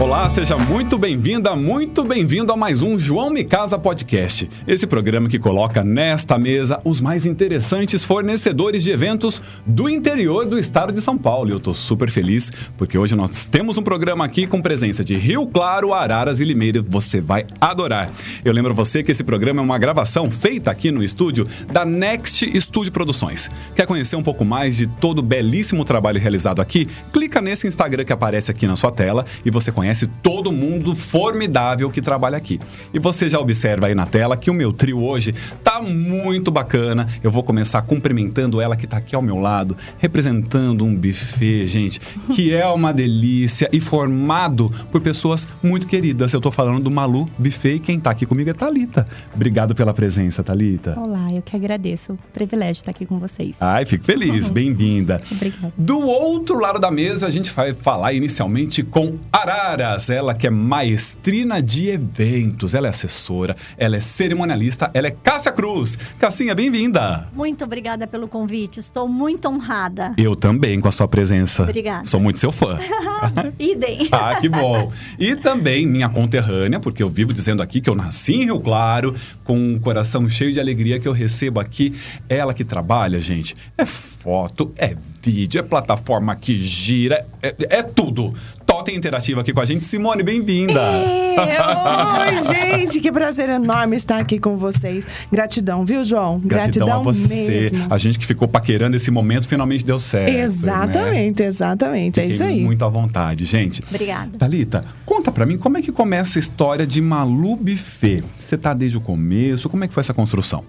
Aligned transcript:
Olá, 0.00 0.26
seja 0.30 0.56
muito 0.56 0.96
bem-vinda, 0.96 1.54
muito 1.54 2.02
bem-vindo 2.02 2.50
a 2.50 2.56
mais 2.56 2.80
um 2.80 2.98
João 2.98 3.28
Me 3.28 3.44
Casa 3.44 3.78
Podcast. 3.78 4.48
Esse 4.66 4.86
programa 4.86 5.28
que 5.28 5.38
coloca 5.38 5.84
nesta 5.84 6.38
mesa 6.38 6.80
os 6.84 7.02
mais 7.02 7.26
interessantes 7.26 8.02
fornecedores 8.02 8.82
de 8.82 8.90
eventos 8.90 9.42
do 9.66 9.90
interior 9.90 10.46
do 10.46 10.58
estado 10.58 10.90
de 10.90 11.02
São 11.02 11.18
Paulo. 11.18 11.50
E 11.50 11.52
eu 11.52 11.60
tô 11.60 11.74
super 11.74 12.10
feliz 12.10 12.50
porque 12.78 12.96
hoje 12.96 13.14
nós 13.14 13.44
temos 13.44 13.76
um 13.76 13.82
programa 13.82 14.24
aqui 14.24 14.46
com 14.46 14.62
presença 14.62 15.04
de 15.04 15.14
Rio 15.16 15.46
Claro, 15.46 15.92
Araras 15.92 16.40
e 16.40 16.46
Limeira. 16.46 16.80
Você 16.80 17.20
vai 17.20 17.44
adorar. 17.60 18.10
Eu 18.42 18.54
lembro 18.54 18.74
você 18.74 19.02
que 19.02 19.12
esse 19.12 19.22
programa 19.22 19.60
é 19.60 19.64
uma 19.64 19.78
gravação 19.78 20.30
feita 20.30 20.70
aqui 20.70 20.90
no 20.90 21.04
estúdio 21.04 21.46
da 21.70 21.84
Next 21.84 22.58
Studio 22.58 22.90
Produções. 22.90 23.50
Quer 23.76 23.86
conhecer 23.86 24.16
um 24.16 24.22
pouco 24.22 24.46
mais 24.46 24.78
de 24.78 24.86
todo 24.86 25.18
o 25.18 25.22
belíssimo 25.22 25.84
trabalho 25.84 26.18
realizado 26.18 26.62
aqui? 26.62 26.88
Clica 27.12 27.42
nesse 27.42 27.66
Instagram 27.66 28.06
que 28.06 28.14
aparece 28.14 28.50
aqui 28.50 28.66
na 28.66 28.76
sua 28.76 28.90
tela 28.90 29.26
e 29.44 29.50
você 29.50 29.70
conhece 29.70 29.89
conhece 29.90 30.06
todo 30.22 30.52
mundo 30.52 30.94
formidável 30.94 31.90
que 31.90 32.00
trabalha 32.00 32.36
aqui. 32.36 32.60
E 32.94 32.98
você 33.00 33.28
já 33.28 33.40
observa 33.40 33.88
aí 33.88 33.94
na 33.94 34.06
tela 34.06 34.36
que 34.36 34.48
o 34.48 34.54
meu 34.54 34.72
trio 34.72 35.02
hoje 35.02 35.34
tá 35.64 35.82
muito 35.82 36.50
bacana. 36.50 37.08
Eu 37.24 37.30
vou 37.30 37.42
começar 37.42 37.82
cumprimentando 37.82 38.60
ela 38.60 38.76
que 38.76 38.86
tá 38.86 38.98
aqui 38.98 39.16
ao 39.16 39.22
meu 39.22 39.38
lado, 39.38 39.76
representando 39.98 40.84
um 40.84 40.94
buffet, 40.94 41.66
gente, 41.66 42.00
que 42.32 42.54
é 42.54 42.64
uma 42.66 42.92
delícia 42.92 43.68
e 43.72 43.80
formado 43.80 44.72
por 44.92 45.00
pessoas 45.00 45.46
muito 45.60 45.88
queridas. 45.88 46.32
Eu 46.32 46.40
tô 46.40 46.52
falando 46.52 46.84
do 46.84 46.90
Malu 46.90 47.28
Buffet 47.36 47.76
e 47.76 47.80
quem 47.80 47.98
tá 47.98 48.10
aqui 48.10 48.24
comigo 48.24 48.48
é 48.48 48.54
Talita. 48.54 49.08
Obrigado 49.34 49.74
pela 49.74 49.92
presença, 49.92 50.42
Talita. 50.42 50.94
Olá, 50.96 51.32
eu 51.32 51.42
que 51.42 51.56
agradeço. 51.56 52.16
Privilégio 52.32 52.80
estar 52.80 52.92
aqui 52.92 53.04
com 53.04 53.18
vocês. 53.18 53.56
Ai, 53.60 53.84
fico 53.84 54.04
feliz. 54.04 54.50
Bem-vinda. 54.50 55.20
Obrigada. 55.32 55.72
Do 55.76 55.98
outro 55.98 56.60
lado 56.60 56.78
da 56.78 56.92
mesa, 56.92 57.26
a 57.26 57.30
gente 57.30 57.50
vai 57.50 57.74
falar 57.74 58.12
inicialmente 58.12 58.84
com 58.84 59.18
Arara 59.32 59.79
ela 60.10 60.34
que 60.34 60.46
é 60.46 60.50
maestrina 60.50 61.62
de 61.62 61.88
eventos, 61.88 62.74
ela 62.74 62.86
é 62.86 62.90
assessora, 62.90 63.56
ela 63.76 63.96
é 63.96 64.00
cerimonialista, 64.00 64.90
ela 64.92 65.06
é 65.06 65.10
Cássia 65.10 65.52
Cruz. 65.52 65.98
Cassinha, 66.18 66.54
bem-vinda. 66.54 67.28
Muito 67.32 67.64
obrigada 67.64 68.06
pelo 68.06 68.28
convite, 68.28 68.78
estou 68.80 69.08
muito 69.08 69.48
honrada. 69.48 70.12
Eu 70.16 70.36
também 70.36 70.80
com 70.80 70.88
a 70.88 70.92
sua 70.92 71.08
presença. 71.08 71.62
Obrigada. 71.62 72.04
Sou 72.04 72.20
muito 72.20 72.38
seu 72.38 72.52
fã. 72.52 72.78
Idem. 73.58 74.08
ah, 74.12 74.36
que 74.40 74.48
bom. 74.48 74.92
E 75.18 75.34
também 75.36 75.86
minha 75.86 76.08
conterrânea, 76.08 76.78
porque 76.78 77.02
eu 77.02 77.08
vivo 77.08 77.32
dizendo 77.32 77.62
aqui 77.62 77.80
que 77.80 77.88
eu 77.88 77.94
nasci 77.94 78.34
em 78.34 78.44
Rio 78.44 78.60
Claro, 78.60 79.14
com 79.44 79.56
um 79.56 79.78
coração 79.78 80.28
cheio 80.28 80.52
de 80.52 80.60
alegria 80.60 81.00
que 81.00 81.08
eu 81.08 81.12
recebo 81.12 81.60
aqui. 81.60 81.94
Ela 82.28 82.54
que 82.54 82.64
trabalha, 82.64 83.20
gente, 83.20 83.56
é 83.76 83.84
foto, 83.86 84.72
é 84.76 84.94
vídeo, 85.22 85.58
é 85.58 85.62
plataforma 85.62 86.34
que 86.36 86.58
gira, 86.58 87.26
é, 87.42 87.54
é 87.70 87.82
tudo. 87.82 88.34
Totem 88.80 88.96
Interativa 88.96 89.42
aqui 89.42 89.52
com 89.52 89.60
a 89.60 89.64
gente. 89.66 89.84
Simone, 89.84 90.22
bem-vinda! 90.22 90.80
Oi, 91.36 92.42
gente! 92.48 92.98
Que 92.98 93.12
prazer 93.12 93.50
enorme 93.50 93.94
estar 93.94 94.18
aqui 94.18 94.38
com 94.38 94.56
vocês. 94.56 95.06
Gratidão, 95.30 95.84
viu, 95.84 96.02
João? 96.02 96.38
Gratidão, 96.38 96.86
Gratidão 96.86 97.00
a 97.00 97.02
você. 97.02 97.46
Mesmo. 97.46 97.86
A 97.90 97.98
gente 97.98 98.18
que 98.18 98.24
ficou 98.24 98.48
paquerando 98.48 98.96
esse 98.96 99.10
momento 99.10 99.46
finalmente 99.46 99.84
deu 99.84 99.98
certo. 99.98 100.32
Exatamente, 100.32 101.42
né? 101.42 101.48
exatamente. 101.48 102.14
Fiquei 102.14 102.30
é 102.30 102.34
isso 102.34 102.42
aí. 102.42 102.58
muito 102.58 102.82
à 102.82 102.88
vontade, 102.88 103.44
gente. 103.44 103.84
Obrigada. 103.86 104.38
Thalita, 104.38 104.82
conta 105.04 105.30
pra 105.30 105.44
mim 105.44 105.58
como 105.58 105.76
é 105.76 105.82
que 105.82 105.92
começa 105.92 106.38
a 106.38 106.40
história 106.40 106.86
de 106.86 107.02
Malu 107.02 107.56
Buffet. 107.56 108.24
Você 108.38 108.56
tá 108.56 108.72
desde 108.72 108.96
o 108.96 109.00
começo? 109.02 109.68
Como 109.68 109.84
é 109.84 109.88
que 109.88 109.92
foi 109.92 110.00
essa 110.00 110.14
construção? 110.14 110.64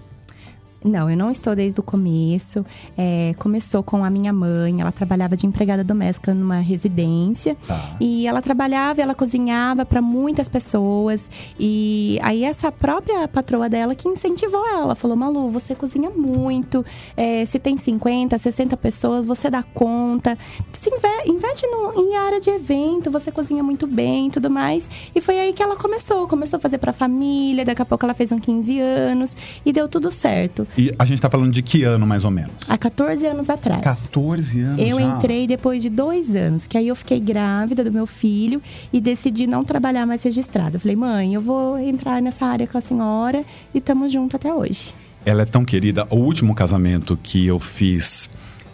Não, 0.84 1.08
eu 1.08 1.16
não 1.16 1.30
estou 1.30 1.54
desde 1.54 1.78
o 1.78 1.82
começo. 1.82 2.64
É, 2.96 3.34
começou 3.38 3.82
com 3.82 4.04
a 4.04 4.10
minha 4.10 4.32
mãe, 4.32 4.80
ela 4.80 4.90
trabalhava 4.90 5.36
de 5.36 5.46
empregada 5.46 5.84
doméstica 5.84 6.34
numa 6.34 6.58
residência. 6.58 7.56
Tá. 7.66 7.96
E 8.00 8.26
ela 8.26 8.42
trabalhava, 8.42 9.00
ela 9.00 9.14
cozinhava 9.14 9.84
para 9.86 10.02
muitas 10.02 10.48
pessoas. 10.48 11.30
E 11.58 12.18
aí 12.22 12.44
essa 12.44 12.72
própria 12.72 13.28
patroa 13.28 13.68
dela 13.68 13.94
que 13.94 14.08
incentivou 14.08 14.66
ela. 14.66 14.94
Falou, 14.94 15.16
Malu, 15.16 15.50
você 15.50 15.74
cozinha 15.74 16.10
muito. 16.10 16.84
É, 17.16 17.44
se 17.46 17.58
tem 17.58 17.76
50, 17.76 18.36
60 18.36 18.76
pessoas, 18.76 19.24
você 19.24 19.48
dá 19.48 19.62
conta. 19.62 20.36
Se 20.72 20.90
investe 21.26 21.66
no, 21.66 21.92
em 22.00 22.16
área 22.16 22.40
de 22.40 22.50
evento, 22.50 23.10
você 23.10 23.30
cozinha 23.30 23.62
muito 23.62 23.86
bem 23.86 24.26
e 24.26 24.30
tudo 24.30 24.50
mais. 24.50 24.88
E 25.14 25.20
foi 25.20 25.38
aí 25.38 25.52
que 25.52 25.62
ela 25.62 25.76
começou. 25.76 26.26
Começou 26.26 26.56
a 26.56 26.60
fazer 26.60 26.78
pra 26.78 26.92
família, 26.92 27.64
daqui 27.64 27.82
a 27.82 27.84
pouco 27.84 28.04
ela 28.04 28.14
fez 28.14 28.32
uns 28.32 28.44
15 28.44 28.80
anos. 28.80 29.36
E 29.64 29.72
deu 29.72 29.88
tudo 29.88 30.10
certo. 30.10 30.66
E 30.76 30.90
a 30.98 31.04
gente 31.04 31.18
está 31.18 31.28
falando 31.28 31.52
de 31.52 31.60
que 31.62 31.84
ano, 31.84 32.06
mais 32.06 32.24
ou 32.24 32.30
menos? 32.30 32.52
Há 32.68 32.78
14 32.78 33.26
anos 33.26 33.50
atrás. 33.50 33.82
14 33.82 34.60
anos 34.60 34.80
Eu 34.84 34.96
já. 34.96 35.02
entrei 35.02 35.46
depois 35.46 35.82
de 35.82 35.90
dois 35.90 36.34
anos, 36.34 36.66
que 36.66 36.78
aí 36.78 36.88
eu 36.88 36.96
fiquei 36.96 37.20
grávida 37.20 37.84
do 37.84 37.92
meu 37.92 38.06
filho 38.06 38.62
e 38.92 39.00
decidi 39.00 39.46
não 39.46 39.64
trabalhar 39.64 40.06
mais 40.06 40.22
registrada. 40.22 40.78
falei, 40.78 40.96
mãe, 40.96 41.34
eu 41.34 41.40
vou 41.40 41.78
entrar 41.78 42.22
nessa 42.22 42.46
área 42.46 42.66
com 42.66 42.78
a 42.78 42.80
senhora 42.80 43.44
e 43.74 43.78
estamos 43.78 44.10
juntos 44.10 44.34
até 44.34 44.52
hoje. 44.52 44.94
Ela 45.26 45.42
é 45.42 45.46
tão 45.46 45.64
querida. 45.64 46.06
O 46.10 46.16
último 46.16 46.54
casamento 46.54 47.18
que 47.22 47.46
eu 47.46 47.58
fiz 47.58 48.30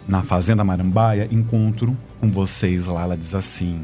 na 0.07 0.21
Fazenda 0.23 0.63
Marambaia, 0.63 1.27
encontro 1.31 1.95
com 2.19 2.31
vocês 2.31 2.85
lá, 2.87 3.03
ela 3.03 3.17
diz 3.17 3.35
assim... 3.35 3.81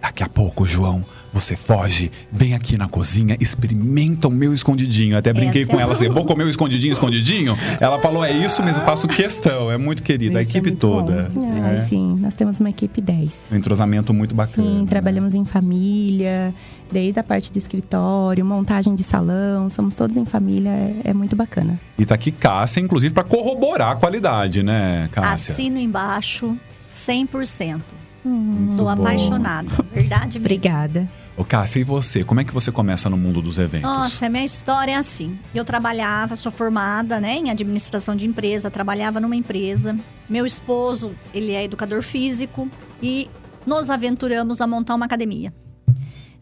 Daqui 0.00 0.24
a 0.24 0.28
pouco, 0.28 0.66
João, 0.66 1.04
você 1.32 1.56
foge, 1.56 2.10
vem 2.30 2.54
aqui 2.54 2.76
na 2.76 2.88
cozinha, 2.88 3.36
experimenta 3.40 4.28
o 4.28 4.30
meu 4.30 4.52
escondidinho. 4.52 5.16
Até 5.16 5.32
brinquei 5.32 5.62
Essa 5.62 5.70
com 5.72 5.78
é 5.78 5.82
ela 5.82 5.94
assim, 5.94 6.08
vou 6.08 6.24
comer 6.24 6.44
o 6.44 6.48
escondidinho, 6.48 6.92
escondidinho? 6.92 7.56
Ela 7.80 7.98
falou, 8.00 8.24
é 8.24 8.32
isso 8.32 8.62
mesmo, 8.62 8.82
faço 8.82 9.08
questão. 9.08 9.70
É 9.70 9.78
muito 9.78 10.02
querida, 10.02 10.38
a 10.38 10.42
é 10.42 10.44
equipe 10.44 10.68
muito 10.68 10.78
toda. 10.78 11.30
Ah, 11.62 11.72
É. 11.72 11.76
Sim, 11.86 12.16
nós 12.20 12.34
temos 12.34 12.60
uma 12.60 12.70
equipe 12.70 13.00
10. 13.00 13.30
Um 13.50 13.56
entrosamento 13.56 14.12
muito 14.12 14.34
bacana. 14.34 14.66
Sim, 14.68 14.80
né? 14.80 14.86
trabalhamos 14.86 15.34
em 15.34 15.44
família, 15.44 16.54
desde 16.90 17.18
a 17.18 17.24
parte 17.24 17.50
de 17.50 17.58
escritório, 17.58 18.44
montagem 18.44 18.94
de 18.94 19.02
salão, 19.02 19.70
somos 19.70 19.94
todos 19.94 20.16
em 20.16 20.24
família, 20.24 20.70
é, 20.70 20.96
é 21.04 21.14
muito 21.14 21.34
bacana. 21.34 21.80
E 21.98 22.04
tá 22.04 22.14
aqui 22.14 22.30
Cássia, 22.30 22.80
inclusive, 22.80 23.14
para 23.14 23.24
corroborar 23.24 23.92
a 23.92 23.96
qualidade, 23.96 24.62
né, 24.62 25.08
Cássia? 25.12 25.52
Assino 25.54 25.78
embaixo 25.78 26.56
100%. 26.88 27.80
Muito 28.24 28.76
Sou 28.76 28.84
bom. 28.84 28.90
apaixonada, 28.90 29.68
verdade 29.92 30.38
mesmo. 30.38 30.46
Obrigada. 30.46 31.08
Ô, 31.36 31.44
Cássia, 31.44 31.80
e 31.80 31.84
você? 31.84 32.22
Como 32.22 32.40
é 32.40 32.44
que 32.44 32.52
você 32.52 32.70
começa 32.70 33.08
no 33.08 33.16
mundo 33.16 33.40
dos 33.40 33.58
eventos? 33.58 33.90
Nossa, 33.90 34.26
a 34.26 34.28
minha 34.28 34.44
história 34.44 34.92
é 34.92 34.96
assim. 34.96 35.38
Eu 35.54 35.64
trabalhava, 35.64 36.36
sou 36.36 36.52
formada 36.52 37.18
né, 37.20 37.36
em 37.38 37.50
administração 37.50 38.14
de 38.14 38.26
empresa, 38.26 38.70
trabalhava 38.70 39.18
numa 39.18 39.34
empresa. 39.34 39.96
Meu 40.28 40.44
esposo, 40.44 41.12
ele 41.32 41.52
é 41.52 41.64
educador 41.64 42.02
físico 42.02 42.68
e 43.02 43.30
nos 43.66 43.88
aventuramos 43.88 44.60
a 44.60 44.66
montar 44.66 44.94
uma 44.94 45.06
academia. 45.06 45.54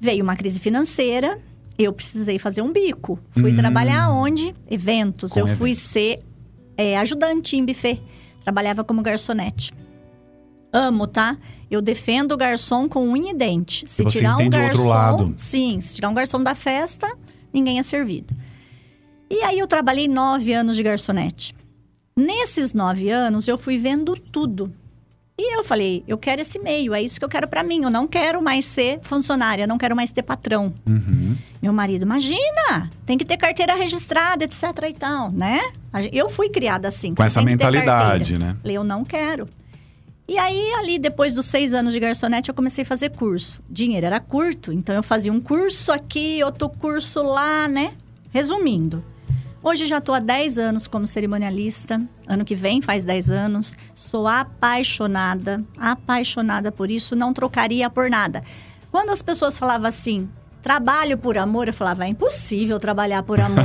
Veio 0.00 0.24
uma 0.24 0.34
crise 0.34 0.58
financeira, 0.58 1.38
eu 1.78 1.92
precisei 1.92 2.38
fazer 2.38 2.62
um 2.62 2.72
bico. 2.72 3.18
Fui 3.30 3.52
Hum. 3.52 3.56
trabalhar 3.56 4.10
onde? 4.10 4.54
Eventos. 4.68 5.32
Com 5.32 5.40
eu 5.40 5.46
fui 5.46 5.74
ser 5.74 6.18
é, 6.76 6.98
ajudante 6.98 7.56
em 7.56 7.64
buffet. 7.64 8.02
Trabalhava 8.42 8.82
como 8.82 9.02
garçonete. 9.02 9.72
Amo, 10.72 11.06
tá? 11.06 11.36
Eu 11.70 11.80
defendo 11.80 12.32
o 12.32 12.36
garçom 12.36 12.88
com 12.88 13.08
unha 13.08 13.32
e 13.32 13.34
dente. 13.34 13.84
Se 13.88 14.02
você 14.02 14.18
tirar 14.18 14.36
um 14.36 14.48
garçom, 14.48 14.88
lado. 14.88 15.34
sim, 15.36 15.80
se 15.80 15.94
tirar 15.94 16.08
um 16.08 16.14
garçom 16.14 16.42
da 16.42 16.54
festa, 16.54 17.10
ninguém 17.52 17.78
é 17.78 17.82
servido. 17.82 18.34
E 19.30 19.42
aí 19.42 19.58
eu 19.58 19.66
trabalhei 19.66 20.08
nove 20.08 20.52
anos 20.52 20.76
de 20.76 20.82
garçonete. 20.82 21.54
Nesses 22.16 22.74
nove 22.74 23.10
anos 23.10 23.46
eu 23.46 23.56
fui 23.56 23.78
vendo 23.78 24.16
tudo. 24.16 24.72
E 25.38 25.56
eu 25.56 25.64
falei, 25.64 26.04
eu 26.06 26.18
quero 26.18 26.42
esse 26.42 26.58
meio, 26.58 26.92
é 26.92 27.00
isso 27.00 27.18
que 27.18 27.24
eu 27.24 27.28
quero 27.28 27.48
pra 27.48 27.62
mim. 27.62 27.82
Eu 27.82 27.90
não 27.90 28.06
quero 28.06 28.42
mais 28.42 28.66
ser 28.66 28.98
funcionária, 29.00 29.66
não 29.66 29.78
quero 29.78 29.96
mais 29.96 30.12
ter 30.12 30.22
patrão. 30.22 30.74
Uhum. 30.86 31.34
Meu 31.62 31.72
marido, 31.72 32.02
imagina, 32.02 32.90
tem 33.06 33.16
que 33.16 33.24
ter 33.24 33.38
carteira 33.38 33.74
registrada, 33.74 34.44
etc 34.44 34.62
e 34.86 34.92
tal, 34.92 35.32
né? 35.32 35.60
Eu 36.12 36.28
fui 36.28 36.50
criada 36.50 36.88
assim. 36.88 37.14
Com 37.14 37.24
essa 37.24 37.40
mentalidade, 37.40 38.38
né? 38.38 38.54
Falei, 38.60 38.76
eu 38.76 38.84
não 38.84 39.02
quero. 39.02 39.48
E 40.30 40.38
aí, 40.38 40.72
ali, 40.74 40.96
depois 40.96 41.34
dos 41.34 41.46
seis 41.46 41.74
anos 41.74 41.92
de 41.92 41.98
garçonete, 41.98 42.50
eu 42.50 42.54
comecei 42.54 42.82
a 42.82 42.86
fazer 42.86 43.10
curso. 43.10 43.60
Dinheiro 43.68 44.06
era 44.06 44.20
curto, 44.20 44.72
então 44.72 44.94
eu 44.94 45.02
fazia 45.02 45.32
um 45.32 45.40
curso 45.40 45.90
aqui, 45.90 46.40
outro 46.44 46.68
curso 46.68 47.20
lá, 47.20 47.66
né? 47.66 47.94
Resumindo. 48.30 49.04
Hoje 49.60 49.88
já 49.88 49.98
estou 49.98 50.14
há 50.14 50.20
10 50.20 50.56
anos 50.56 50.86
como 50.86 51.04
cerimonialista. 51.04 52.00
Ano 52.28 52.44
que 52.44 52.54
vem 52.54 52.80
faz 52.80 53.02
10 53.02 53.28
anos. 53.28 53.74
Sou 53.92 54.28
apaixonada, 54.28 55.64
apaixonada 55.76 56.70
por 56.70 56.92
isso, 56.92 57.16
não 57.16 57.34
trocaria 57.34 57.90
por 57.90 58.08
nada. 58.08 58.44
Quando 58.88 59.10
as 59.10 59.22
pessoas 59.22 59.58
falavam 59.58 59.88
assim, 59.88 60.28
trabalho 60.62 61.18
por 61.18 61.36
amor, 61.38 61.66
eu 61.66 61.74
falava, 61.74 62.04
é 62.04 62.08
impossível 62.08 62.78
trabalhar 62.78 63.24
por 63.24 63.40
amor. 63.40 63.64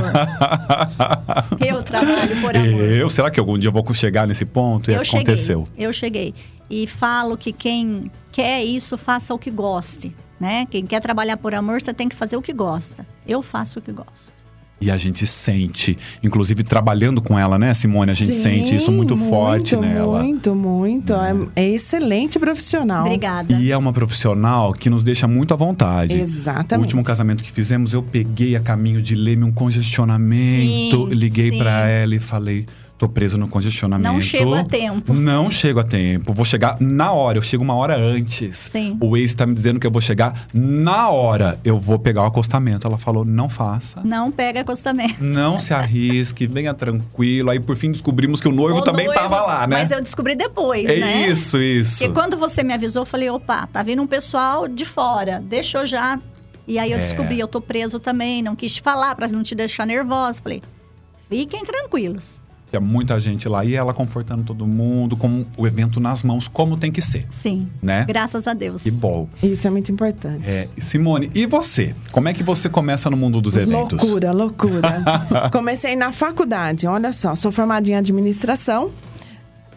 eu 1.64 1.80
trabalho 1.84 2.40
por 2.40 2.56
amor. 2.56 2.80
Eu, 2.80 3.08
será 3.08 3.30
que 3.30 3.38
algum 3.38 3.56
dia 3.56 3.68
eu 3.68 3.72
vou 3.72 3.94
chegar 3.94 4.26
nesse 4.26 4.44
ponto? 4.44 4.90
E 4.90 4.94
eu 4.94 5.02
aconteceu. 5.02 5.68
cheguei, 5.70 5.86
eu 5.86 5.92
cheguei. 5.92 6.34
E 6.68 6.86
falo 6.86 7.36
que 7.36 7.52
quem 7.52 8.10
quer 8.32 8.64
isso, 8.64 8.96
faça 8.96 9.32
o 9.32 9.38
que 9.38 9.50
goste, 9.50 10.14
né? 10.38 10.66
Quem 10.66 10.84
quer 10.84 11.00
trabalhar 11.00 11.36
por 11.36 11.54
amor, 11.54 11.80
você 11.80 11.94
tem 11.94 12.08
que 12.08 12.16
fazer 12.16 12.36
o 12.36 12.42
que 12.42 12.52
gosta. 12.52 13.06
Eu 13.26 13.42
faço 13.42 13.78
o 13.78 13.82
que 13.82 13.92
gosto. 13.92 14.46
E 14.78 14.90
a 14.90 14.98
gente 14.98 15.26
sente, 15.26 15.96
inclusive 16.22 16.62
trabalhando 16.62 17.22
com 17.22 17.38
ela, 17.38 17.58
né, 17.58 17.72
Simone? 17.72 18.10
A 18.10 18.14
gente 18.14 18.34
Sim, 18.34 18.42
sente 18.42 18.76
isso 18.76 18.92
muito, 18.92 19.16
forte 19.16 19.74
muito, 19.74 19.88
nela. 19.88 20.22
Muito, 20.22 20.54
muito. 20.54 21.14
É, 21.14 21.34
é 21.56 21.68
excelente 21.70 22.38
profissional. 22.38 23.06
Obrigada. 23.06 23.54
E 23.54 23.72
é 23.72 23.76
uma 23.76 23.90
profissional 23.90 24.74
que 24.74 24.90
nos 24.90 25.02
deixa 25.02 25.26
muito 25.26 25.54
à 25.54 25.56
vontade. 25.56 26.20
Exatamente. 26.20 26.76
O 26.76 26.80
último 26.80 27.02
casamento 27.02 27.42
que 27.42 27.50
fizemos, 27.50 27.94
eu 27.94 28.02
peguei 28.02 28.54
a 28.54 28.60
caminho 28.60 29.00
de 29.00 29.14
Leme 29.14 29.44
um 29.44 29.52
congestionamento, 29.52 31.08
Sim, 31.08 31.14
liguei 31.14 31.50
sim. 31.52 31.58
pra 31.58 31.88
ela 31.88 32.14
e 32.14 32.20
falei. 32.20 32.66
Tô 32.98 33.06
preso 33.06 33.36
no 33.36 33.46
congestionamento. 33.46 34.10
Não 34.10 34.20
chego 34.22 34.54
a 34.54 34.64
tempo. 34.64 35.12
Não 35.12 35.50
chego 35.50 35.80
a 35.80 35.84
tempo. 35.84 36.32
Vou 36.32 36.46
chegar 36.46 36.78
na 36.80 37.12
hora. 37.12 37.36
Eu 37.36 37.42
chego 37.42 37.62
uma 37.62 37.74
hora 37.74 37.94
antes. 37.94 38.58
Sim. 38.58 38.96
O 38.98 39.10
Waze 39.10 39.36
tá 39.36 39.44
me 39.44 39.54
dizendo 39.54 39.78
que 39.78 39.86
eu 39.86 39.90
vou 39.90 40.00
chegar 40.00 40.46
na 40.54 41.10
hora. 41.10 41.60
Eu 41.62 41.78
vou 41.78 41.98
pegar 41.98 42.22
o 42.22 42.24
acostamento. 42.24 42.86
Ela 42.86 42.96
falou: 42.96 43.22
não 43.22 43.50
faça. 43.50 44.00
Não 44.02 44.30
pega 44.32 44.62
acostamento. 44.62 45.22
Não 45.22 45.58
se 45.58 45.74
arrisque, 45.74 46.46
venha 46.46 46.72
tranquilo. 46.72 47.50
Aí 47.50 47.60
por 47.60 47.76
fim 47.76 47.92
descobrimos 47.92 48.40
que 48.40 48.48
o 48.48 48.52
noivo 48.52 48.78
O 48.78 48.82
também 48.82 49.06
noivo- 49.08 49.20
tava 49.20 49.42
lá, 49.42 49.66
né? 49.66 49.76
Mas 49.76 49.90
eu 49.90 50.00
descobri 50.00 50.34
depois, 50.34 50.86
É 50.88 50.96
né? 50.98 51.28
isso, 51.28 51.58
isso. 51.60 51.98
Porque 51.98 52.14
quando 52.14 52.34
você 52.38 52.62
me 52.62 52.72
avisou, 52.72 53.02
eu 53.02 53.06
falei, 53.06 53.28
opa, 53.28 53.66
tá 53.66 53.82
vindo 53.82 54.00
um 54.00 54.06
pessoal 54.06 54.66
de 54.66 54.86
fora. 54.86 55.42
Deixa 55.46 55.76
eu 55.78 55.84
já. 55.84 56.18
E 56.66 56.78
aí 56.78 56.92
eu 56.92 56.96
É. 56.96 57.00
descobri, 57.00 57.38
eu 57.38 57.46
tô 57.46 57.60
preso 57.60 58.00
também, 58.00 58.42
não 58.42 58.56
quis 58.56 58.74
te 58.76 58.80
falar 58.80 59.14
pra 59.14 59.28
não 59.28 59.42
te 59.42 59.54
deixar 59.54 59.86
nervosa. 59.86 60.40
Falei, 60.42 60.62
fiquem 61.28 61.62
tranquilos. 61.62 62.40
Tinha 62.68 62.80
muita 62.80 63.18
gente 63.20 63.48
lá 63.48 63.64
e 63.64 63.74
ela 63.74 63.94
confortando 63.94 64.42
todo 64.42 64.66
mundo, 64.66 65.16
com 65.16 65.44
o 65.56 65.66
evento 65.68 66.00
nas 66.00 66.24
mãos, 66.24 66.48
como 66.48 66.76
tem 66.76 66.90
que 66.90 67.00
ser, 67.00 67.24
Sim. 67.30 67.68
né? 67.80 68.04
Graças 68.08 68.48
a 68.48 68.54
Deus. 68.54 68.82
Que 68.82 68.90
bom. 68.90 69.28
Isso 69.40 69.68
é 69.68 69.70
muito 69.70 69.92
importante. 69.92 70.42
É, 70.50 70.68
Simone, 70.80 71.30
e 71.32 71.46
você? 71.46 71.94
Como 72.10 72.28
é 72.28 72.32
que 72.34 72.42
você 72.42 72.68
começa 72.68 73.08
no 73.08 73.16
mundo 73.16 73.40
dos 73.40 73.56
eventos? 73.56 74.00
Loucura, 74.02 74.32
loucura. 74.32 75.02
Comecei 75.52 75.94
na 75.94 76.10
faculdade, 76.10 76.88
olha 76.88 77.12
só, 77.12 77.36
sou 77.36 77.52
formada 77.52 77.88
em 77.88 77.94
administração. 77.94 78.90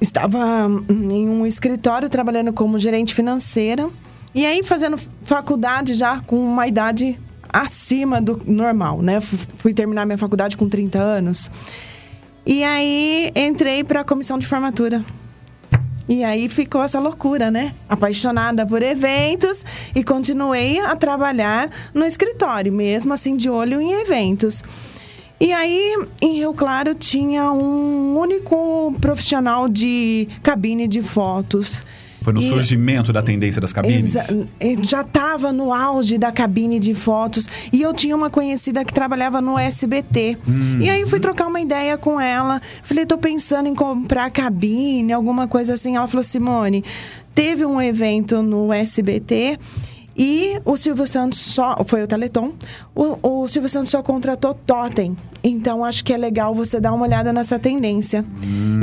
Estava 0.01 0.65
hum, 0.67 0.83
em 0.89 1.27
um 1.29 1.45
escritório 1.45 2.09
trabalhando 2.09 2.53
como 2.53 2.79
gerente 2.79 3.13
financeira. 3.13 3.89
E 4.33 4.45
aí, 4.45 4.63
fazendo 4.63 4.97
faculdade 5.23 5.93
já 5.93 6.21
com 6.21 6.37
uma 6.39 6.65
idade 6.67 7.19
acima 7.51 8.21
do 8.21 8.41
normal, 8.45 9.01
né? 9.01 9.19
Fu- 9.19 9.37
Fui 9.57 9.73
terminar 9.73 10.05
minha 10.05 10.17
faculdade 10.17 10.55
com 10.55 10.69
30 10.69 10.99
anos. 11.01 11.51
E 12.45 12.63
aí, 12.63 13.31
entrei 13.35 13.83
para 13.83 14.01
a 14.01 14.03
comissão 14.03 14.37
de 14.37 14.47
formatura. 14.47 15.03
E 16.07 16.23
aí 16.23 16.49
ficou 16.49 16.81
essa 16.81 16.99
loucura, 16.99 17.51
né? 17.51 17.75
Apaixonada 17.87 18.65
por 18.65 18.81
eventos 18.81 19.63
e 19.95 20.03
continuei 20.03 20.79
a 20.79 20.95
trabalhar 20.95 21.69
no 21.93 22.03
escritório, 22.03 22.73
mesmo 22.73 23.13
assim 23.13 23.37
de 23.37 23.47
olho 23.47 23.79
em 23.79 23.91
eventos. 23.91 24.63
E 25.39 25.53
aí, 25.53 25.95
em 26.19 26.33
Rio 26.33 26.51
Claro, 26.53 26.95
tinha 26.95 27.51
um 27.51 28.17
único 28.17 28.93
profissional 28.99 29.69
de 29.69 30.27
cabine 30.41 30.87
de 30.87 31.03
fotos. 31.03 31.85
Foi 32.29 32.33
no 32.33 32.41
E- 32.41 32.47
surgimento 32.47 33.11
da 33.11 33.21
tendência 33.23 33.59
das 33.59 33.73
cabines? 33.73 34.15
Eh, 34.59 34.77
já 34.83 35.01
estava 35.01 35.51
no 35.51 35.73
auge 35.73 36.17
da 36.17 36.31
cabine 36.31 36.79
de 36.79 36.93
fotos 36.93 37.47
e 37.73 37.81
eu 37.81 37.93
tinha 37.93 38.15
uma 38.15 38.29
conhecida 38.29 38.85
que 38.85 38.93
trabalhava 38.93 39.41
no 39.41 39.57
SBT. 39.57 40.37
E 40.79 40.89
aí 40.89 41.05
fui 41.07 41.19
trocar 41.19 41.47
uma 41.47 41.59
ideia 41.59 41.97
com 41.97 42.19
ela. 42.19 42.61
Falei, 42.83 43.05
tô 43.05 43.17
pensando 43.17 43.67
em 43.67 43.73
comprar 43.75 44.29
cabine, 44.29 45.11
alguma 45.11 45.47
coisa 45.47 45.73
assim. 45.73 45.95
Ela 45.95 46.07
falou, 46.07 46.23
Simone, 46.23 46.83
teve 47.33 47.65
um 47.65 47.81
evento 47.81 48.41
no 48.43 48.71
SBT. 48.71 49.57
E 50.19 50.59
o 50.65 50.75
Silvio 50.75 51.07
Santos 51.07 51.39
só. 51.39 51.77
Foi 51.85 52.03
o 52.03 52.07
Teleton. 52.07 52.51
O, 52.93 53.43
o 53.43 53.47
Silvio 53.47 53.69
Santos 53.69 53.89
só 53.89 54.03
contratou 54.03 54.53
Totem. 54.53 55.15
Então 55.41 55.85
acho 55.85 56.03
que 56.03 56.13
é 56.13 56.17
legal 56.17 56.53
você 56.53 56.81
dar 56.81 56.91
uma 56.91 57.05
olhada 57.05 57.31
nessa 57.31 57.57
tendência. 57.57 58.25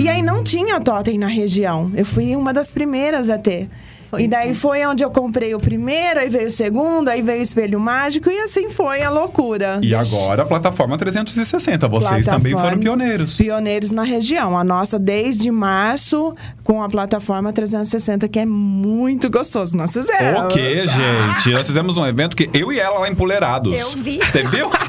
E 0.00 0.08
aí 0.08 0.22
não 0.22 0.42
tinha 0.42 0.80
Totem 0.80 1.18
na 1.18 1.26
região. 1.26 1.92
Eu 1.94 2.06
fui 2.06 2.34
uma 2.34 2.54
das 2.54 2.70
primeiras 2.70 3.28
a 3.28 3.36
ter. 3.36 3.68
Foi, 4.10 4.22
e 4.22 4.28
daí 4.28 4.54
foi 4.54 4.84
onde 4.86 5.02
eu 5.02 5.10
comprei 5.10 5.54
o 5.54 5.58
primeiro, 5.58 6.20
aí 6.20 6.28
veio 6.28 6.48
o 6.48 6.50
segundo, 6.50 7.08
aí 7.08 7.22
veio 7.22 7.40
o 7.40 7.42
espelho 7.42 7.80
mágico 7.80 8.30
e 8.30 8.38
assim 8.40 8.68
foi 8.70 9.02
a 9.02 9.10
loucura. 9.10 9.80
E 9.82 9.94
agora 9.94 10.42
a 10.42 10.46
plataforma 10.46 10.96
360. 10.96 11.88
Vocês 11.88 12.24
também 12.26 12.52
Plataforma- 12.52 12.64
foram 12.64 12.78
pioneiros. 12.78 13.36
Pioneiros 13.36 13.90
na 13.92 14.02
região. 14.04 14.56
A 14.56 14.62
nossa 14.62 14.98
desde 14.98 15.50
março 15.50 16.34
com 16.62 16.82
a 16.82 16.88
plataforma 16.88 17.52
360, 17.52 18.28
que 18.28 18.38
é 18.38 18.46
muito 18.46 19.28
gostoso. 19.30 19.76
Nós 19.76 19.92
fizemos. 19.92 20.40
O 20.42 20.48
quê, 20.48 20.78
gente? 20.86 21.52
Nós 21.52 21.66
fizemos 21.66 21.98
um 21.98 22.06
evento 22.06 22.36
que 22.36 22.48
eu 22.54 22.72
e 22.72 22.78
ela 22.78 22.98
lá 23.00 23.08
empoleirados. 23.08 23.76
Eu 23.76 23.90
vi. 24.02 24.18
Você 24.18 24.42
viu? 24.44 24.70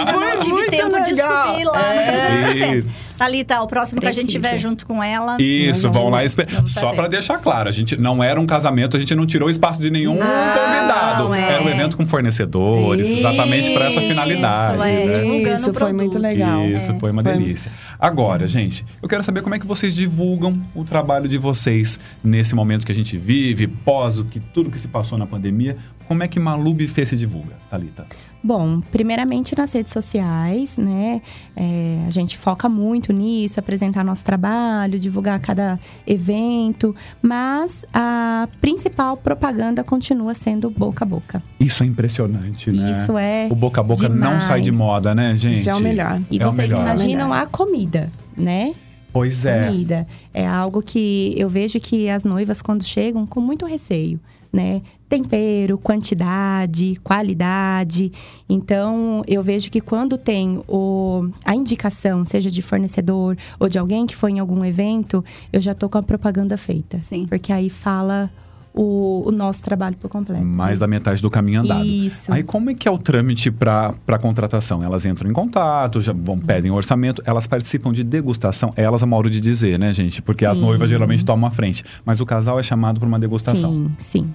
Eu 0.00 0.04
não 0.20 0.38
tive 0.38 0.52
muito 0.52 0.70
tempo 0.70 1.02
de 1.04 1.10
legal. 1.12 1.48
subir 1.52 1.64
lá 1.64 1.78
no 1.78 2.00
É. 2.00 2.06
360. 2.06 2.76
Isso. 2.76 3.09
Thalita, 3.20 3.60
o 3.60 3.66
próximo 3.66 4.00
que 4.00 4.06
a 4.06 4.12
gente 4.12 4.24
Precisa. 4.32 4.48
tiver 4.48 4.58
junto 4.58 4.86
com 4.86 5.04
ela. 5.04 5.36
Isso, 5.38 5.86
Nós 5.88 5.96
vão 5.96 6.08
lá. 6.08 6.24
espe- 6.24 6.46
vamos 6.50 6.72
Só 6.72 6.92
pra 6.94 7.06
deixar 7.06 7.36
claro, 7.38 7.68
a 7.68 7.72
gente 7.72 7.94
não 7.96 8.24
era 8.24 8.40
um 8.40 8.46
casamento, 8.46 8.96
a 8.96 9.00
gente 9.00 9.14
não 9.14 9.26
tirou 9.26 9.50
espaço 9.50 9.78
de 9.78 9.90
nenhum 9.90 10.16
convidado. 10.16 11.34
é. 11.34 11.52
Era 11.52 11.62
um 11.62 11.68
evento 11.68 11.96
com 11.98 12.06
fornecedores, 12.06 13.06
exatamente 13.08 13.70
para 13.72 13.86
essa 13.86 14.00
Isso, 14.00 14.08
finalidade. 14.08 14.80
é, 14.88 15.06
né? 15.06 15.12
divulgando 15.18 15.54
Isso 15.54 15.74
foi 15.74 15.92
muito 15.92 16.18
legal. 16.18 16.64
Isso, 16.66 16.92
É. 16.92 16.98
foi 16.98 17.10
uma 17.10 17.22
Foi- 17.22 17.32
delícia. 17.32 17.70
Agora, 17.98 18.46
gente, 18.46 18.84
eu 19.02 19.08
quero 19.08 19.22
saber 19.22 19.42
como 19.42 19.54
é 19.54 19.58
que 19.58 19.66
vocês 19.66 19.92
divulgam 19.94 20.58
o 20.74 20.82
trabalho 20.84 21.28
de 21.28 21.36
vocês 21.36 21.98
nesse 22.24 22.54
momento 22.54 22.86
que 22.86 22.92
a 22.92 22.94
gente 22.94 23.18
vive, 23.18 23.66
pós 23.66 24.18
o 24.18 24.24
que 24.24 24.40
tudo 24.40 24.70
que 24.70 24.78
se 24.78 24.88
passou 24.88 25.18
na 25.18 25.26
pandemia. 25.26 25.76
Como 26.08 26.22
é 26.22 26.28
que 26.28 26.40
Malu 26.40 26.74
Buffet 26.74 27.06
se 27.06 27.16
divulga, 27.16 27.52
Thalita? 27.70 28.04
Bom, 28.42 28.80
primeiramente 28.80 29.54
nas 29.56 29.72
redes 29.72 29.92
sociais, 29.92 30.78
né? 30.78 31.20
É, 31.54 32.04
a 32.06 32.10
gente 32.10 32.38
foca 32.38 32.68
muito 32.68 33.12
nisso, 33.12 33.60
apresentar 33.60 34.02
nosso 34.02 34.24
trabalho, 34.24 34.98
divulgar 34.98 35.38
cada 35.40 35.78
evento, 36.06 36.94
mas 37.20 37.84
a 37.92 38.48
principal 38.60 39.16
propaganda 39.16 39.84
continua 39.84 40.34
sendo 40.34 40.70
boca 40.70 41.04
a 41.04 41.08
boca. 41.08 41.42
Isso 41.58 41.82
é 41.82 41.86
impressionante, 41.86 42.70
né? 42.70 42.90
Isso 42.90 43.16
é 43.18 43.46
O 43.50 43.54
boca 43.54 43.80
a 43.80 43.84
boca 43.84 44.08
não 44.08 44.16
demais. 44.16 44.44
sai 44.44 44.60
de 44.60 44.72
moda, 44.72 45.14
né, 45.14 45.36
gente? 45.36 45.58
Isso 45.60 45.68
é 45.70 45.74
o 45.74 45.80
melhor. 45.80 46.20
E 46.30 46.38
É 46.38 46.44
vocês 46.44 46.68
melhor. 46.68 46.80
imaginam 46.82 47.32
a 47.32 47.44
comida, 47.46 48.10
né? 48.36 48.74
Pois 49.12 49.44
é. 49.44 49.66
comida. 49.66 50.06
É 50.32 50.46
algo 50.46 50.80
que 50.82 51.34
eu 51.36 51.48
vejo 51.48 51.78
que 51.80 52.08
as 52.08 52.24
noivas, 52.24 52.62
quando 52.62 52.84
chegam, 52.84 53.26
com 53.26 53.40
muito 53.40 53.66
receio, 53.66 54.20
né? 54.52 54.80
Tempero, 55.10 55.76
quantidade, 55.76 56.94
qualidade. 57.02 58.12
Então, 58.48 59.24
eu 59.26 59.42
vejo 59.42 59.68
que 59.68 59.80
quando 59.80 60.16
tem 60.16 60.62
o, 60.68 61.28
a 61.44 61.52
indicação, 61.52 62.24
seja 62.24 62.48
de 62.48 62.62
fornecedor 62.62 63.36
ou 63.58 63.68
de 63.68 63.76
alguém 63.76 64.06
que 64.06 64.14
foi 64.14 64.30
em 64.30 64.38
algum 64.38 64.64
evento, 64.64 65.24
eu 65.52 65.60
já 65.60 65.74
tô 65.74 65.88
com 65.88 65.98
a 65.98 66.02
propaganda 66.02 66.56
feita. 66.56 67.00
Sim. 67.00 67.26
Porque 67.26 67.52
aí 67.52 67.68
fala 67.68 68.30
o, 68.72 69.24
o 69.26 69.32
nosso 69.32 69.64
trabalho 69.64 69.96
por 69.96 70.08
completo. 70.08 70.44
Mais 70.44 70.78
da 70.78 70.86
metade 70.86 71.20
do 71.20 71.28
caminho 71.28 71.62
andado. 71.62 71.84
Isso. 71.84 72.32
Aí 72.32 72.44
como 72.44 72.70
é 72.70 72.74
que 72.74 72.86
é 72.86 72.90
o 72.92 72.96
trâmite 72.96 73.50
para 73.50 74.18
contratação? 74.20 74.80
Elas 74.80 75.04
entram 75.04 75.28
em 75.28 75.32
contato, 75.32 76.00
já 76.00 76.12
vão, 76.12 76.38
pedem 76.38 76.70
orçamento, 76.70 77.20
elas 77.26 77.48
participam 77.48 77.92
de 77.92 78.04
degustação. 78.04 78.72
Elas, 78.76 79.02
a 79.02 79.06
modo 79.06 79.28
de 79.28 79.40
dizer, 79.40 79.76
né, 79.76 79.92
gente? 79.92 80.22
Porque 80.22 80.46
as 80.46 80.56
Sim. 80.56 80.62
noivas 80.62 80.88
geralmente 80.88 81.24
tomam 81.24 81.48
a 81.48 81.50
frente. 81.50 81.82
Mas 82.04 82.20
o 82.20 82.26
casal 82.26 82.60
é 82.60 82.62
chamado 82.62 83.00
para 83.00 83.08
uma 83.08 83.18
degustação. 83.18 83.72
Sim, 83.72 83.90
sim. 83.98 84.34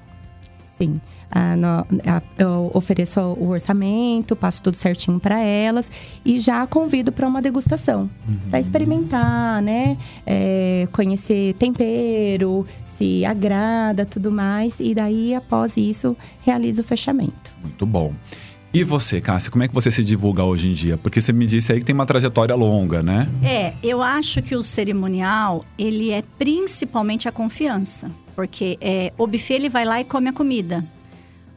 Sim. 0.78 1.00
Ah, 1.32 1.56
no- 1.56 1.86
eu 2.38 2.70
ofereço 2.74 3.20
o 3.20 3.50
orçamento, 3.50 4.36
passo 4.36 4.62
tudo 4.62 4.76
certinho 4.76 5.20
para 5.20 5.40
elas 5.40 5.90
e 6.24 6.40
já 6.40 6.66
convido 6.68 7.12
para 7.12 7.28
uma 7.28 7.42
degustação. 7.42 8.10
Para 8.50 8.60
experimentar, 8.60 9.62
né? 9.62 9.98
É, 10.26 10.88
conhecer 10.92 11.54
tempero, 11.56 12.66
se 12.98 13.26
agrada, 13.26 14.06
tudo 14.06 14.32
mais. 14.32 14.80
E 14.80 14.94
daí, 14.94 15.34
após 15.34 15.76
isso, 15.78 16.16
realizo 16.42 16.82
o 16.82 16.84
fechamento. 16.86 17.54
Muito 17.62 17.86
bom. 17.86 18.14
E 18.76 18.84
você, 18.84 19.22
Cássia, 19.22 19.50
como 19.50 19.64
é 19.64 19.70
que 19.70 19.74
você 19.74 19.90
se 19.90 20.04
divulga 20.04 20.44
hoje 20.44 20.68
em 20.68 20.74
dia? 20.74 20.98
Porque 20.98 21.22
você 21.22 21.32
me 21.32 21.48
disse 21.48 21.72
aí 21.72 21.80
que 21.80 21.86
tem 21.86 21.96
uma 21.96 22.06
trajetória 22.06 22.54
longa, 22.56 23.02
né? 23.02 23.30
É, 23.42 23.74
eu 23.82 24.04
acho 24.04 24.42
que 24.42 24.54
o 24.54 24.62
cerimonial, 24.62 25.64
ele 25.78 26.12
é 26.12 26.22
principalmente 26.38 27.26
a 27.26 27.32
confiança. 27.32 28.12
Porque 28.36 28.78
é, 28.82 29.14
o 29.18 29.26
buffet, 29.26 29.54
ele 29.54 29.70
vai 29.70 29.86
lá 29.86 30.02
e 30.02 30.04
come 30.04 30.28
a 30.28 30.34
comida. 30.34 30.86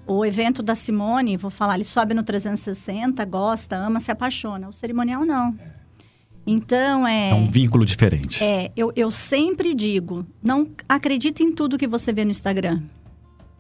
O 0.07 0.25
evento 0.25 0.63
da 0.63 0.77
Simone, 0.77 1.37
vou 1.37 1.51
falar, 1.51 1.75
ele 1.75 1.83
sobe 1.83 2.15
no 2.15 2.23
360, 2.23 3.25
gosta, 3.25 3.75
ama, 3.75 3.99
se 3.99 4.13
apaixona. 4.13 4.69
O 4.69 4.73
cerimonial, 4.73 5.25
não. 5.25 5.59
Então, 6.47 7.05
é... 7.05 7.31
É 7.31 7.35
um 7.35 7.51
vínculo 7.51 7.85
diferente. 7.85 8.45
É, 8.45 8.71
eu, 8.77 8.93
eu 8.95 9.11
sempre 9.11 9.75
digo, 9.75 10.25
não 10.41 10.69
acredita 10.89 11.43
em 11.43 11.51
tudo 11.51 11.77
que 11.77 11.89
você 11.89 12.13
vê 12.13 12.25
no 12.25 12.31
Instagram, 12.31 12.81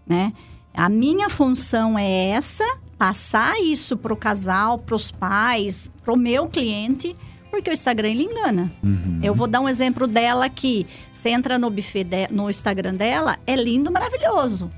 né? 0.07 0.33
A 0.73 0.88
minha 0.88 1.29
função 1.29 1.99
é 1.99 2.29
essa, 2.29 2.65
passar 2.99 3.61
isso 3.62 3.97
pro 3.97 4.17
casal, 4.17 4.78
pros 4.78 5.11
pais, 5.11 5.90
pro 6.05 6.17
meu 6.17 6.49
cliente, 6.49 7.14
porque 7.50 7.71
o 7.71 7.73
Instagram 7.73 8.09
ele 8.11 8.25
engana. 8.25 8.71
Eu 9.23 9.33
vou 9.35 9.47
dar 9.47 9.61
um 9.61 9.69
exemplo 9.69 10.07
dela 10.07 10.45
aqui. 10.47 10.87
Você 11.12 11.31
entra 11.31 11.59
no 11.59 11.71
buffet, 11.71 12.05
de- 12.05 12.28
no 12.31 12.50
Instagram 12.50 12.95
dela, 12.95 13.38
é 13.47 13.55
lindo, 13.55 13.90
maravilhoso. 13.93 14.71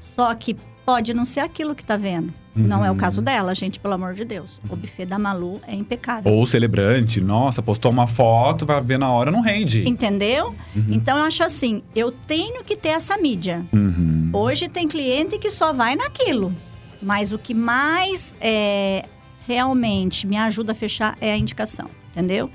Só 0.00 0.34
que 0.34 0.56
pode 0.84 1.14
não 1.14 1.24
ser 1.24 1.40
aquilo 1.40 1.74
que 1.74 1.84
tá 1.84 1.96
vendo. 1.96 2.32
Não 2.56 2.84
é 2.84 2.90
o 2.90 2.96
caso 2.96 3.22
dela, 3.22 3.54
gente, 3.54 3.78
pelo 3.78 3.94
amor 3.94 4.14
de 4.14 4.24
Deus. 4.24 4.60
O 4.68 4.74
buffet 4.74 5.06
da 5.06 5.16
Malu 5.16 5.60
é 5.64 5.74
impecável. 5.76 6.32
Ou 6.32 6.42
o 6.42 6.46
celebrante, 6.46 7.20
nossa, 7.20 7.62
postou 7.62 7.92
uma 7.92 8.08
foto, 8.08 8.66
vai 8.66 8.80
ver 8.82 8.98
na 8.98 9.08
hora, 9.08 9.30
não 9.30 9.40
rende. 9.40 9.88
Entendeu? 9.88 10.52
Então 10.90 11.16
eu 11.18 11.22
acho 11.22 11.44
assim, 11.44 11.84
eu 11.94 12.10
tenho 12.10 12.64
que 12.64 12.74
ter 12.76 12.88
essa 12.88 13.16
mídia. 13.16 13.64
Uhum. 13.72 14.30
Hoje 14.32 14.68
tem 14.68 14.88
cliente 14.88 15.38
que 15.38 15.50
só 15.50 15.72
vai 15.72 15.94
naquilo. 15.94 16.52
Mas 17.00 17.32
o 17.32 17.38
que 17.38 17.54
mais 17.54 18.36
é, 18.40 19.04
realmente 19.46 20.26
me 20.26 20.36
ajuda 20.36 20.72
a 20.72 20.74
fechar 20.74 21.16
é 21.20 21.32
a 21.32 21.36
indicação, 21.36 21.88
entendeu? 22.10 22.50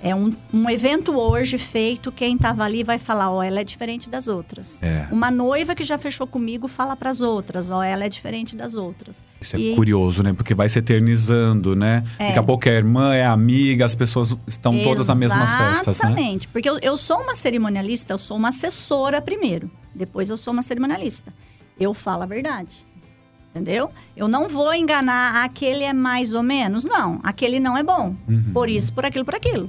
É 0.00 0.14
um, 0.14 0.32
um 0.54 0.70
evento 0.70 1.18
hoje 1.18 1.58
feito, 1.58 2.12
quem 2.12 2.36
estava 2.36 2.62
ali 2.62 2.84
vai 2.84 3.00
falar, 3.00 3.32
ó, 3.32 3.42
ela 3.42 3.58
é 3.58 3.64
diferente 3.64 4.08
das 4.08 4.28
outras. 4.28 4.80
É. 4.80 5.08
Uma 5.10 5.28
noiva 5.28 5.74
que 5.74 5.82
já 5.82 5.98
fechou 5.98 6.24
comigo 6.24 6.68
fala 6.68 6.94
para 6.94 7.10
as 7.10 7.20
outras, 7.20 7.68
ó, 7.68 7.82
ela 7.82 8.04
é 8.04 8.08
diferente 8.08 8.54
das 8.54 8.76
outras. 8.76 9.24
Isso 9.40 9.56
é 9.56 9.58
E- 9.58 9.74
curioso, 9.74 10.22
né? 10.22 10.32
Porque 10.32 10.54
vai 10.54 10.68
se 10.68 10.78
eternizando, 10.78 11.74
né? 11.74 12.04
Daqui 12.16 12.38
a 12.38 12.42
pouco 12.44 12.68
é 12.68 12.72
irmã, 12.76 13.12
é 13.12 13.26
amiga, 13.26 13.84
as 13.84 13.96
pessoas 13.96 14.36
estão 14.46 14.78
todas 14.84 15.08
nas 15.08 15.16
mesmas 15.18 15.52
festas, 15.52 15.98
né? 15.98 16.10
Exatamente. 16.10 16.46
Porque 16.46 16.70
eu, 16.70 16.78
eu 16.80 16.96
sou 16.96 17.18
uma 17.20 17.34
cerimonialista, 17.34 18.12
eu 18.12 18.18
sou 18.18 18.36
uma 18.36 18.50
assessora 18.50 19.20
primeiro. 19.20 19.68
Depois 19.92 20.30
eu 20.30 20.36
sou 20.36 20.52
uma 20.52 20.62
cerimonialista. 20.62 21.34
Eu 21.78 21.92
falo 21.92 22.22
a 22.22 22.26
verdade. 22.26 22.76
Entendeu? 23.58 23.90
Eu 24.16 24.28
não 24.28 24.48
vou 24.48 24.72
enganar 24.72 25.44
aquele 25.44 25.82
é 25.84 25.92
mais 25.92 26.32
ou 26.32 26.42
menos. 26.42 26.84
Não, 26.84 27.18
aquele 27.24 27.58
não 27.58 27.76
é 27.76 27.82
bom. 27.82 28.14
Uhum. 28.28 28.52
Por 28.52 28.68
isso, 28.68 28.92
por 28.92 29.04
aquilo, 29.04 29.24
por 29.24 29.34
aquilo. 29.34 29.68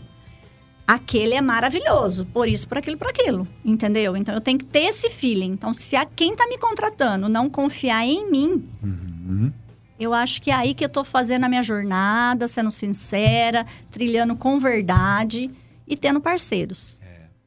Aquele 0.87 1.33
é 1.35 1.41
maravilhoso. 1.41 2.25
Por 2.25 2.47
isso, 2.47 2.67
por 2.67 2.77
aquilo, 2.77 2.97
por 2.97 3.07
aquilo. 3.07 3.47
Entendeu? 3.65 4.15
Então 4.15 4.33
eu 4.33 4.41
tenho 4.41 4.57
que 4.59 4.65
ter 4.65 4.83
esse 4.85 5.09
feeling. 5.09 5.51
Então, 5.51 5.73
se 5.73 5.95
a 5.95 6.05
quem 6.05 6.35
tá 6.35 6.47
me 6.47 6.57
contratando 6.57 7.27
não 7.29 7.49
confiar 7.49 8.05
em 8.05 8.29
mim, 8.29 8.63
Uhum. 8.83 9.51
eu 9.99 10.13
acho 10.13 10.41
que 10.41 10.49
é 10.51 10.53
aí 10.55 10.73
que 10.73 10.83
eu 10.85 10.89
tô 10.89 11.03
fazendo 11.03 11.43
a 11.45 11.49
minha 11.49 11.63
jornada, 11.63 12.47
sendo 12.47 12.71
sincera, 12.71 13.65
trilhando 13.91 14.35
com 14.35 14.59
verdade 14.59 15.49
e 15.87 15.95
tendo 15.97 16.19
parceiros. 16.21 16.98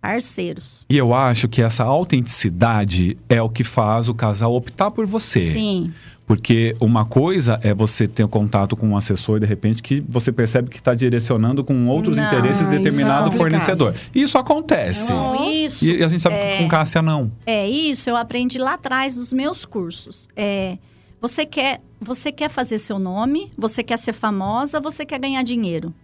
Parceiros. 0.03 0.85
E 0.91 0.97
eu 0.97 1.15
acho 1.15 1.49
que 1.49 1.63
essa 1.63 1.85
autenticidade 1.85 3.17
é 3.29 3.41
o 3.41 3.49
que 3.49 3.63
faz 3.63 4.09
o 4.09 4.15
casal 4.15 4.53
optar 4.53 4.91
por 4.91 5.07
você. 5.07 5.53
Sim. 5.53 5.95
Porque 6.27 6.75
uma 6.81 7.05
coisa 7.05 7.61
é 7.63 7.73
você 7.73 8.09
ter 8.09 8.27
contato 8.27 8.77
com 8.77 8.89
um 8.89 8.97
assessor 8.97 9.39
de 9.39 9.47
repente 9.47 9.81
que 9.81 10.01
você 10.09 10.33
percebe 10.33 10.71
que 10.71 10.79
está 10.79 10.93
direcionando 10.93 11.63
com 11.63 11.87
outros 11.87 12.17
Não, 12.17 12.27
interesses 12.27 12.63
isso 12.63 12.69
é 12.69 12.79
determinado 12.79 13.31
fornecedor. 13.31 13.95
Isso 14.13 14.37
acontece. 14.37 15.05
Então, 15.05 15.49
isso. 15.49 15.85
E 15.85 16.03
a 16.03 16.09
gente 16.09 16.21
sabe 16.21 16.35
que 16.35 16.59
com 16.59 16.69
Cássia 16.69 17.01
não. 17.01 17.31
É 17.47 17.69
isso, 17.69 18.11
eu 18.11 18.17
aprendi 18.17 18.59
lá 18.59 18.75
atrás 18.75 19.15
dos 19.15 19.33
meus 19.33 19.65
cursos. 19.65 20.29
É, 20.35 20.79
você 21.21 21.47
quer, 21.47 21.81
você 22.01 22.33
quer 22.33 22.51
fazer 22.51 22.79
seu 22.79 22.99
nome, 22.99 23.53
você 23.57 23.85
quer 23.85 23.99
ser 23.99 24.13
famosa, 24.13 24.81
você 24.81 25.07
quer 25.07 25.21
ganhar 25.21 25.45
dinheiro. 25.45 25.95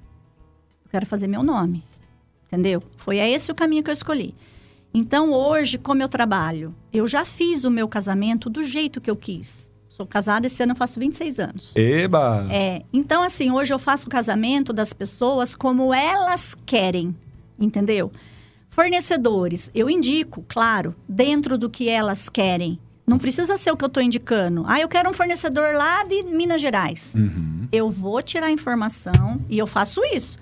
Eu 0.85 0.91
quero 0.93 1.05
fazer 1.07 1.27
meu 1.27 1.43
nome. 1.43 1.83
Entendeu? 2.49 2.83
Foi 2.97 3.19
esse 3.19 3.53
o 3.53 3.55
caminho 3.55 3.85
que 3.85 3.91
eu 3.91 3.95
escolhi. 3.95 4.35
Então, 4.93 5.33
hoje, 5.33 5.77
como 5.79 6.03
eu 6.03 6.09
trabalho, 6.09 6.75
eu 6.93 7.07
já 7.07 7.25
fiz 7.25 7.63
o 7.65 7.71
meu 7.71 7.87
casamento 7.87 8.49
do 8.49 8.65
jeito 8.65 9.01
que 9.01 9.11
eu 9.11 9.17
quis. 9.17 9.71
Sou 9.89 10.07
casada 10.07 10.47
esse 10.47 10.63
ano, 10.63 10.73
eu 10.73 10.77
faço 10.77 10.99
26 10.99 11.41
anos. 11.41 11.77
Eba! 11.77 12.47
É, 12.51 12.85
então 12.93 13.21
assim, 13.21 13.51
hoje 13.51 13.75
eu 13.75 13.81
faço 13.81 14.07
o 14.07 14.11
casamento 14.11 14.73
das 14.73 14.93
pessoas 14.93 15.57
como 15.57 15.93
elas 15.93 16.55
querem, 16.65 17.15
entendeu? 17.59 18.13
Fornecedores, 18.69 19.73
eu 19.75 19.91
indico, 19.91 20.45
claro, 20.47 20.95
dentro 21.09 21.59
do 21.59 21.69
que 21.69 21.89
elas 21.89 22.29
querem. 22.29 22.79
Não 23.05 23.19
precisa 23.19 23.57
ser 23.57 23.73
o 23.73 23.77
que 23.77 23.83
eu 23.83 23.89
estou 23.89 24.03
indicando. 24.03 24.63
Ah, 24.69 24.81
eu 24.81 24.89
quero 24.89 25.11
um 25.11 25.13
fornecedor 25.13 25.75
lá 25.75 26.05
de 26.05 26.23
Minas 26.23 26.63
Gerais. 26.63 27.15
Uhum. 27.17 27.67
Eu 27.73 27.91
vou 27.91 28.23
tirar 28.23 28.47
a 28.47 28.53
informação 28.53 29.41
e 29.49 29.59
eu 29.59 29.67
faço 29.67 30.01
isso. 30.15 30.39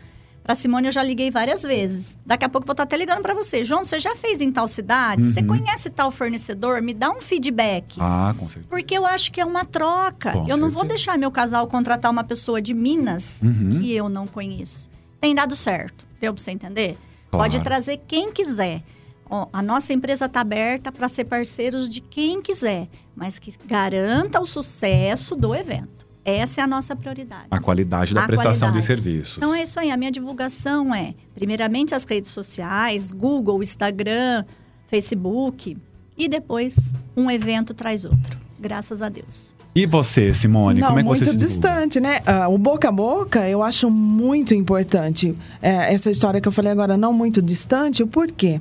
Para 0.46 0.54
Simone 0.54 0.86
eu 0.86 0.92
já 0.92 1.02
liguei 1.02 1.28
várias 1.28 1.62
vezes. 1.64 2.16
Daqui 2.24 2.44
a 2.44 2.48
pouco 2.48 2.64
vou 2.64 2.72
estar 2.72 2.84
até 2.84 2.96
ligando 2.96 3.20
para 3.20 3.34
você. 3.34 3.64
João, 3.64 3.84
você 3.84 3.98
já 3.98 4.14
fez 4.14 4.40
em 4.40 4.52
tal 4.52 4.68
cidade? 4.68 5.24
Você 5.26 5.40
Uhum. 5.40 5.48
conhece 5.48 5.90
tal 5.90 6.08
fornecedor? 6.12 6.80
Me 6.80 6.94
dá 6.94 7.10
um 7.10 7.20
feedback. 7.20 7.96
Ah, 8.00 8.32
com 8.38 8.48
certeza. 8.48 8.68
Porque 8.70 8.96
eu 8.96 9.04
acho 9.04 9.32
que 9.32 9.40
é 9.40 9.44
uma 9.44 9.64
troca. 9.64 10.30
Com 10.30 10.46
eu 10.48 10.56
não 10.56 10.70
vou 10.70 10.82
certeza. 10.82 10.86
deixar 10.88 11.18
meu 11.18 11.32
casal 11.32 11.66
contratar 11.66 12.12
uma 12.12 12.22
pessoa 12.22 12.62
de 12.62 12.72
Minas 12.74 13.42
Uhum. 13.42 13.80
que 13.80 13.92
eu 13.92 14.08
não 14.08 14.28
conheço. 14.28 14.88
Tem 15.20 15.34
dado 15.34 15.56
certo. 15.56 16.06
Deu 16.20 16.32
pra 16.32 16.40
você 16.40 16.52
entender? 16.52 16.96
Claro. 17.30 17.50
Pode 17.50 17.60
trazer 17.64 18.00
quem 18.06 18.30
quiser. 18.30 18.84
Ó, 19.28 19.48
a 19.52 19.60
nossa 19.60 19.92
empresa 19.92 20.26
está 20.26 20.42
aberta 20.42 20.92
para 20.92 21.08
ser 21.08 21.24
parceiros 21.24 21.90
de 21.90 22.00
quem 22.00 22.40
quiser, 22.40 22.88
mas 23.16 23.40
que 23.40 23.52
garanta 23.66 24.40
o 24.40 24.46
sucesso 24.46 25.34
do 25.34 25.52
evento. 25.56 25.95
Essa 26.28 26.61
é 26.61 26.64
a 26.64 26.66
nossa 26.66 26.97
prioridade. 26.97 27.47
A 27.49 27.61
qualidade 27.61 28.12
da 28.12 28.25
A 28.25 28.26
prestação 28.26 28.73
de 28.73 28.78
qualidade. 28.78 28.85
serviços. 28.85 29.37
Então 29.38 29.54
é 29.54 29.62
isso 29.62 29.78
aí. 29.78 29.92
A 29.92 29.97
minha 29.97 30.11
divulgação 30.11 30.92
é, 30.92 31.14
primeiramente, 31.37 31.95
as 31.95 32.02
redes 32.04 32.33
sociais, 32.33 33.12
Google, 33.12 33.62
Instagram, 33.62 34.45
Facebook. 34.88 35.76
E 36.18 36.28
depois, 36.28 36.97
um 37.16 37.30
evento 37.30 37.73
traz 37.75 38.04
outro. 38.04 38.38
Graças 38.59 39.02
a 39.02 39.09
Deus. 39.09 39.54
E 39.75 39.85
você, 39.87 40.33
Simone, 40.33 40.80
Não, 40.80 40.88
como 40.88 40.99
é 40.99 41.02
que 41.02 41.06
muito 41.09 41.18
você 41.21 41.30
se 41.30 41.37
divulga? 41.37 41.47
distante, 41.68 42.00
né? 42.00 42.21
Ah, 42.25 42.49
o 42.49 42.56
boca 42.56 42.88
a 42.88 42.92
boca 42.92 43.47
eu 43.47 43.62
acho 43.62 43.90
muito 43.90 44.54
importante. 44.54 45.37
É, 45.61 45.92
essa 45.92 46.11
história 46.11 46.40
que 46.40 46.49
eu 46.49 46.52
falei 46.52 46.73
agora, 46.73 46.97
não 46.97 47.12
muito 47.12 47.42
distante, 47.42 48.02
o 48.02 48.06
porquê? 48.06 48.59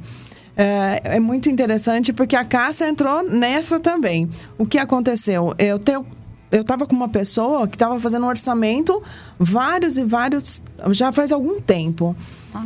É, 0.58 1.02
é 1.16 1.20
muito 1.20 1.50
interessante 1.50 2.12
porque 2.14 2.36
a 2.36 2.44
Cássia 2.46 2.88
entrou 2.88 3.24
nessa 3.24 3.80
também. 3.80 4.30
O 4.58 4.66
que 4.66 4.78
aconteceu? 4.78 5.54
Eu 5.58 5.80
tenho. 5.80 6.06
Eu 6.52 6.62
estava 6.62 6.86
com 6.86 6.96
uma 6.96 7.10
pessoa 7.10 7.68
que 7.68 7.76
estava 7.76 8.00
fazendo 8.00 8.26
um 8.26 8.30
orçamento, 8.30 9.02
vários 9.40 9.98
e 9.98 10.04
vários, 10.04 10.62
já 10.92 11.12
faz 11.12 11.32
algum 11.32 11.60
tempo. 11.60 12.16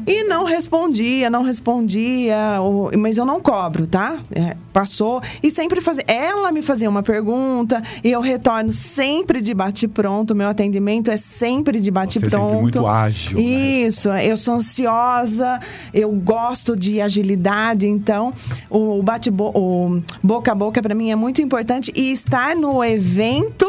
E 0.05 0.23
não 0.23 0.43
respondia, 0.45 1.29
não 1.29 1.43
respondia, 1.43 2.61
o- 2.61 2.89
mas 2.97 3.17
eu 3.17 3.25
não 3.25 3.39
cobro, 3.41 3.87
tá? 3.87 4.19
É, 4.33 4.55
passou. 4.73 5.21
E 5.41 5.49
sempre 5.51 5.81
fazia. 5.81 6.03
Ela 6.07 6.51
me 6.51 6.61
fazia 6.61 6.89
uma 6.89 7.01
pergunta 7.03 7.81
e 8.03 8.11
eu 8.11 8.21
retorno 8.21 8.71
sempre 8.73 9.41
de 9.41 9.53
bate-pronto. 9.53 10.35
Meu 10.35 10.47
atendimento 10.49 11.09
é 11.11 11.17
sempre 11.17 11.79
de 11.79 11.89
é 11.89 11.91
bate-pronto. 11.91 12.31
sempre 12.47 12.61
muito 12.61 12.87
ágil. 12.87 13.37
né? 13.37 13.43
Isso, 13.43 14.09
eu 14.09 14.37
sou 14.37 14.55
ansiosa, 14.55 15.59
eu 15.93 16.11
gosto 16.11 16.75
de 16.75 17.01
agilidade, 17.01 17.87
então 17.87 18.33
o 18.69 19.01
bate 19.01 19.29
o 19.29 20.01
boca 20.23 20.51
a 20.51 20.55
boca 20.55 20.81
para 20.81 20.95
mim 20.95 21.11
é 21.11 21.15
muito 21.15 21.41
importante 21.41 21.91
e 21.95 22.11
estar 22.11 22.55
no 22.55 22.83
evento 22.83 23.65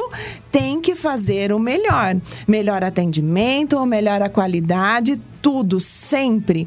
tem 0.51 0.81
que 0.81 0.95
fazer 0.95 1.53
o 1.53 1.59
melhor, 1.59 2.17
melhor 2.47 2.83
atendimento, 2.83 3.85
melhor 3.87 4.21
a 4.23 4.29
qualidade, 4.29 5.21
tudo 5.41 5.81
sempre. 5.81 6.67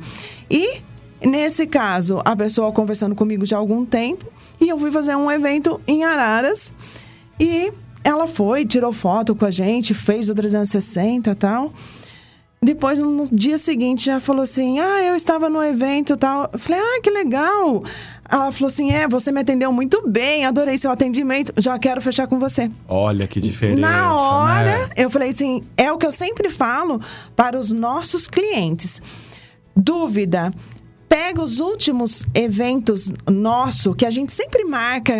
E 0.50 0.82
nesse 1.22 1.68
caso, 1.68 2.22
a 2.24 2.36
pessoa 2.36 2.72
conversando 2.72 3.16
comigo 3.16 3.46
já 3.46 3.58
há 3.58 3.60
algum 3.60 3.86
tempo 3.86 4.26
e 4.60 4.70
eu 4.70 4.78
fui 4.78 4.92
fazer 4.92 5.16
um 5.16 5.32
evento 5.32 5.80
em 5.88 6.04
Araras 6.04 6.74
e 7.40 7.72
ela 8.04 8.28
foi, 8.28 8.66
tirou 8.66 8.92
foto 8.92 9.36
com 9.36 9.46
a 9.46 9.52
gente, 9.52 9.94
fez 9.94 10.30
o 10.30 10.36
360 10.36 11.32
e 11.32 11.36
tal. 11.36 11.74
Depois, 12.62 13.00
no 13.00 13.26
dia 13.26 13.58
seguinte, 13.58 14.06
já 14.06 14.22
falou 14.22 14.44
assim: 14.44 14.80
Ah, 14.80 15.04
eu 15.04 15.16
estava 15.16 15.50
no 15.50 15.62
evento 15.62 16.14
e 16.14 16.18
tal. 16.18 16.50
Eu 16.52 16.58
falei: 16.58 16.80
Ah, 16.80 17.02
que 17.02 17.10
legal. 17.10 17.84
Ela 18.34 18.52
falou 18.52 18.68
assim: 18.68 18.92
É, 18.92 19.08
você 19.08 19.32
me 19.32 19.42
atendeu 19.42 19.72
muito 19.72 20.02
bem, 20.10 20.44
adorei 20.44 20.76
seu 20.76 20.90
atendimento, 20.90 21.54
já 21.56 21.78
quero 21.78 22.02
fechar 22.02 22.26
com 22.26 22.40
você. 22.40 22.72
Olha 22.88 23.28
que 23.28 23.40
diferença. 23.40 23.80
Na 23.80 24.16
hora, 24.16 24.64
né? 24.64 24.90
eu 24.98 25.08
falei 25.08 25.30
assim: 25.30 25.64
é 25.78 25.92
o 25.92 26.00
que 26.00 26.06
eu 26.08 26.12
sempre 26.12 26.50
falo 26.50 27.00
para 27.36 27.60
os 27.60 27.72
nossos 27.72 28.28
clientes. 28.28 29.00
Dúvida. 29.76 30.52
Pega 31.14 31.44
os 31.44 31.60
últimos 31.60 32.26
eventos 32.34 33.14
nosso, 33.30 33.94
que 33.94 34.04
a 34.04 34.10
gente 34.10 34.34
sempre 34.34 34.66
marca 34.66 35.14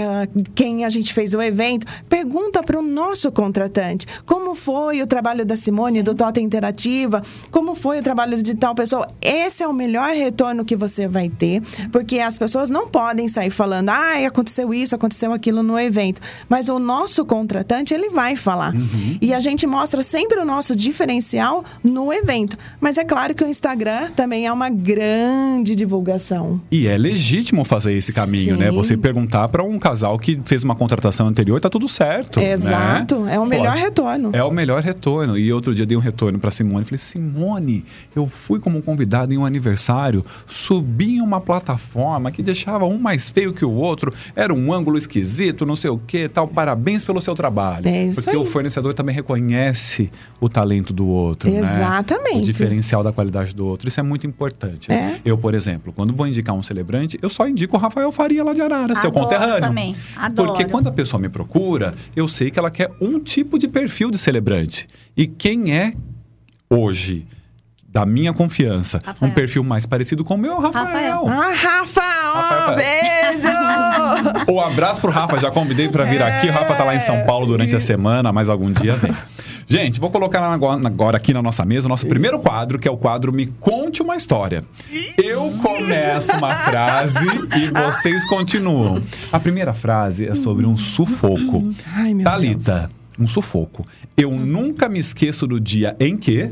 quem 0.56 0.86
a 0.86 0.90
gente 0.90 1.14
fez 1.14 1.36
o 1.36 1.42
evento, 1.42 1.86
pergunta 2.10 2.64
para 2.64 2.80
o 2.80 2.82
nosso 2.82 3.32
contratante 3.32 4.08
como 4.26 4.56
foi 4.56 5.04
o 5.04 5.06
trabalho 5.06 5.46
da 5.46 5.56
Simone, 5.56 6.02
do 6.02 6.16
Tota 6.16 6.42
Interativa, 6.42 7.22
como 7.52 7.76
foi 7.76 8.00
o 8.00 8.02
trabalho 8.02 8.42
de 8.42 8.56
tal 8.56 8.74
pessoa. 8.74 9.08
Esse 9.22 9.62
é 9.62 9.68
o 9.68 9.74
melhor 9.74 10.16
retorno 10.16 10.66
que 10.66 10.76
você 10.76 11.08
vai 11.08 11.30
ter, 11.30 11.62
porque 11.92 12.18
as 12.18 12.40
pessoas 12.40 12.72
não 12.72 12.88
podem 12.88 13.28
sair 13.28 13.52
falando, 13.52 13.90
ah, 13.90 14.26
aconteceu 14.26 14.74
isso, 14.74 14.96
aconteceu 14.96 15.32
aquilo 15.32 15.62
no 15.62 15.78
evento. 15.78 16.20
Mas 16.50 16.70
o 16.70 16.80
nosso 16.80 17.24
contratante, 17.24 17.94
ele 17.94 18.10
vai 18.10 18.36
falar. 18.36 18.74
E 19.22 19.32
a 19.32 19.40
gente 19.40 19.68
mostra 19.68 20.02
sempre 20.02 20.40
o 20.40 20.46
nosso 20.46 20.76
diferencial 20.76 21.64
no 21.84 22.12
evento. 22.12 22.58
Mas 22.82 22.98
é 22.98 23.04
claro 23.04 23.36
que 23.36 23.44
o 23.44 23.48
Instagram 23.48 24.10
também 24.16 24.48
é 24.48 24.52
uma 24.52 24.72
grande 24.72 25.83
divulgação. 25.84 26.62
E 26.72 26.88
é 26.88 26.98
legítimo 26.98 27.64
fazer 27.64 27.94
esse 27.94 28.14
caminho, 28.14 28.58
né? 28.58 28.70
Sim. 28.70 28.76
Você 28.76 28.98
perguntar 28.98 29.48
para 29.50 29.64
um 29.64 29.78
casal 29.78 30.18
que 30.18 30.40
fez 30.46 30.64
uma 30.64 30.76
contratação 30.76 31.28
anterior, 31.28 31.60
tá 31.60 31.70
tudo 31.70 31.88
certo. 31.88 32.40
né? 32.40 32.52
Exato. 32.52 33.28
É 33.28 33.40
o 33.40 33.46
melhor 33.46 33.74
Pô, 33.76 33.80
retorno. 33.80 34.30
É 34.34 34.44
o 34.44 34.52
melhor 34.52 34.82
retorno. 34.82 35.38
E 35.38 35.52
outro 35.52 35.76
dia 35.76 35.86
dei 35.86 35.98
um 35.98 36.00
retorno 36.02 36.40
para 36.40 36.52
Simone. 36.52 36.86
Falei, 36.86 36.98
Simone, 36.98 37.86
eu 38.16 38.28
fui 38.28 38.60
como 38.60 38.82
convidado 38.82 39.34
em 39.34 39.38
um 39.38 39.46
aniversário, 39.46 40.26
subi 40.48 41.18
em 41.18 41.22
uma 41.22 41.42
plataforma 41.42 42.32
que 42.32 42.42
deixava 42.42 42.86
um 42.86 42.98
mais 42.98 43.30
feio 43.30 43.54
que 43.54 43.66
o 43.66 43.72
outro, 43.72 44.14
era 44.36 44.54
um 44.54 44.72
ângulo 44.74 44.98
esquisito, 44.98 45.66
não 45.66 45.76
sei 45.76 45.90
o 45.90 45.98
que, 45.98 46.28
tal. 46.30 46.48
Parabéns 46.48 47.04
pelo 47.04 47.20
seu 47.22 47.36
trabalho. 47.36 47.88
É 47.88 48.06
isso 48.06 48.22
Porque 48.24 48.38
aí. 48.38 48.42
o 48.42 48.46
fornecedor 48.46 48.94
também 48.94 49.14
reconhece 49.16 50.10
o 50.40 50.48
talento 50.50 50.94
do 50.94 51.08
outro, 51.08 51.50
né? 51.50 51.60
Exatamente. 51.60 52.40
O 52.40 52.42
diferencial 52.44 53.04
da 53.04 53.12
qualidade 53.12 53.54
do 53.56 53.66
outro. 53.66 53.88
Isso 53.88 54.00
é 54.00 54.04
muito 54.04 54.26
importante. 54.28 54.90
né? 54.90 55.20
É. 55.26 55.30
Eu, 55.30 55.38
por 55.38 55.54
exemplo, 55.56 55.73
quando 55.96 56.14
vou 56.14 56.28
indicar 56.28 56.56
um 56.56 56.62
celebrante, 56.64 57.18
eu 57.22 57.30
só 57.30 57.48
indico 57.48 57.76
o 57.76 57.80
Rafael 57.80 58.12
Faria 58.12 58.44
lá 58.44 58.54
de 58.54 58.62
Arara, 58.62 58.96
seu 58.96 59.10
Adoro 59.10 59.26
conterrâneo. 59.26 59.60
também, 59.62 59.96
adoro. 60.16 60.50
Porque 60.50 60.66
quando 60.66 60.88
a 60.88 60.92
pessoa 60.92 61.20
me 61.20 61.30
procura, 61.30 61.94
eu 62.16 62.28
sei 62.28 62.50
que 62.52 62.60
ela 62.60 62.70
quer 62.72 62.92
um 63.02 63.20
tipo 63.20 63.58
de 63.58 63.68
perfil 63.68 64.10
de 64.12 64.18
celebrante. 64.18 64.88
E 65.16 65.28
quem 65.28 65.76
é 65.76 65.94
hoje, 66.70 67.26
da 67.88 68.06
minha 68.06 68.34
confiança, 68.34 69.00
Rafael. 69.06 69.32
um 69.32 69.34
perfil 69.34 69.64
mais 69.64 69.86
parecido 69.86 70.24
com 70.24 70.34
o 70.34 70.38
meu 70.38 70.54
é 70.54 70.56
o 70.56 70.60
Rafael. 70.60 70.86
Rafael. 70.86 71.28
Ah, 71.30 71.54
Rafa! 71.54 72.02
Rafael. 72.02 72.72
ó, 72.72 72.76
beijo! 72.76 73.54
Um 74.52 74.60
abraço 74.60 75.00
pro 75.02 75.12
Rafa, 75.12 75.38
já 75.38 75.50
convidei 75.52 75.88
pra 75.90 76.04
vir 76.04 76.22
aqui. 76.22 76.48
O 76.48 76.52
Rafa 76.52 76.76
tá 76.76 76.84
lá 76.84 76.96
em 76.96 77.00
São 77.00 77.26
Paulo 77.26 77.46
durante 77.46 77.76
a 77.76 77.80
semana, 77.80 78.32
mas 78.34 78.50
algum 78.50 78.72
dia 78.72 78.96
vem. 78.96 79.14
Gente, 79.68 80.00
vou 80.00 80.10
colocar 80.10 80.42
agora, 80.42 81.18
aqui 81.18 81.34
na 81.34 81.42
nossa 81.42 81.66
mesa 81.66 81.88
o 81.88 81.90
nosso 81.90 82.06
primeiro 82.08 82.40
quadro, 82.40 82.78
que 82.78 82.88
é 82.88 82.92
o 82.92 82.98
quadro 82.98 83.32
Me 83.32 83.48
Conte 83.48 84.02
uma 84.02 84.16
História. 84.16 84.64
Eu 85.18 85.42
começo 85.62 86.36
uma 86.38 86.52
frase 86.52 87.26
e 87.58 87.72
vocês 87.74 88.26
continuam. 88.26 89.02
A 89.32 89.40
primeira 89.40 89.74
frase 89.74 90.26
é 90.26 90.36
sobre 90.36 90.66
um 90.66 90.78
sufoco. 90.78 91.74
Ai, 91.94 92.14
meu 92.14 92.26
Thalita, 92.26 92.92
um 93.18 93.28
sufoco. 93.28 93.86
Eu 94.16 94.32
nunca 94.32 94.90
me 94.90 95.00
esqueço 95.00 95.48
do 95.48 95.60
dia 95.60 95.96
em 96.00 96.18
que. 96.18 96.52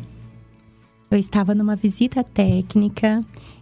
Eu 1.10 1.18
estava 1.18 1.54
numa 1.54 1.76
visita 1.76 2.24
técnica 2.24 3.20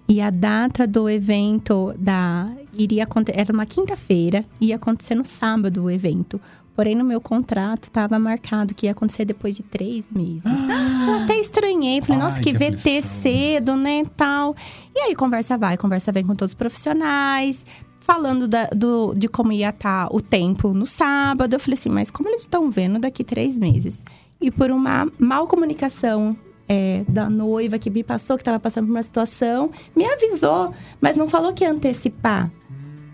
e 0.07 0.21
a 0.21 0.29
data 0.29 0.87
do 0.87 1.09
evento 1.09 1.93
da 1.97 2.49
iria 2.73 3.03
acontecer 3.03 3.39
era 3.39 3.51
uma 3.51 3.65
quinta-feira 3.65 4.45
ia 4.59 4.75
acontecer 4.75 5.15
no 5.15 5.25
sábado 5.25 5.83
o 5.83 5.91
evento. 5.91 6.39
Porém, 6.79 6.95
no 6.95 7.03
meu 7.03 7.19
contrato 7.19 7.89
estava 7.89 8.17
marcado 8.17 8.73
que 8.73 8.85
ia 8.85 8.93
acontecer 8.93 9.25
depois 9.25 9.53
de 9.53 9.63
três 9.63 10.05
meses. 10.09 10.43
Eu 10.45 11.23
até 11.25 11.37
estranhei, 11.37 12.01
falei, 12.01 12.21
Ai, 12.21 12.23
nossa, 12.23 12.39
que, 12.41 12.53
que 12.53 12.57
VT 12.57 12.73
aflição. 12.99 13.01
cedo, 13.21 13.75
né, 13.75 14.03
tal. 14.15 14.55
E 14.95 14.99
aí, 15.01 15.13
conversa 15.13 15.57
vai, 15.57 15.75
conversa 15.75 16.09
vem 16.13 16.23
com 16.25 16.33
todos 16.35 16.51
os 16.51 16.55
profissionais. 16.55 17.65
Falando 17.99 18.47
da- 18.47 18.69
do, 18.69 19.13
de 19.13 19.27
como 19.27 19.51
ia 19.51 19.71
estar 19.71 20.07
o 20.09 20.21
tempo 20.21 20.73
no 20.73 20.85
sábado. 20.85 21.53
Eu 21.53 21.59
falei 21.59 21.73
assim, 21.73 21.89
mas 21.89 22.09
como 22.09 22.29
eles 22.29 22.41
estão 22.43 22.69
vendo 22.71 22.97
daqui 22.97 23.25
três 23.25 23.59
meses? 23.59 24.01
E 24.39 24.49
por 24.49 24.71
uma 24.71 25.05
mal 25.19 25.47
comunicação 25.47 26.33
é, 26.69 27.03
da 27.09 27.29
noiva 27.29 27.77
que 27.77 27.89
me 27.89 28.03
passou, 28.05 28.37
que 28.37 28.41
estava 28.41 28.57
passando 28.57 28.85
por 28.85 28.91
uma 28.93 29.03
situação, 29.03 29.69
me 29.93 30.05
avisou, 30.05 30.73
mas 31.01 31.17
não 31.17 31.27
falou 31.27 31.51
que 31.53 31.65
ia 31.65 31.71
antecipar. 31.71 32.49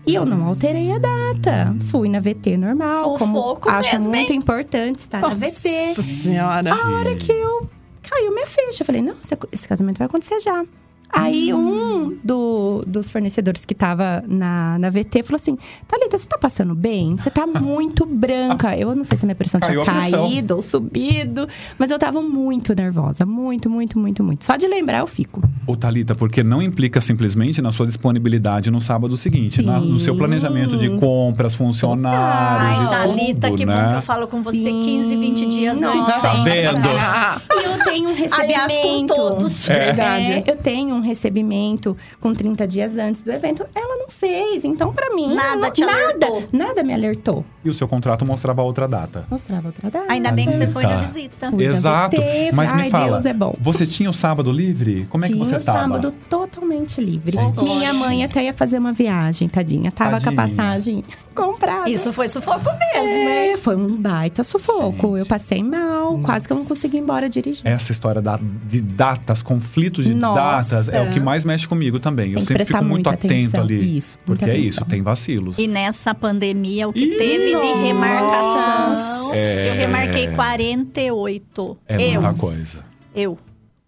E 0.06 0.14
eu 0.14 0.24
não 0.24 0.44
alterei 0.46 0.92
a 0.92 0.98
data. 0.98 1.74
Fui 1.90 2.08
na 2.08 2.20
VT 2.20 2.56
normal, 2.56 3.16
como 3.18 3.36
Sufoco 3.38 3.68
acho 3.68 3.92
mesmo, 3.98 4.10
muito 4.14 4.32
hein? 4.32 4.38
importante 4.38 5.00
estar 5.00 5.20
na 5.20 5.28
VT. 5.34 5.86
Nossa 5.88 6.02
senhora. 6.02 6.72
A 6.74 6.88
hora 6.98 7.14
que 7.16 7.32
eu 7.32 7.68
caiu 8.02 8.32
minha 8.32 8.46
ficha, 8.46 8.82
eu 8.82 8.86
falei, 8.86 9.02
não, 9.02 9.14
esse, 9.22 9.36
esse 9.50 9.66
casamento 9.68 9.98
vai 9.98 10.06
acontecer 10.06 10.38
já. 10.40 10.64
Aí 11.10 11.52
um 11.54 12.16
do- 12.22 12.45
dos 12.86 13.10
fornecedores 13.10 13.64
que 13.64 13.74
tava 13.74 14.22
na, 14.26 14.78
na 14.78 14.90
VT 14.90 15.22
falou 15.22 15.36
assim: 15.36 15.56
Thalita, 15.86 16.18
você 16.18 16.26
tá 16.28 16.38
passando 16.38 16.74
bem? 16.74 17.16
Você 17.16 17.30
tá 17.30 17.46
muito 17.46 18.04
branca. 18.06 18.76
Eu 18.76 18.94
não 18.94 19.04
sei 19.04 19.16
se 19.18 19.24
a 19.24 19.26
minha 19.26 19.34
pressão 19.36 19.60
Caiu 19.60 19.82
tinha 19.84 20.10
caído 20.10 20.56
ou 20.56 20.62
subido, 20.62 21.48
mas 21.78 21.90
eu 21.90 21.98
tava 21.98 22.20
muito 22.22 22.74
nervosa. 22.74 23.24
Muito, 23.26 23.68
muito, 23.70 23.98
muito, 23.98 24.22
muito. 24.24 24.44
Só 24.44 24.56
de 24.56 24.66
lembrar 24.66 24.98
eu 24.98 25.06
fico. 25.06 25.42
Ô, 25.66 25.76
Thalita, 25.76 26.14
porque 26.14 26.42
não 26.42 26.60
implica 26.62 27.00
simplesmente 27.00 27.60
na 27.62 27.72
sua 27.72 27.86
disponibilidade 27.86 28.70
no 28.70 28.80
sábado 28.80 29.16
seguinte, 29.16 29.62
na- 29.62 29.80
no 29.80 29.98
seu 30.00 30.16
planejamento 30.16 30.76
de 30.76 30.90
compras, 30.98 31.54
funcionários, 31.54 32.78
Ai, 32.78 32.84
de 32.84 32.90
Thalita, 32.90 33.48
tudo, 33.48 33.58
que 33.58 33.66
bom 33.66 33.72
né? 33.72 33.90
que 33.92 33.96
eu 33.98 34.02
falo 34.02 34.26
com 34.28 34.42
você 34.42 34.58
Sim. 34.58 34.82
15, 34.84 35.16
20 35.16 35.46
dias 35.46 35.80
Nossa. 35.80 35.98
antes. 35.98 36.22
Tá 36.22 36.32
vendo? 36.42 36.88
E 36.88 37.64
eu 37.64 37.84
tenho 37.84 38.08
um 38.10 38.14
recebimento. 38.14 38.40
Aliás, 38.40 38.72
com 38.78 39.06
todos. 39.06 39.68
É. 39.70 39.78
Verdade. 39.86 40.32
É, 40.32 40.44
eu 40.46 40.56
tenho 40.56 40.94
um 40.94 41.00
recebimento 41.00 41.96
com 42.20 42.32
30 42.32 42.65
dias 42.66 42.98
antes 42.98 43.22
do 43.22 43.30
evento. 43.32 43.64
Ela 43.74 43.96
não 43.98 44.08
fez. 44.08 44.64
Então, 44.64 44.92
pra 44.92 45.14
mim, 45.14 45.34
Nada 45.34 45.56
não- 45.56 45.70
te 45.70 45.80
nada, 45.84 45.98
alertou. 46.26 46.44
nada 46.52 46.82
me 46.82 46.92
alertou. 46.94 47.44
E 47.64 47.70
o 47.70 47.74
seu 47.74 47.86
contrato 47.88 48.24
mostrava 48.24 48.62
outra 48.62 48.86
data. 48.86 49.26
Mostrava 49.30 49.68
outra 49.68 49.90
data. 49.90 50.06
Ainda 50.12 50.30
bem 50.32 50.46
que 50.46 50.52
você 50.54 50.66
foi 50.68 50.82
na 50.84 50.96
visita. 50.96 51.50
Fui 51.50 51.64
Exato. 51.64 52.16
Mas 52.52 52.72
me 52.72 52.82
ai, 52.82 52.90
fala, 52.90 53.12
Deus 53.12 53.26
é 53.26 53.32
bom. 53.32 53.54
você 53.60 53.86
tinha 53.86 54.08
o 54.10 54.14
sábado 54.14 54.50
livre? 54.52 55.06
Como 55.10 55.24
é 55.24 55.28
que 55.28 55.34
Tinha 55.34 55.44
você 55.44 55.56
o 55.56 55.64
tava? 55.64 55.80
sábado 55.80 56.12
totalmente 56.28 57.00
livre. 57.00 57.32
Gente. 57.32 57.62
Minha 57.62 57.92
mãe 57.92 58.24
até 58.24 58.44
ia 58.44 58.52
fazer 58.52 58.78
uma 58.78 58.92
viagem, 58.92 59.48
tadinha. 59.48 59.90
Tava 59.90 60.10
com 60.12 60.16
a 60.16 60.32
Tadinha. 60.32 60.36
passagem 60.56 61.04
comprada. 61.36 61.88
Isso 61.88 62.12
foi 62.12 62.28
sufoco 62.28 62.64
mesmo, 62.64 63.24
né? 63.24 63.56
Foi 63.58 63.76
um 63.76 63.96
baita 64.00 64.42
sufoco. 64.42 65.08
Gente. 65.10 65.18
Eu 65.20 65.26
passei 65.26 65.62
mal, 65.62 66.18
quase 66.20 66.46
que 66.46 66.52
eu 66.52 66.56
não 66.56 66.64
consegui 66.64 66.96
ir 66.96 67.00
embora 67.00 67.28
dirigindo. 67.28 67.68
Essa 67.68 67.92
história 67.92 68.20
da- 68.20 68.40
de 68.66 68.80
datas, 68.80 69.42
conflitos 69.42 70.04
de 70.04 70.14
Nossa. 70.14 70.40
datas, 70.74 70.88
é 70.88 71.00
o 71.00 71.12
que 71.12 71.20
mais 71.20 71.44
mexe 71.44 71.68
comigo 71.68 72.00
também. 72.00 72.32
Eu 72.32 72.40
sempre 72.40 72.64
fico 72.64 72.84
muito 72.84 73.08
atento 73.08 73.26
atenção. 73.26 73.60
ali. 73.60 73.98
Isso, 73.98 74.18
porque 74.26 74.44
é 74.44 74.56
isso, 74.56 74.78
atenção. 74.80 74.88
tem 74.88 75.02
vacilos. 75.02 75.58
E 75.58 75.66
nessa 75.68 76.14
pandemia, 76.14 76.88
o 76.88 76.92
que 76.92 77.04
Ih, 77.04 77.16
teve 77.18 77.46
de 77.46 77.52
nossa. 77.52 77.78
remarcação, 77.82 79.34
É. 79.34 79.68
eu 79.70 79.74
remarquei 79.74 80.28
48. 80.34 81.76
É 81.86 81.96
eu. 82.16 82.20
muita 82.22 82.34
coisa. 82.34 82.84
Eu. 83.14 83.38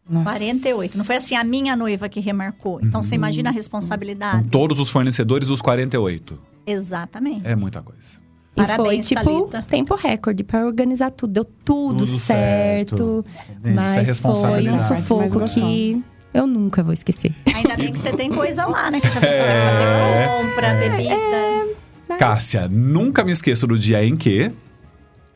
Nossa. 0.09 0.25
48. 0.25 0.97
Não 0.97 1.05
foi 1.05 1.17
assim 1.17 1.37
a 1.37 1.45
minha 1.45 1.77
noiva 1.77 2.09
que 2.09 2.19
remarcou. 2.21 2.81
Então 2.83 3.03
você 3.03 3.15
imagina 3.15 3.51
a 3.51 3.53
responsabilidade. 3.53 4.45
Com 4.45 4.49
todos 4.49 4.81
os 4.81 4.89
fornecedores, 4.89 5.51
os 5.51 5.61
48. 5.61 6.41
Exatamente. 6.71 7.47
É 7.47 7.55
muita 7.57 7.83
coisa. 7.83 8.19
E 8.57 8.61
Parabéns, 8.61 9.09
foi, 9.09 9.17
tipo, 9.17 9.25
Thalita. 9.49 9.63
tempo 9.69 9.95
recorde 9.95 10.43
pra 10.43 10.67
organizar 10.67 11.11
tudo. 11.13 11.33
Deu 11.33 11.45
tudo, 11.45 11.99
Tudo 12.05 12.19
certo. 12.19 12.97
certo. 12.97 13.25
Vendo? 13.63 13.83
Isso 13.83 13.99
é 13.99 14.05
Mas 14.07 14.19
foi 14.21 14.71
um 14.73 14.79
sufoco 14.81 15.45
que 15.55 16.03
eu 16.35 16.47
nunca 16.47 16.83
vou 16.83 16.93
esquecer. 16.93 17.33
Ainda 17.55 17.77
bem 17.77 17.93
que 17.93 17.99
você 17.99 18.13
tem 18.13 18.31
coisa 18.31 18.67
lá, 18.67 18.91
né? 18.91 19.01
Que 19.01 19.09
já 19.11 19.21
pensou 19.21 19.45
É. 19.45 20.29
fazer 20.29 20.49
compra, 20.49 20.75
bebida. 20.75 22.19
Cássia, 22.19 22.69
nunca 22.69 23.23
me 23.25 23.31
esqueço 23.33 23.67
do 23.67 23.79
dia 23.79 24.05
em 24.05 24.17
que. 24.17 24.51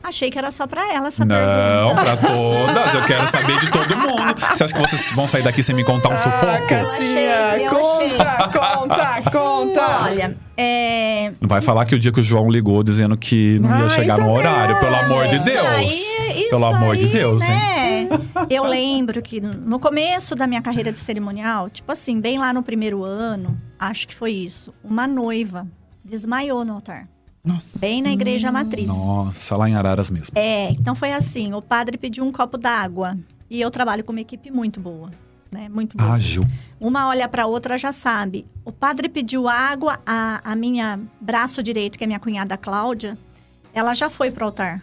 Achei 0.03 0.29
que 0.29 0.37
era 0.37 0.51
só 0.51 0.67
pra 0.67 0.93
ela 0.93 1.07
essa 1.07 1.23
Não, 1.23 1.33
pergunta. 1.95 2.03
pra 2.03 2.17
todas. 2.17 2.93
Eu 2.93 3.01
quero 3.03 3.27
saber 3.27 3.57
de 3.59 3.71
todo 3.71 3.97
mundo. 3.97 4.35
Você 4.53 4.63
acha 4.65 4.73
que 4.73 4.81
vocês 4.81 5.09
vão 5.15 5.25
sair 5.25 5.43
daqui 5.43 5.63
sem 5.63 5.73
me 5.73 5.83
contar 5.83 6.09
um 6.09 6.11
Ah, 6.11 6.17
sufoco? 6.17 6.73
eu 7.57 7.69
conta, 7.69 8.49
conta, 8.49 9.31
conta. 9.31 10.03
Olha, 10.03 10.37
é... 10.57 11.31
Não 11.39 11.47
vai 11.47 11.61
falar 11.61 11.85
que 11.85 11.95
o 11.95 11.99
dia 11.99 12.11
que 12.11 12.19
o 12.19 12.23
João 12.23 12.49
ligou 12.49 12.83
dizendo 12.83 13.15
que 13.17 13.57
não 13.59 13.69
ia 13.77 13.83
Ai, 13.83 13.89
chegar 13.89 14.17
no 14.17 14.31
horário, 14.31 14.77
pelo 14.79 14.95
amor 14.95 15.27
de 15.27 15.39
Deus. 15.39 15.65
aí- 15.67 16.47
pelo 16.49 16.65
amor 16.65 16.97
de 16.97 17.07
Deus, 17.07 17.41
hein? 17.41 17.49
né? 17.49 18.09
Eu 18.49 18.65
lembro 18.65 19.21
que 19.21 19.39
no 19.41 19.79
começo 19.79 20.35
da 20.35 20.45
minha 20.45 20.61
carreira 20.61 20.91
de 20.91 20.99
cerimonial, 20.99 21.69
tipo 21.69 21.91
assim, 21.91 22.19
bem 22.19 22.37
lá 22.37 22.53
no 22.53 22.61
primeiro 22.61 23.03
ano, 23.03 23.57
acho 23.79 24.07
que 24.07 24.13
foi 24.13 24.31
isso, 24.31 24.73
uma 24.83 25.07
noiva 25.07 25.65
desmaiou 26.03 26.63
no 26.65 26.73
altar, 26.73 27.07
Nossa. 27.43 27.77
bem 27.77 28.01
na 28.01 28.11
igreja 28.11 28.51
matriz. 28.51 28.87
Nossa, 28.87 29.57
lá 29.57 29.69
em 29.69 29.75
Araras 29.75 30.09
mesmo. 30.09 30.37
É, 30.37 30.71
então 30.71 30.95
foi 30.95 31.11
assim, 31.11 31.53
o 31.53 31.61
padre 31.61 31.97
pediu 31.97 32.23
um 32.23 32.31
copo 32.31 32.57
d'água 32.57 33.17
e 33.49 33.59
eu 33.59 33.69
trabalho 33.69 34.03
com 34.03 34.13
uma 34.13 34.21
equipe 34.21 34.49
muito 34.49 34.79
boa, 34.79 35.11
né? 35.51 35.67
Muito 35.67 35.97
boa. 35.97 36.13
Ágil. 36.13 36.43
Uma 36.79 37.09
olha 37.09 37.27
para 37.27 37.45
outra 37.45 37.77
já 37.77 37.91
sabe. 37.91 38.45
O 38.63 38.71
padre 38.71 39.09
pediu 39.09 39.49
água, 39.49 39.99
a, 40.05 40.41
a 40.43 40.55
minha 40.55 40.99
braço 41.19 41.61
direito, 41.61 41.97
que 41.97 42.03
é 42.03 42.07
minha 42.07 42.19
cunhada 42.19 42.57
Cláudia, 42.57 43.17
ela 43.73 43.93
já 43.93 44.09
foi 44.09 44.31
pro 44.31 44.45
altar. 44.45 44.81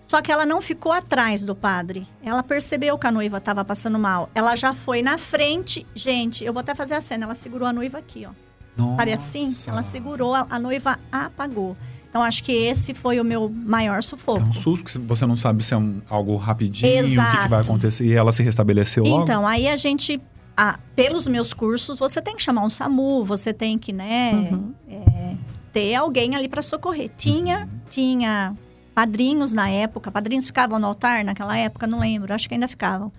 Só 0.00 0.22
que 0.22 0.30
ela 0.30 0.46
não 0.46 0.60
ficou 0.60 0.92
atrás 0.92 1.42
do 1.42 1.54
padre. 1.54 2.06
Ela 2.22 2.42
percebeu 2.44 2.96
que 2.96 3.08
a 3.08 3.10
noiva 3.10 3.38
estava 3.38 3.64
passando 3.64 3.98
mal. 3.98 4.30
Ela 4.36 4.54
já 4.54 4.72
foi 4.72 5.02
na 5.02 5.18
frente. 5.18 5.84
Gente, 5.96 6.44
eu 6.44 6.52
vou 6.52 6.60
até 6.60 6.76
fazer 6.76 6.94
a 6.94 7.00
cena. 7.00 7.24
Ela 7.24 7.34
segurou 7.34 7.66
a 7.66 7.72
noiva 7.72 7.98
aqui, 7.98 8.24
ó. 8.24 8.30
Sabe 8.96 9.12
assim? 9.12 9.46
Nossa. 9.46 9.70
Ela 9.70 9.82
segurou, 9.82 10.34
a, 10.34 10.46
a 10.50 10.58
noiva 10.58 10.98
apagou. 11.10 11.76
Então, 12.08 12.22
acho 12.22 12.42
que 12.44 12.52
esse 12.52 12.94
foi 12.94 13.20
o 13.20 13.24
meu 13.24 13.48
maior 13.50 14.02
sufoco. 14.02 14.40
É 14.40 14.44
um 14.44 14.52
susto 14.52 14.84
que 14.84 14.98
você 14.98 15.26
não 15.26 15.36
sabe 15.36 15.62
se 15.62 15.74
é 15.74 15.76
um- 15.76 16.00
algo 16.08 16.34
rapidinho, 16.36 16.90
o 16.90 16.96
que, 17.02 17.08
que 17.08 17.12
Exato. 17.12 17.48
vai 17.50 17.60
acontecer. 17.60 18.06
E 18.06 18.12
ela 18.14 18.32
se 18.32 18.42
restabeleceu 18.42 19.04
logo? 19.04 19.22
Então, 19.24 19.46
aí 19.46 19.68
a 19.68 19.76
gente, 19.76 20.20
ah, 20.56 20.78
pelos 20.94 21.28
meus 21.28 21.52
cursos, 21.52 21.98
você 21.98 22.22
tem 22.22 22.34
que 22.34 22.42
chamar 22.42 22.64
um 22.64 22.70
SAMU, 22.70 23.22
você 23.22 23.52
tem 23.52 23.76
que, 23.78 23.92
né, 23.92 24.32
Uhum. 24.50 24.72
é, 24.88 25.34
ter 25.74 25.94
alguém 25.94 26.34
ali 26.34 26.48
para 26.48 26.62
socorrer. 26.62 27.10
Tinha, 27.18 27.60
Uhum. 27.60 27.68
tinha 27.90 28.54
padrinhos 28.94 29.52
na 29.52 29.68
época, 29.68 30.10
padrinhos 30.10 30.46
ficavam 30.46 30.78
no 30.78 30.86
altar 30.86 31.22
naquela 31.22 31.56
época, 31.58 31.86
não 31.86 31.98
lembro, 31.98 32.32
acho 32.32 32.48
que 32.48 32.54
ainda 32.54 32.66
ficavam. 32.68 33.12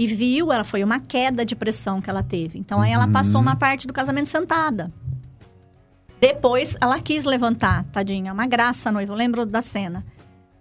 E 0.00 0.06
viu, 0.06 0.50
ela 0.50 0.64
foi 0.64 0.82
uma 0.82 0.98
queda 0.98 1.44
de 1.44 1.54
pressão 1.54 2.00
que 2.00 2.08
ela 2.08 2.22
teve. 2.22 2.58
Então 2.58 2.80
aí 2.80 2.90
ela 2.90 3.06
passou 3.06 3.38
uma 3.38 3.54
parte 3.54 3.86
do 3.86 3.92
casamento 3.92 4.28
sentada. 4.28 4.90
Depois 6.18 6.74
ela 6.80 6.98
quis 7.00 7.26
levantar, 7.26 7.84
tadinha, 7.92 8.32
uma 8.32 8.46
graça 8.46 8.90
noiva, 8.90 9.12
eu 9.12 9.16
lembro 9.16 9.44
da 9.44 9.60
cena. 9.60 10.02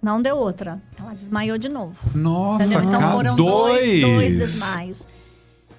Não 0.02 0.21
deu 0.21 0.36
outra. 0.38 0.82
Ela 0.97 1.13
desmaiou 1.13 1.58
de 1.58 1.69
novo. 1.69 1.97
Nossa, 2.13 2.65
entendeu? 2.65 2.84
Então 2.84 2.99
cara, 2.99 3.13
foram 3.13 3.36
dois. 3.38 4.02
dois, 4.02 4.02
dois 4.02 4.36
desmaios. 4.36 5.08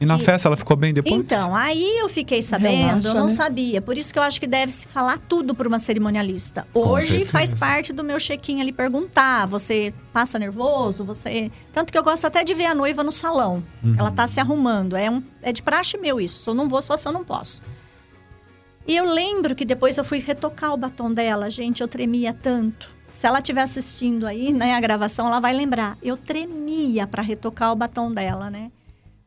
E 0.00 0.06
na 0.06 0.16
E- 0.16 0.20
festa 0.20 0.48
ela 0.48 0.56
ficou 0.56 0.76
bem 0.76 0.94
depois? 0.94 1.14
Então, 1.14 1.54
aí 1.54 1.98
eu 1.98 2.08
fiquei 2.08 2.40
sabendo, 2.40 2.86
Relaxa, 2.86 3.08
eu 3.08 3.14
não 3.14 3.26
né? 3.26 3.34
sabia. 3.34 3.82
Por 3.82 3.98
isso 3.98 4.10
que 4.12 4.18
eu 4.18 4.22
acho 4.22 4.40
que 4.40 4.46
deve 4.46 4.72
se 4.72 4.88
falar 4.88 5.18
tudo 5.18 5.54
para 5.54 5.68
uma 5.68 5.78
cerimonialista. 5.78 6.66
Hoje 6.72 7.26
faz 7.26 7.54
parte 7.54 7.92
do 7.92 8.02
meu 8.02 8.18
check-in 8.18 8.62
ali 8.62 8.72
perguntar: 8.72 9.46
você 9.46 9.92
passa 10.10 10.38
nervoso? 10.38 11.04
Você. 11.04 11.52
Tanto 11.70 11.92
que 11.92 11.98
eu 11.98 12.02
gosto 12.02 12.24
até 12.26 12.42
de 12.42 12.54
ver 12.54 12.64
a 12.66 12.74
noiva 12.74 13.04
no 13.04 13.12
salão. 13.12 13.62
Uhum. 13.84 13.94
Ela 13.98 14.10
tá 14.10 14.26
se 14.26 14.40
arrumando. 14.40 14.96
É, 14.96 15.10
um, 15.10 15.22
é 15.42 15.52
de 15.52 15.62
praxe 15.62 15.98
meu 15.98 16.18
isso. 16.18 16.48
Eu 16.48 16.54
não 16.54 16.66
vou 16.66 16.80
só 16.80 16.96
se 16.96 17.06
eu 17.06 17.12
não 17.12 17.22
posso. 17.22 17.62
E 18.86 18.96
eu 18.96 19.04
lembro 19.04 19.54
que 19.54 19.66
depois 19.66 19.98
eu 19.98 20.04
fui 20.04 20.18
retocar 20.18 20.72
o 20.72 20.76
batom 20.78 21.12
dela. 21.12 21.50
Gente, 21.50 21.82
eu 21.82 21.86
tremia 21.86 22.32
tanto. 22.32 22.88
Se 23.10 23.26
ela 23.26 23.38
estiver 23.38 23.60
assistindo 23.62 24.26
aí, 24.26 24.52
né, 24.52 24.74
a 24.74 24.80
gravação, 24.80 25.26
ela 25.26 25.40
vai 25.40 25.52
lembrar. 25.52 25.98
Eu 26.02 26.16
tremia 26.16 27.06
para 27.06 27.22
retocar 27.22 27.70
o 27.72 27.76
batom 27.76 28.10
dela, 28.10 28.48
né? 28.48 28.70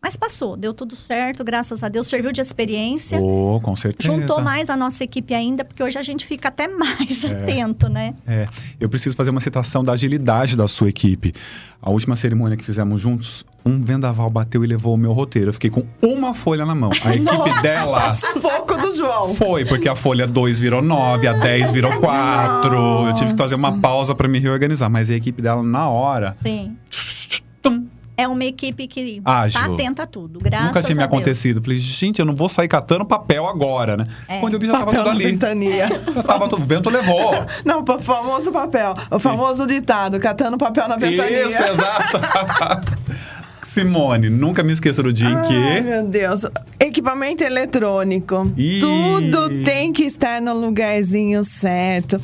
Mas 0.04 0.18
passou, 0.18 0.58
deu 0.58 0.74
tudo 0.74 0.98
certo, 0.98 1.46
graças 1.46 1.82
a 1.82 1.88
Deus. 1.88 2.08
Serviu 2.08 2.34
de 2.34 2.42
experiência. 2.42 3.22
Oh, 3.22 3.62
com 3.64 3.74
certeza. 3.74 4.14
Juntou 4.14 4.42
mais 4.42 4.70
a 4.70 4.76
nossa 4.76 5.02
equipe 5.02 5.34
ainda, 5.34 5.64
porque 5.64 5.82
hoje 5.82 5.98
a 5.98 6.04
gente 6.04 6.26
fica 6.26 6.50
até 6.50 6.68
mais 6.68 7.24
atento, 7.24 7.88
né? 7.88 8.14
É, 8.28 8.46
eu 8.82 8.90
preciso 8.90 9.16
fazer 9.16 9.30
uma 9.30 9.40
citação 9.40 9.82
da 9.82 9.94
agilidade 9.94 10.58
da 10.58 10.68
sua 10.68 10.90
equipe. 10.90 11.32
A 11.82 11.90
última 11.90 12.18
cerimônia 12.18 12.58
que 12.58 12.66
fizemos 12.66 13.00
juntos, 13.00 13.46
um 13.66 13.82
vendaval 13.82 14.30
bateu 14.30 14.62
e 14.66 14.68
levou 14.68 14.94
o 14.94 14.98
meu 14.98 15.14
roteiro. 15.14 15.50
Eu 15.50 15.54
fiquei 15.54 15.70
com 15.70 15.86
uma 16.04 16.34
folha 16.34 16.66
na 16.66 16.76
mão. 16.76 16.90
A 17.06 17.12
equipe 17.16 17.62
dela 17.62 18.12
Sufoco 18.12 18.76
do 18.76 18.94
João. 18.94 19.34
foi, 19.34 19.64
porque 19.64 19.88
a 19.88 19.96
folha 19.96 20.28
2 20.28 20.60
virou 20.60 20.82
9, 20.82 21.28
a 21.28 21.34
10 21.34 21.72
virou 21.72 21.98
4. 21.98 22.76
Eu 23.08 23.14
tive 23.14 23.32
que 23.32 23.38
fazer 23.38 23.56
uma 23.56 23.80
pausa 23.80 24.14
pra 24.14 24.28
me 24.28 24.40
reorganizar. 24.40 24.90
Mas 24.90 25.10
a 25.10 25.14
equipe 25.14 25.42
dela, 25.42 25.64
na 25.64 25.88
hora. 25.88 26.36
Sim. 26.44 26.76
É 28.16 28.28
uma 28.28 28.44
equipe 28.46 28.88
que 28.88 29.22
Ágil. 29.26 29.60
tá 29.60 29.74
atenta 29.74 30.04
a 30.04 30.06
tudo, 30.06 30.40
graças 30.40 30.68
nunca 30.68 30.84
tinha 30.84 30.96
me 30.96 31.04
a 31.04 31.08
Deus. 31.08 31.18
acontecido. 31.18 31.62
Falei, 31.62 31.78
gente, 31.80 32.20
eu 32.20 32.26
não 32.26 32.36
vou 32.36 32.48
sair 32.48 32.68
catando 32.68 33.04
papel 33.06 33.48
agora, 33.48 33.98
né? 33.98 34.08
É. 34.28 34.40
Quando 34.40 34.54
eu 34.54 34.60
vi, 34.60 34.68
já 34.68 34.74
tava 34.74 34.92
tudo 34.94 35.10
ali. 35.10 35.24
ventania. 35.26 35.90
Já 36.14 36.24
tava 36.24 36.48
tudo. 36.48 36.62
O 36.64 36.66
vento 36.66 36.90
levou. 36.90 37.32
Não, 37.66 37.84
o 37.84 38.00
famoso 38.00 38.52
papel. 38.52 38.94
O 39.10 39.18
famoso 39.20 39.66
ditado, 39.66 40.20
catando 40.20 40.58
papel 40.58 40.88
na 40.88 40.96
ventania. 40.96 41.46
Isso, 41.46 41.62
exato. 41.64 42.20
Simone, 43.66 44.30
nunca 44.30 44.62
me 44.62 44.72
esqueça 44.72 45.02
do 45.02 45.12
dia 45.12 45.30
em 45.30 45.36
Ai, 45.36 45.48
que. 45.48 45.82
meu 45.82 46.04
Deus. 46.04 46.46
Equipamento 46.80 47.44
eletrônico. 47.44 48.52
Ih. 48.56 48.80
Tudo 48.80 49.64
tem 49.64 49.92
que 49.92 50.04
estar 50.04 50.40
no 50.40 50.54
lugarzinho 50.54 51.44
certo. 51.44 52.22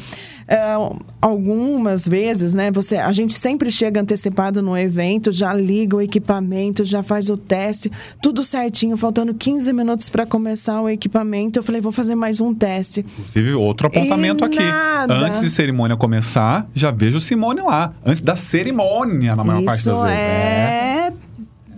É, 0.51 0.73
algumas 1.21 2.07
vezes, 2.07 2.55
né? 2.55 2.71
Você, 2.71 2.97
a 2.97 3.12
gente 3.12 3.35
sempre 3.35 3.69
chega 3.69 4.01
antecipado 4.01 4.63
no 4.63 4.75
evento, 4.75 5.31
já 5.31 5.53
liga 5.53 5.95
o 5.95 6.01
equipamento, 6.01 6.83
já 6.83 7.03
faz 7.03 7.29
o 7.29 7.38
teste, 7.38 7.91
tudo 8.19 8.43
certinho, 8.43 8.97
faltando 8.97 9.31
15 9.33 9.71
minutos 9.73 10.09
para 10.09 10.25
começar 10.25 10.81
o 10.81 10.89
equipamento. 10.89 11.59
Eu 11.59 11.63
falei, 11.63 11.79
vou 11.81 11.91
fazer 11.91 12.15
mais 12.15 12.41
um 12.41 12.51
teste. 12.51 13.05
Inclusive, 13.19 13.53
outro 13.53 13.85
apontamento 13.85 14.43
E 14.43 14.47
aqui. 14.47 14.59
nada. 14.59 15.13
Antes 15.13 15.39
de 15.41 15.51
cerimônia 15.51 15.95
começar, 15.95 16.67
já 16.73 16.89
vejo 16.89 17.21
Simone 17.21 17.62
lá. 17.62 17.93
Antes 18.03 18.23
da 18.23 18.35
cerimônia, 18.35 19.35
na 19.35 19.43
maior 19.43 19.63
parte 19.63 19.85
das 19.85 19.95
Isso 19.97 20.03
vezes. 20.05 20.19
é 20.19 21.13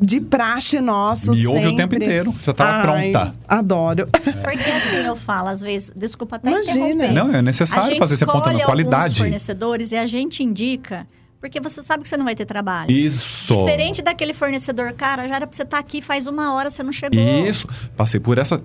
de 0.01 0.19
praxe 0.19 0.81
nosso. 0.81 1.31
Me 1.33 1.45
ouve 1.45 1.67
o 1.67 1.75
tempo 1.75 1.95
inteiro, 1.95 2.33
já 2.43 2.53
tava 2.53 2.91
Ai, 2.91 3.11
pronta. 3.11 3.35
Adoro. 3.47 4.07
Porque 4.43 4.69
assim 4.69 5.05
eu 5.05 5.15
falo, 5.15 5.49
às 5.49 5.61
vezes, 5.61 5.93
desculpa 5.95 6.37
até 6.37 6.49
Imagina. 6.49 6.89
interromper. 6.89 7.11
Não, 7.13 7.35
é 7.35 7.41
necessário 7.41 7.95
fazer 7.97 8.15
esse 8.15 8.23
apontamento, 8.23 8.61
escolhe 8.61 8.83
qualidade. 8.83 9.03
alguns 9.03 9.17
fornecedores 9.19 9.91
e 9.91 9.97
a 9.97 10.05
gente 10.07 10.41
indica, 10.41 11.05
porque 11.39 11.59
você 11.59 11.83
sabe 11.83 12.01
que 12.03 12.09
você 12.09 12.17
não 12.17 12.25
vai 12.25 12.35
ter 12.35 12.45
trabalho. 12.45 12.89
Isso. 12.91 13.55
Diferente 13.55 14.01
daquele 14.01 14.33
fornecedor, 14.33 14.91
cara, 14.93 15.27
já 15.27 15.35
era 15.35 15.45
pra 15.45 15.55
você 15.55 15.63
estar 15.63 15.77
aqui 15.77 16.01
faz 16.01 16.25
uma 16.25 16.53
hora, 16.53 16.71
você 16.71 16.81
não 16.81 16.91
chegou. 16.91 17.19
Isso. 17.19 17.67
Passei 17.95 18.19
por 18.19 18.39
essa. 18.39 18.61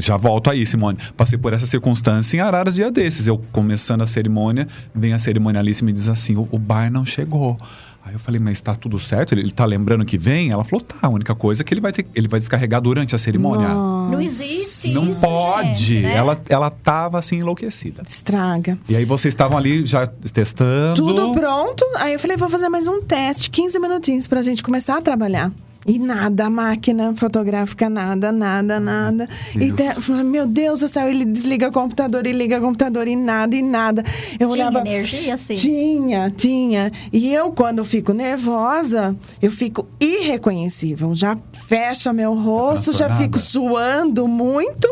Já 0.00 0.16
volto 0.16 0.50
aí, 0.50 0.64
Simone. 0.64 0.98
Passei 1.16 1.38
por 1.38 1.52
essa 1.52 1.66
circunstância 1.66 2.36
em 2.36 2.40
Araras 2.40 2.74
dia 2.74 2.90
desses. 2.90 3.26
Eu 3.26 3.38
começando 3.52 4.02
a 4.02 4.06
cerimônia, 4.06 4.66
vem 4.94 5.12
a 5.12 5.18
cerimonialista 5.18 5.84
e 5.84 5.86
me 5.86 5.92
diz 5.92 6.08
assim: 6.08 6.36
o, 6.36 6.48
o 6.50 6.58
bar 6.58 6.90
não 6.90 7.04
chegou. 7.04 7.58
Aí 8.04 8.14
eu 8.14 8.18
falei, 8.18 8.40
mas 8.40 8.60
tá 8.60 8.74
tudo 8.74 8.98
certo? 8.98 9.32
Ele, 9.32 9.42
ele 9.42 9.50
tá 9.52 9.64
lembrando 9.64 10.04
que 10.04 10.16
vem? 10.16 10.50
Ela 10.50 10.64
falou, 10.64 10.82
tá. 10.84 10.96
A 11.02 11.08
única 11.08 11.34
coisa 11.34 11.62
é 11.62 11.64
que 11.64 11.74
ele 11.74 11.80
vai 11.80 11.92
ter, 11.92 12.06
ele 12.14 12.26
vai 12.26 12.40
descarregar 12.40 12.80
durante 12.80 13.14
a 13.14 13.18
cerimônia. 13.18 13.68
Não 13.68 14.20
existe 14.20 14.92
Não 14.92 15.10
isso, 15.10 15.20
pode. 15.20 15.84
gente, 15.84 16.02
né? 16.04 16.14
Ela, 16.16 16.40
ela 16.48 16.70
tava 16.70 17.18
assim 17.18 17.36
enlouquecida. 17.36 18.02
Estraga. 18.06 18.78
E 18.88 18.96
aí 18.96 19.04
vocês 19.04 19.34
estavam 19.34 19.58
ali 19.58 19.84
já 19.84 20.06
testando. 20.06 20.94
Tudo 21.06 21.32
pronto. 21.32 21.84
Aí 21.96 22.14
eu 22.14 22.18
falei, 22.18 22.36
vou 22.36 22.48
fazer 22.48 22.68
mais 22.68 22.88
um 22.88 23.02
teste, 23.02 23.50
15 23.50 23.78
minutinhos 23.78 24.26
pra 24.26 24.40
gente 24.40 24.62
começar 24.62 24.96
a 24.96 25.02
trabalhar. 25.02 25.52
E 25.88 25.98
nada, 25.98 26.44
a 26.46 26.50
máquina 26.50 27.14
fotográfica, 27.16 27.88
nada, 27.88 28.30
nada, 28.30 28.78
nada. 28.78 29.28
E 29.54 29.72
te- 29.72 29.84
eu 29.84 30.00
falei, 30.02 30.22
meu 30.22 30.46
Deus 30.46 30.80
do 30.80 30.88
céu, 30.88 31.08
ele 31.08 31.24
desliga 31.24 31.68
o 31.68 31.72
computador 31.72 32.26
e 32.26 32.32
liga 32.32 32.58
o 32.58 32.60
computador 32.60 33.08
e 33.08 33.16
nada, 33.16 33.56
e 33.56 33.62
nada. 33.62 34.04
Eu 34.38 34.48
Tinha 34.50 34.68
olhava. 34.68 34.80
energia, 34.80 35.36
sim. 35.38 35.54
Tinha, 35.54 36.30
tinha. 36.30 36.92
E 37.10 37.32
eu, 37.32 37.50
quando 37.52 37.82
fico 37.86 38.12
nervosa, 38.12 39.16
eu 39.40 39.50
fico 39.50 39.88
irreconhecível. 39.98 41.14
Já 41.14 41.38
fecha 41.66 42.12
meu 42.12 42.34
rosto, 42.34 42.92
já 42.92 43.06
transtornada. 43.06 43.22
fico 43.24 43.38
suando 43.40 44.28
muito 44.28 44.86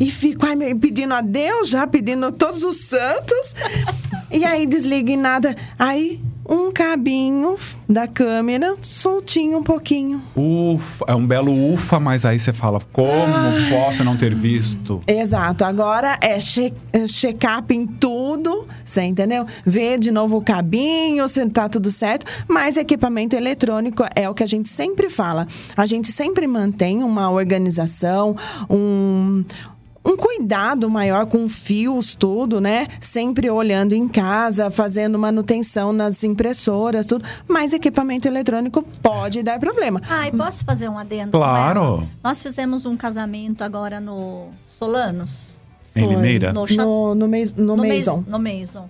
e 0.00 0.10
fico 0.10 0.46
ai, 0.46 0.56
me- 0.56 0.74
pedindo 0.74 1.12
a 1.14 1.20
Deus, 1.20 1.68
já 1.68 1.86
pedindo 1.86 2.32
todos 2.32 2.62
os 2.62 2.78
santos. 2.78 3.54
e 4.32 4.44
aí 4.44 4.66
desliga 4.66 5.10
e 5.12 5.16
nada. 5.16 5.54
Aí 5.78 6.20
um 6.48 6.72
cabinho 6.72 7.56
da 7.88 8.06
câmera 8.08 8.74
soltinho 8.80 9.58
um 9.58 9.62
pouquinho. 9.62 10.22
Ufa, 10.34 11.04
é 11.06 11.14
um 11.14 11.26
belo 11.26 11.52
ufa, 11.72 12.00
mas 12.00 12.24
aí 12.24 12.40
você 12.40 12.52
fala, 12.52 12.80
como 12.92 13.32
posso 13.70 14.02
não 14.02 14.16
ter 14.16 14.34
visto? 14.34 15.00
Exato. 15.06 15.64
Agora 15.64 16.18
é 16.20 16.40
che- 16.40 16.72
é 16.92 17.06
check-up 17.06 17.74
em 17.74 17.86
tudo, 17.86 18.66
você 18.84 19.02
entendeu? 19.02 19.44
Ver 19.64 19.98
de 19.98 20.10
novo 20.10 20.38
o 20.38 20.42
cabinho, 20.42 21.28
se 21.28 21.46
tá 21.50 21.68
tudo 21.68 21.90
certo. 21.90 22.24
Mas 22.48 22.76
equipamento 22.76 23.36
eletrônico 23.36 24.04
é 24.14 24.28
o 24.28 24.34
que 24.34 24.42
a 24.42 24.46
gente 24.46 24.68
sempre 24.68 25.08
fala. 25.10 25.46
A 25.76 25.84
gente 25.86 26.10
sempre 26.12 26.46
mantém 26.46 27.02
uma 27.02 27.30
organização, 27.30 28.34
um. 28.70 29.44
Um 30.08 30.16
cuidado 30.16 30.88
maior 30.88 31.26
com 31.26 31.48
fios, 31.50 32.14
tudo, 32.14 32.60
né? 32.60 32.86
Sempre 33.00 33.50
olhando 33.50 33.94
em 33.94 34.08
casa, 34.08 34.70
fazendo 34.70 35.18
manutenção 35.18 35.92
nas 35.92 36.24
impressoras, 36.24 37.04
tudo. 37.04 37.24
Mas 37.46 37.74
equipamento 37.74 38.26
eletrônico 38.26 38.82
pode 39.02 39.42
dar 39.42 39.60
problema. 39.60 40.00
Ai, 40.08 40.32
posso 40.32 40.64
fazer 40.64 40.88
um 40.88 40.98
adendo? 40.98 41.32
Claro. 41.32 42.08
Nós 42.24 42.42
fizemos 42.42 42.86
um 42.86 42.96
casamento 42.96 43.62
agora 43.62 44.00
no 44.00 44.48
Solanos. 44.66 45.56
Em. 45.94 46.08
Limeira? 46.08 46.52
No, 46.52 46.64
No, 46.66 47.14
no, 47.14 47.28
mes, 47.28 47.52
no, 47.54 47.76
no 47.76 47.82
Maison. 47.82 48.24
No 48.26 48.38
Maison. 48.38 48.88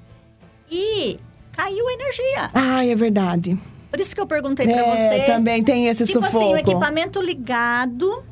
E 0.71 1.19
caiu 1.53 1.89
a 1.89 1.93
energia. 1.95 2.51
Ah, 2.55 2.85
é 2.87 2.95
verdade. 2.95 3.59
Por 3.91 3.99
isso 3.99 4.15
que 4.15 4.21
eu 4.21 4.27
perguntei 4.27 4.67
pra 4.67 4.77
É, 4.77 5.19
você. 5.19 5.25
também 5.25 5.63
tem 5.65 5.89
esse 5.89 6.05
tipo 6.05 6.21
sufoco. 6.25 6.37
assim, 6.45 6.55
o 6.55 6.57
equipamento 6.59 7.21
ligado, 7.21 8.23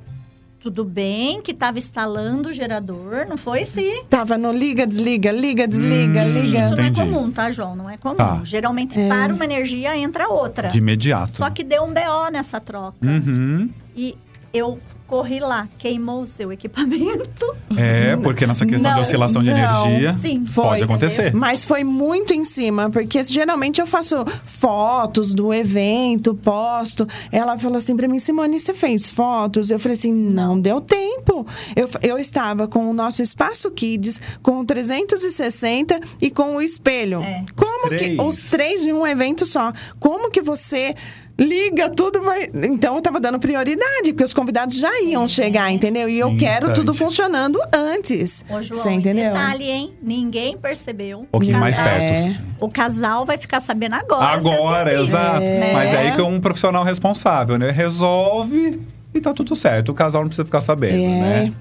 tudo 0.67 0.85
bem, 0.85 1.41
que 1.41 1.55
tava 1.55 1.79
instalando 1.79 2.49
o 2.49 2.53
gerador, 2.53 3.25
não 3.29 3.37
foi 3.37 3.65
sim. 3.65 4.03
Tava 4.11 4.37
no 4.37 4.51
liga, 4.51 4.85
desliga, 4.85 5.31
liga, 5.31 5.67
desliga, 5.69 6.23
Hum, 6.25 6.25
liga. 6.25 6.59
Isso 6.59 6.75
não 6.75 6.83
é 6.83 6.87
Entendi. 6.89 7.01
comum, 7.03 7.31
tá, 7.31 7.53
João? 7.53 7.77
Não 7.77 7.89
é 7.89 7.97
comum. 7.97 8.17
Tá. 8.17 8.41
Geralmente, 8.43 8.99
É. 8.99 9.09
para 9.09 9.33
uma 9.33 9.45
energia, 9.45 9.97
entra 9.97 10.29
outra. 10.29 10.69
De 10.69 10.79
imediato. 10.79 11.35
Só 11.37 11.49
que 11.51 11.63
deu 11.63 11.85
um 11.85 11.95
BO 11.95 12.31
nessa 12.33 12.59
troca. 12.59 12.97
Uhum. 13.01 13.71
E 13.95 14.17
eu 14.57 14.79
corri 15.07 15.39
lá, 15.39 15.69
queimou 15.79 16.23
o 16.23 16.27
seu 16.27 16.53
equipamento. 16.53 17.55
É, 17.79 18.17
porque 18.17 18.47
nessa 18.47 18.65
questão 18.65 18.91
de 18.91 18.97
Não, 18.97 19.03
oscilação 19.03 19.43
de 19.43 19.51
não. 19.51 19.59
energia 19.59 20.15
Sim, 20.15 20.43
pode 20.47 20.79
foi, 20.79 20.83
acontecer. 20.83 21.35
Mas 21.35 21.63
foi 21.63 21.85
muito 21.85 22.33
em 22.33 22.43
cima, 22.43 22.89
porque 22.89 23.23
geralmente 23.23 23.83
eu 23.83 23.87
faço 23.87 24.25
fotos 24.47 25.35
do 25.35 25.53
evento, 25.53 26.35
posto. 26.35 27.07
Ela 27.31 27.59
falou 27.59 27.77
assim 27.77 27.95
pra 27.95 28.09
mim, 28.09 28.19
Simone, 28.19 28.59
você 28.59 28.73
fez 28.73 29.11
fotos? 29.11 29.71
Eu 29.71 29.79
falei 29.79 29.95
assim, 29.99 30.11
não 30.11 30.59
deu 30.59 30.81
tempo. 30.81 31.47
Eu, 31.75 31.91
eu 32.01 32.19
estava 32.19 32.67
com 32.67 32.89
o 32.89 32.95
nosso 32.95 33.21
Espaço 33.21 33.71
Kids, 33.71 34.23
com 34.43 34.61
o 34.61 34.65
360 34.65 36.01
e 36.19 36.31
com 36.31 36.57
o 36.57 36.63
espelho. 36.63 37.21
É. 37.21 37.45
Como 37.55 37.93
Os 37.93 38.01
que 38.01 38.17
os 38.19 38.43
três 38.51 38.87
em 38.87 38.93
um 38.95 39.07
evento 39.07 39.45
só? 39.45 39.71
Como 40.01 40.31
que 40.31 40.41
você 40.41 40.95
liga, 41.39 41.89
tudo 41.91 42.23
vai. 42.23 42.51
Então 42.55 42.97
eu 42.97 43.03
tava 43.03 43.21
dando 43.21 43.39
prioridade, 43.39 44.13
porque 44.13 44.25
os 44.25 44.33
convidados 44.33 44.77
já 44.79 45.01
iam 45.03 45.27
chegar, 45.29 45.71
entendeu? 45.71 46.09
E 46.09 46.19
eu 46.19 46.37
quero 46.37 46.73
tudo 46.73 46.95
funcionando 46.95 47.59
antes. 47.73 48.45
Ô, 48.49 48.63
João, 48.63 48.81
Você 48.83 48.91
entendeu? 48.91 49.33
detalhe, 49.33 49.65
hein? 49.65 49.93
Ninguém 50.03 50.57
percebeu. 50.57 51.21
Um 51.21 51.25
pouquinho 51.27 51.59
mais 51.59 51.77
perto. 51.79 52.13
É. 52.29 52.41
O 52.59 52.69
casal 52.71 53.25
vai 53.27 53.37
ficar 53.37 53.61
sabendo 53.61 53.95
agora. 53.97 54.41
se 54.41 54.49
Agora, 54.49 54.81
assistir. 54.91 55.01
exato. 55.03 55.43
É. 55.43 55.73
Mas 55.73 55.93
é 55.93 55.97
aí 55.99 56.13
que 56.13 56.21
é 56.21 56.25
um 56.25 56.41
profissional 56.41 56.83
responsável, 56.85 57.59
né? 57.59 57.71
Resolve 57.71 58.81
e 59.15 59.21
tá 59.21 59.35
tudo 59.35 59.55
certo. 59.55 59.91
O 59.91 59.95
casal 59.95 60.23
não 60.23 60.29
precisa 60.29 60.45
ficar 60.47 60.61
sabendo, 60.61 61.03
É. 61.05 61.21
né? 61.21 61.53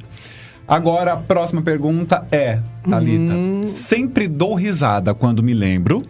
Agora, 0.68 1.14
a 1.14 1.18
próxima 1.18 1.62
pergunta 1.62 2.26
é, 2.32 2.60
Thalita. 2.90 3.34
Uhum. 3.34 3.62
Sempre 3.70 4.28
dou 4.28 4.56
risada 4.56 5.14
quando 5.14 5.44
me 5.44 5.54
lembro. 5.54 6.02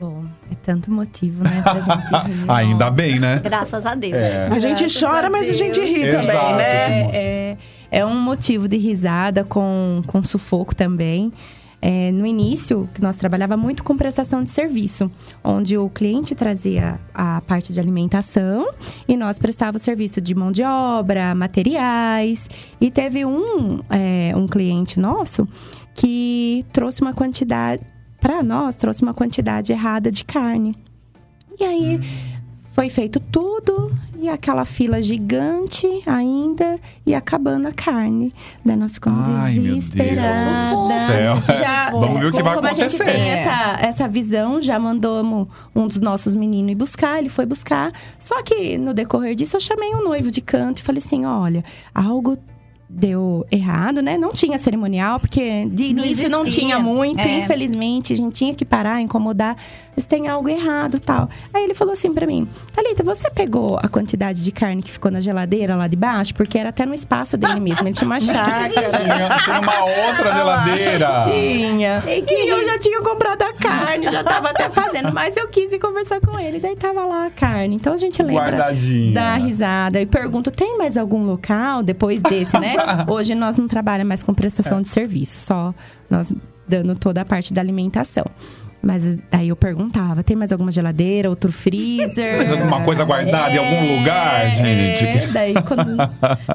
Bom, 0.00 0.24
é 0.26 0.29
tanto 0.62 0.90
motivo, 0.90 1.42
né, 1.44 1.62
pra 1.62 1.80
gente 1.80 2.10
rir. 2.28 2.50
Ainda 2.50 2.84
Nossa. 2.86 2.90
bem, 2.90 3.18
né? 3.18 3.40
Graças 3.42 3.86
a 3.86 3.94
Deus. 3.94 4.14
É. 4.14 4.46
A 4.46 4.58
gente 4.58 4.80
Graças 4.80 5.00
chora, 5.00 5.26
a 5.26 5.30
mas 5.30 5.48
a 5.48 5.52
gente 5.52 5.80
ri 5.80 6.02
Exato, 6.02 6.26
também, 6.26 6.54
né? 6.56 7.10
É, 7.12 7.56
é 7.90 8.06
um 8.06 8.20
motivo 8.20 8.68
de 8.68 8.76
risada 8.76 9.44
com, 9.44 10.02
com 10.06 10.22
sufoco 10.22 10.74
também. 10.74 11.32
É, 11.82 12.12
no 12.12 12.26
início, 12.26 12.88
que 12.92 13.00
nós 13.00 13.16
trabalhava 13.16 13.56
muito 13.56 13.82
com 13.82 13.96
prestação 13.96 14.44
de 14.44 14.50
serviço, 14.50 15.10
onde 15.42 15.78
o 15.78 15.88
cliente 15.88 16.34
trazia 16.34 17.00
a 17.14 17.40
parte 17.40 17.72
de 17.72 17.80
alimentação 17.80 18.68
e 19.08 19.16
nós 19.16 19.38
prestava 19.38 19.78
o 19.78 19.80
serviço 19.80 20.20
de 20.20 20.34
mão 20.34 20.52
de 20.52 20.62
obra, 20.62 21.34
materiais. 21.34 22.48
E 22.78 22.90
teve 22.90 23.24
um, 23.24 23.80
é, 23.88 24.36
um 24.36 24.46
cliente 24.46 25.00
nosso 25.00 25.48
que 25.94 26.66
trouxe 26.70 27.00
uma 27.00 27.14
quantidade, 27.14 27.82
para 28.20 28.42
nós, 28.42 28.76
trouxe 28.76 29.02
uma 29.02 29.14
quantidade 29.14 29.72
errada 29.72 30.10
de 30.10 30.24
carne. 30.24 30.76
E 31.58 31.64
aí 31.64 32.00
foi 32.72 32.88
feito 32.88 33.18
tudo 33.18 33.92
e 34.18 34.28
aquela 34.28 34.64
fila 34.64 35.02
gigante 35.02 35.86
ainda 36.06 36.78
e 37.04 37.14
acabando 37.14 37.66
a 37.66 37.72
carne. 37.72 38.32
Daí 38.64 38.76
nós 38.76 38.92
ficamos 38.94 39.28
Ai, 39.28 39.54
meu 39.54 39.62
Deus 39.74 39.90
desesperadas. 39.90 41.46
Já, 41.46 41.90
Vamos 41.92 42.20
ver 42.20 42.26
o 42.26 42.32
que 42.32 42.42
vai 42.42 42.54
como 42.54 42.66
a 42.68 42.72
gente 42.72 42.94
acontecer. 42.94 43.04
tem 43.04 43.30
essa, 43.30 43.76
essa 43.80 44.08
visão, 44.08 44.60
já 44.60 44.78
mandamos 44.78 45.48
um 45.74 45.86
dos 45.86 46.00
nossos 46.00 46.36
meninos 46.36 46.72
ir 46.72 46.74
buscar, 46.74 47.18
ele 47.18 47.28
foi 47.28 47.46
buscar. 47.46 47.92
Só 48.18 48.42
que 48.42 48.78
no 48.78 48.94
decorrer 48.94 49.34
disso 49.34 49.56
eu 49.56 49.60
chamei 49.60 49.94
um 49.94 50.04
noivo 50.04 50.30
de 50.30 50.40
canto 50.40 50.78
e 50.78 50.82
falei 50.82 51.02
assim: 51.04 51.24
olha, 51.24 51.64
algo 51.94 52.38
deu 52.92 53.46
errado, 53.50 54.02
né? 54.02 54.18
Não 54.18 54.32
tinha 54.32 54.58
cerimonial, 54.58 55.20
porque 55.20 55.66
de 55.66 55.94
Não 55.94 56.04
início 56.04 56.28
não 56.28 56.40
existia. 56.42 56.62
tinha 56.64 56.78
muito, 56.78 57.20
É. 57.26 57.38
infelizmente, 57.38 58.12
a 58.12 58.16
gente 58.16 58.34
tinha 58.34 58.52
que 58.54 58.64
parar, 58.64 59.00
incomodar, 59.00 59.56
mas 59.96 60.04
tem 60.06 60.26
algo 60.28 60.48
errado 60.48 60.98
tal. 60.98 61.28
Aí 61.54 61.62
ele 61.64 61.72
falou 61.74 61.92
assim 61.92 62.12
pra 62.12 62.26
mim: 62.26 62.48
Thalita, 62.74 63.02
você 63.04 63.30
pegou 63.30 63.78
a 63.82 63.88
quantidade 63.88 64.42
de 64.42 64.50
carne 64.52 64.82
que 64.82 64.90
ficou 64.90 65.10
na 65.10 65.20
geladeira 65.20 65.76
lá 65.76 65.86
de 65.86 65.96
baixo? 65.96 66.34
Porque 66.34 66.58
era 66.58 66.70
até 66.70 66.84
no 66.84 66.92
espaço 66.94 67.36
dele 67.36 67.60
mesmo, 67.60 67.86
ele 67.86 67.94
tinha 67.94 68.06
uma 68.06 68.20
chácara. 68.20 68.68
Tinha, 68.68 69.38
tinha 69.44 69.60
uma 69.60 69.84
outra 69.84 70.34
geladeira. 70.34 71.08
Tinha. 71.24 72.02
E 72.06 72.48
eu 72.50 72.64
já 72.66 72.78
tinha 72.78 73.00
comprado 73.02 73.42
a 73.42 73.52
carne, 73.52 74.10
já 74.10 74.24
tava 74.24 74.50
até 74.50 74.68
fazendo, 74.68 75.12
mas 75.12 75.36
eu 75.36 75.46
quis 75.48 75.72
ir 75.72 75.78
conversar 75.78 76.20
com 76.20 76.38
ele, 76.38 76.58
daí 76.58 76.74
tava 76.76 77.04
lá 77.04 77.26
a 77.26 77.30
carne. 77.30 77.76
Então 77.76 77.92
a 77.92 77.96
gente 77.96 78.22
lembra 78.22 78.50
Guardadinha. 78.50 79.14
da 79.14 79.36
risada 79.36 80.00
e 80.00 80.06
pergunto: 80.06 80.50
tem 80.50 80.76
mais 80.76 80.96
algum 80.96 81.24
local 81.24 81.82
depois 81.82 82.20
desse, 82.20 82.58
né? 82.58 82.76
Hoje 83.08 83.34
nós 83.34 83.56
não 83.58 83.66
trabalhamos 83.68 84.08
mais 84.08 84.22
com 84.22 84.34
prestação 84.34 84.80
de 84.80 84.88
serviço, 84.88 85.44
só 85.44 85.74
nós 86.08 86.32
dando 86.66 86.94
toda 86.94 87.20
a 87.20 87.24
parte 87.24 87.52
da 87.52 87.60
alimentação. 87.60 88.24
Mas 88.82 89.18
aí 89.30 89.48
eu 89.48 89.56
perguntava: 89.56 90.22
tem 90.22 90.34
mais 90.34 90.52
alguma 90.52 90.72
geladeira, 90.72 91.28
outro 91.28 91.52
freezer? 91.52 92.38
Mais 92.38 92.50
alguma 92.50 92.80
coisa 92.80 93.04
guardada 93.04 93.54
em 93.54 93.58
algum 93.58 93.98
lugar, 93.98 94.56
gente? 94.56 95.04
É, 95.04 95.26
daí 95.28 95.54
quando, 95.54 95.96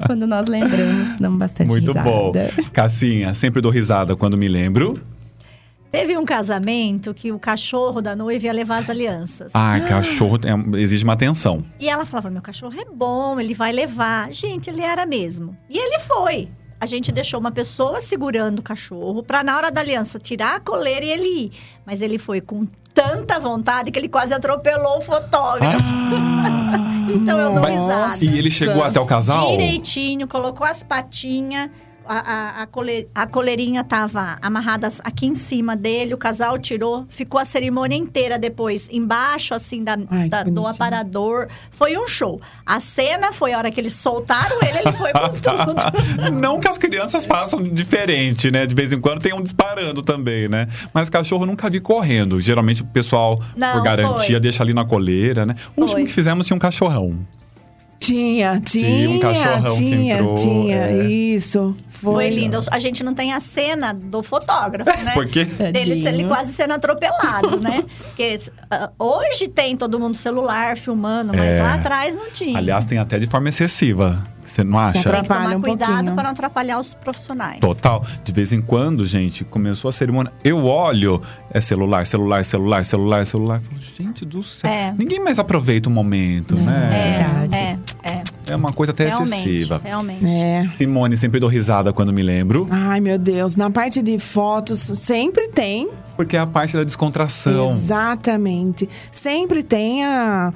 quando 0.08 0.28
nós 0.28 0.48
lembramos, 0.48 1.20
damos 1.20 1.38
bastante 1.38 1.68
Muito 1.68 1.92
risada. 1.92 2.10
bom. 2.10 2.32
Cassinha, 2.74 3.34
sempre 3.34 3.62
dou 3.62 3.72
risada 3.72 4.16
quando 4.16 4.36
me 4.36 4.48
lembro. 4.48 5.00
Teve 5.96 6.18
um 6.18 6.26
casamento 6.26 7.14
que 7.14 7.32
o 7.32 7.40
cachorro 7.40 8.02
da 8.02 8.18
noiva 8.18 8.48
ia 8.48 8.52
levar 8.52 8.80
as 8.80 8.90
alianças. 8.90 9.54
Ah, 9.56 9.80
cachorro 9.88 10.38
é- 10.44 10.82
exige 10.82 11.06
uma 11.06 11.14
atenção. 11.14 11.64
E 11.80 11.88
ela 11.88 12.06
falava: 12.06 12.30
meu 12.30 12.42
cachorro 12.42 12.78
é 12.78 12.84
bom, 12.84 13.40
ele 13.40 13.54
vai 13.54 13.72
levar. 13.72 14.30
Gente, 14.30 14.70
ele 14.70 14.82
era 14.82 15.06
mesmo. 15.06 15.56
E 15.70 15.78
ele 15.78 15.98
foi. 16.00 16.50
A 16.82 16.86
gente 16.86 17.14
deixou 17.14 17.40
uma 17.40 17.50
pessoa 17.50 18.02
segurando 18.02 18.60
o 18.60 18.62
cachorro 18.62 19.24
pra 19.24 19.42
na 19.42 19.56
hora 19.56 19.72
da 19.72 19.80
aliança 19.80 20.20
tirar 20.20 20.58
a 20.58 20.60
coleira 20.60 21.06
e 21.06 21.10
ele 21.12 21.28
ir. 21.46 21.52
Mas 21.86 22.02
ele 22.02 22.18
foi 22.18 22.42
com 22.42 22.68
tanta 22.94 23.40
vontade 23.40 23.90
que 23.90 23.98
ele 23.98 24.10
quase 24.10 24.34
atropelou 24.34 24.98
o 24.98 25.02
fotógrafo. 25.02 25.80
então 27.16 27.40
eu 27.40 27.54
dou 27.54 27.64
risada. 27.64 28.18
E 28.20 28.38
ele 28.38 28.52
chegou 28.52 28.84
até 28.84 29.00
o 29.00 29.06
casal? 29.06 29.52
Direitinho, 29.52 30.28
colocou 30.28 30.68
as 30.68 30.84
patinhas. 30.84 31.70
A, 32.08 32.62
a, 32.62 32.68
cole- 32.68 33.08
a 33.14 33.26
coleirinha 33.28 33.84
tava 33.84 34.38
amarrada 34.42 34.90
aqui 35.04 35.26
em 35.26 35.36
cima 35.36 35.76
dele, 35.76 36.14
o 36.14 36.18
casal 36.18 36.58
tirou, 36.58 37.06
ficou 37.10 37.40
a 37.40 37.46
cerimônia 37.46 37.96
inteira 37.96 38.38
depois, 38.38 38.88
embaixo, 38.92 39.54
assim, 39.54 39.84
da, 39.84 39.98
Ai, 40.10 40.30
da- 40.30 40.44
que 40.44 40.52
do 40.52 40.66
aparador. 40.68 41.48
Foi 41.72 41.98
um 41.98 42.08
show. 42.08 42.40
A 42.66 42.80
cena 42.80 43.32
foi 43.32 43.54
a 43.54 43.58
hora 43.58 43.72
que 43.72 43.80
eles 43.80 43.94
soltaram 43.94 44.58
ele, 44.62 44.78
ele 44.80 44.92
foi 44.94 45.12
com 45.12 45.30
tudo. 45.30 46.32
Não 46.32 46.60
que 46.60 46.68
as 46.68 46.78
crianças 46.78 47.26
façam 47.26 47.62
diferente, 47.64 48.52
né? 48.52 48.66
De 48.66 48.76
vez 48.76 48.94
em 48.94 49.00
quando 49.00 49.22
tem 49.22 49.34
um 49.34 49.42
disparando 49.42 50.02
também, 50.02 50.48
né? 50.48 50.68
Mas 50.94 51.10
cachorro 51.10 51.46
nunca 51.46 51.70
vi 51.70 51.80
correndo. 51.80 52.40
Geralmente 52.40 52.82
o 52.82 52.86
pessoal, 52.86 53.42
Não, 53.56 53.74
por 53.74 53.84
garantia, 53.84 54.16
foi. 54.36 54.40
deixa 54.40 54.62
ali 54.64 54.74
na 54.74 54.86
coleira, 54.86 55.46
né? 55.46 55.56
O 55.76 55.82
último 55.82 56.00
Foi. 56.00 56.06
que 56.06 56.14
fizemos 56.14 56.46
tinha 56.46 56.56
um 56.56 56.60
cachorrão. 56.60 57.18
Tinha, 57.98 58.60
tinha. 58.64 58.86
Tinha 58.86 59.10
um 59.10 59.20
cachorrão 59.20 59.64
que 59.64 59.78
tinha, 59.78 60.14
entrou, 60.16 60.36
tinha. 60.36 60.76
é. 60.76 61.06
Isso. 61.08 61.76
Foi. 62.02 62.14
Foi 62.14 62.30
lindo. 62.30 62.60
A 62.72 62.80
gente 62.80 63.04
não 63.04 63.14
tem 63.14 63.34
a 63.34 63.40
cena 63.40 63.94
do 63.94 64.22
fotógrafo, 64.24 64.90
né? 65.04 65.14
Por 65.14 65.28
quê? 65.28 65.46
Dele, 65.46 66.08
ele 66.08 66.24
quase 66.26 66.54
sendo 66.54 66.74
atropelado, 66.74 67.60
né? 67.60 67.84
Porque 67.98 68.40
ah, 68.70 68.90
hoje 69.00 69.48
tem 69.48 69.76
todo 69.76 70.00
mundo 70.00 70.16
celular 70.16 70.78
filmando, 70.78 71.34
mas 71.36 71.56
É. 71.56 71.62
lá 71.64 71.76
atrás 71.76 72.16
não 72.16 72.30
tinha. 72.32 72.58
Aliás, 72.58 72.86
tem 72.86 72.98
até 72.98 73.18
de 73.20 73.28
forma 73.28 73.50
excessiva. 73.50 74.26
Você 74.46 74.64
não 74.64 74.78
acha? 74.78 75.10
tem 75.10 75.22
que 75.24 75.28
tomar 75.28 75.56
um 75.56 75.62
cuidado 75.62 75.90
pouquinho. 75.90 76.14
para 76.14 76.24
não 76.26 76.32
atrapalhar 76.32 76.80
os 76.80 76.94
profissionais. 76.94 77.60
Total. 77.60 78.06
De 78.24 78.32
vez 78.32 78.54
em 78.54 78.62
quando, 78.62 79.04
gente, 79.06 79.44
começou 79.44 79.90
a 79.90 79.92
cerimônia. 79.92 80.32
Eu 80.44 80.64
olho, 80.66 81.20
é 81.52 81.60
celular, 81.60 82.06
celular, 82.06 82.46
celular, 82.46 82.86
celular, 82.86 83.26
celular. 83.26 83.56
Eu 83.58 83.62
falo, 83.64 83.82
gente 83.98 84.24
do 84.24 84.44
céu. 84.44 84.70
É. 84.70 84.94
Ninguém 84.96 85.20
mais 85.20 85.40
aproveita 85.40 85.90
o 85.90 85.92
momento, 85.92 86.56
né? 86.56 87.18
verdade. 87.48 87.56
É, 87.56 88.12
é. 88.12 88.15
É 88.50 88.56
uma 88.56 88.72
coisa 88.72 88.92
até 88.92 89.08
Realmente, 89.08 89.50
excessiva. 89.50 89.82
realmente. 89.84 90.26
É. 90.26 90.68
Simone, 90.78 91.18
sempre 91.18 91.40
dou 91.40 91.50
risada 91.50 91.92
quando 91.92 92.14
me 92.14 92.22
lembro. 92.22 92.68
Ai, 92.70 93.00
meu 93.00 93.18
Deus. 93.18 93.56
Na 93.56 93.70
parte 93.70 94.02
de 94.02 94.20
fotos, 94.20 94.80
sempre 94.80 95.48
tem. 95.50 95.90
Porque 96.16 96.38
é 96.38 96.40
a 96.40 96.48
parte 96.48 96.76
da 96.78 96.84
descontração. 96.84 97.72
Exatamente. 97.72 98.88
Sempre 99.12 99.64
tem 99.64 100.04
a. 100.06 100.54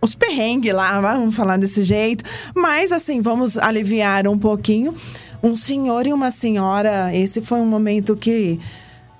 Os 0.00 0.14
perrengues 0.14 0.72
lá, 0.72 1.00
vamos 1.00 1.34
falar 1.34 1.56
desse 1.56 1.82
jeito. 1.82 2.22
Mas, 2.54 2.92
assim, 2.92 3.20
vamos 3.20 3.56
aliviar 3.56 4.28
um 4.28 4.38
pouquinho. 4.38 4.94
Um 5.42 5.56
senhor 5.56 6.06
e 6.06 6.12
uma 6.12 6.30
senhora, 6.30 7.14
esse 7.14 7.40
foi 7.40 7.58
um 7.58 7.66
momento 7.66 8.14
que 8.16 8.60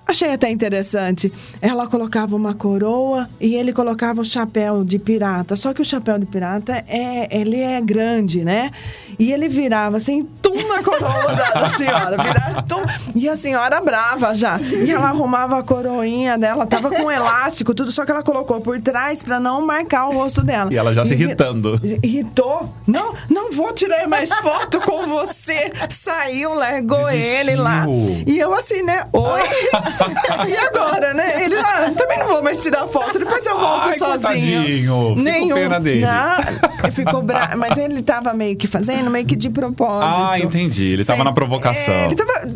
achei 0.07 0.33
até 0.33 0.51
interessante. 0.51 1.33
Ela 1.61 1.87
colocava 1.87 2.37
uma 2.37 2.55
coroa 2.55 3.29
e 3.41 3.55
ele 3.55 3.73
colocava 3.73 4.21
o 4.21 4.25
chapéu 4.25 4.85
de 4.85 4.99
pirata. 4.99 5.57
Só 5.57 5.73
que 5.75 5.83
o 5.83 5.85
chapéu 5.85 6.19
de 6.19 6.27
pirata 6.27 6.85
é, 6.89 7.29
ele 7.37 7.61
é 7.61 7.81
grande, 7.81 8.45
né? 8.45 8.71
E 9.19 9.33
ele 9.33 9.49
virava 9.49 9.97
assim, 9.97 10.25
tum 10.43 10.55
na 10.69 10.83
coroa 10.83 11.35
da, 11.35 11.51
da 11.53 11.71
senhora, 11.71 12.17
virava 12.23 12.63
tum. 12.63 12.83
E 13.15 13.29
a 13.29 13.37
senhora 13.37 13.81
brava 13.81 14.35
já. 14.35 14.59
E 14.61 14.91
ela 14.91 15.09
arrumava 15.09 15.59
a 15.59 15.63
coroinha 15.63 16.39
dela, 16.39 16.67
tava 16.67 16.91
com 16.91 17.11
elástico, 17.11 17.75
tudo, 17.75 17.91
só 17.91 18.05
que 18.05 18.11
ela 18.11 18.23
colocou 18.23 18.61
por 18.61 18.79
trás 18.81 19.23
pra 19.23 19.41
não 19.41 19.65
marcar 19.67 20.09
o 20.09 20.13
rosto 20.13 20.43
dela. 20.43 20.73
E 20.73 20.77
ela 20.77 20.93
já 20.93 21.05
se 21.05 21.15
vi- 21.15 21.25
irritando. 21.25 21.81
Irritou. 22.03 22.73
Não, 22.87 23.15
não 23.29 23.51
vou 23.53 23.73
tirar 23.73 24.07
mais 24.07 24.31
foto 24.39 24.81
com 24.81 25.07
você. 25.09 25.73
Saiu, 25.91 26.55
largou 26.55 27.07
Desistiu. 27.07 27.31
ele 27.41 27.57
lá. 27.57 27.85
E 28.27 28.39
eu 28.39 28.53
assim, 28.55 28.83
né? 28.83 29.05
Oi. 29.13 29.41
E 30.49 30.57
agora, 30.57 31.15
né? 31.15 31.45
Ele, 31.45 31.57
ah, 31.57 31.93
também 31.97 32.19
não 32.19 32.29
vou 32.29 32.43
mais 32.43 32.59
tirar 32.59 32.87
foto. 32.87 33.19
Depois 33.19 33.45
eu 33.47 33.59
volto 33.59 33.89
Ai, 33.89 33.99
sozinho. 33.99 34.85
com 35.49 35.55
pena 35.55 35.81
dele. 35.81 36.07
Não, 36.07 36.91
ficou 36.93 37.23
bravo. 37.23 37.59
Mas 37.59 37.77
ele 37.77 38.03
tava 38.03 38.33
meio 38.33 38.57
que 38.57 38.67
fazendo, 38.67 39.11
meio 39.11 39.27
que 39.27 39.37
de 39.37 39.51
propósito. 39.51 40.23
Ah, 40.23 40.39
entendi. 40.39 40.87
Ele 40.87 41.05
tava 41.05 41.19
Sim. 41.19 41.25
na 41.25 41.33
provocação. 41.33 41.95
É, 41.95 42.05
ele 42.07 42.15
tava 42.15 42.51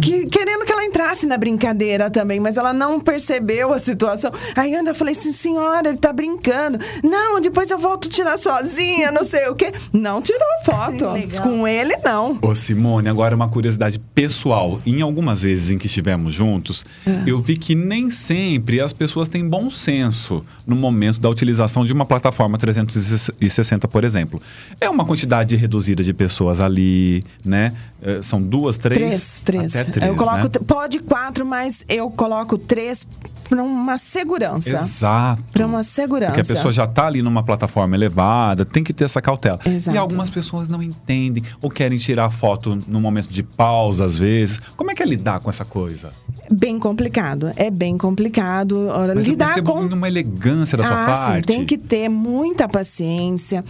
que, 0.00 0.26
querendo 0.26 0.64
que 0.64 0.72
ela 0.72 0.84
entrasse 0.84 1.26
na 1.26 1.36
brincadeira 1.36 2.10
também, 2.10 2.40
mas 2.40 2.56
ela 2.56 2.72
não 2.72 3.00
percebeu 3.00 3.72
a 3.72 3.78
situação. 3.78 4.30
Aí 4.56 4.72
eu 4.72 4.94
falei 4.94 5.12
assim, 5.12 5.32
senhora, 5.32 5.88
ele 5.88 5.98
tá 5.98 6.12
brincando. 6.12 6.78
Não, 7.02 7.40
depois 7.40 7.70
eu 7.70 7.78
volto 7.78 8.08
tirar 8.08 8.38
sozinha, 8.38 9.10
não 9.12 9.24
sei 9.24 9.48
o 9.48 9.54
quê. 9.54 9.72
Não 9.92 10.22
tirou 10.22 10.40
foto. 10.64 11.06
Com 11.42 11.66
ele, 11.66 11.96
não. 11.98 12.38
Ô, 12.42 12.54
Simone, 12.54 13.08
agora 13.08 13.34
uma 13.34 13.48
curiosidade 13.48 13.98
pessoal. 14.14 14.80
Em 14.84 15.00
algumas 15.00 15.42
vezes 15.42 15.70
em 15.70 15.78
que 15.78 15.86
estivemos 15.86 16.34
juntos, 16.34 16.84
é. 17.06 17.22
eu 17.26 17.40
vi 17.40 17.56
que 17.56 17.74
nem 17.74 18.10
sempre 18.10 18.80
as 18.80 18.92
pessoas 18.92 19.28
têm 19.28 19.46
bom 19.46 19.70
senso 19.70 20.44
no 20.66 20.76
momento 20.76 21.20
da 21.20 21.28
utilização 21.28 21.84
de 21.84 21.92
uma 21.92 22.04
plataforma 22.04 22.58
360, 22.58 23.88
por 23.88 24.04
exemplo. 24.04 24.40
É 24.80 24.88
uma 24.88 25.04
quantidade 25.04 25.56
reduzida 25.56 26.02
de 26.02 26.12
pessoas 26.12 26.60
ali, 26.60 27.24
né? 27.44 27.74
É, 28.02 28.22
são 28.22 28.40
duas, 28.40 28.78
três? 28.78 28.98
Três, 28.98 29.40
três. 29.40 29.76
Até 29.76 29.89
três 29.90 30.10
eu 30.10 30.16
coloco, 30.16 30.44
né? 30.44 30.50
pode 30.66 30.98
quatro, 31.00 31.44
mas 31.44 31.84
eu 31.88 32.10
coloco 32.10 32.56
três 32.58 33.06
para 33.50 33.64
uma 33.64 33.98
segurança. 33.98 34.70
Exato. 34.70 35.42
Para 35.52 35.66
uma 35.66 35.82
segurança. 35.82 36.32
Porque 36.32 36.52
a 36.52 36.54
pessoa 36.54 36.72
já 36.72 36.84
está 36.84 37.08
ali 37.08 37.20
numa 37.20 37.42
plataforma 37.42 37.96
elevada, 37.96 38.64
tem 38.64 38.84
que 38.84 38.92
ter 38.92 39.04
essa 39.04 39.20
cautela. 39.20 39.58
Exato. 39.66 39.96
E 39.96 39.98
algumas 39.98 40.30
pessoas 40.30 40.68
não 40.68 40.80
entendem 40.80 41.42
ou 41.60 41.68
querem 41.68 41.98
tirar 41.98 42.30
foto 42.30 42.78
no 42.86 43.00
momento 43.00 43.28
de 43.28 43.42
pausa, 43.42 44.04
às 44.04 44.16
vezes. 44.16 44.60
Como 44.76 44.92
é 44.92 44.94
que 44.94 45.02
é 45.02 45.06
lidar 45.06 45.40
com 45.40 45.50
essa 45.50 45.64
coisa? 45.64 46.12
Bem 46.48 46.78
complicado. 46.78 47.52
É 47.56 47.70
bem 47.70 47.98
complicado. 47.98 48.88
Mas 49.14 49.26
lidar 49.26 49.60
com 49.62 49.80
uma 49.80 50.08
elegância 50.08 50.78
da 50.78 50.84
sua 50.84 51.02
ah, 51.02 51.06
parte. 51.06 51.34
Sim, 51.34 51.58
tem 51.58 51.66
que 51.66 51.76
ter 51.76 52.08
muita 52.08 52.68
paciência 52.68 53.64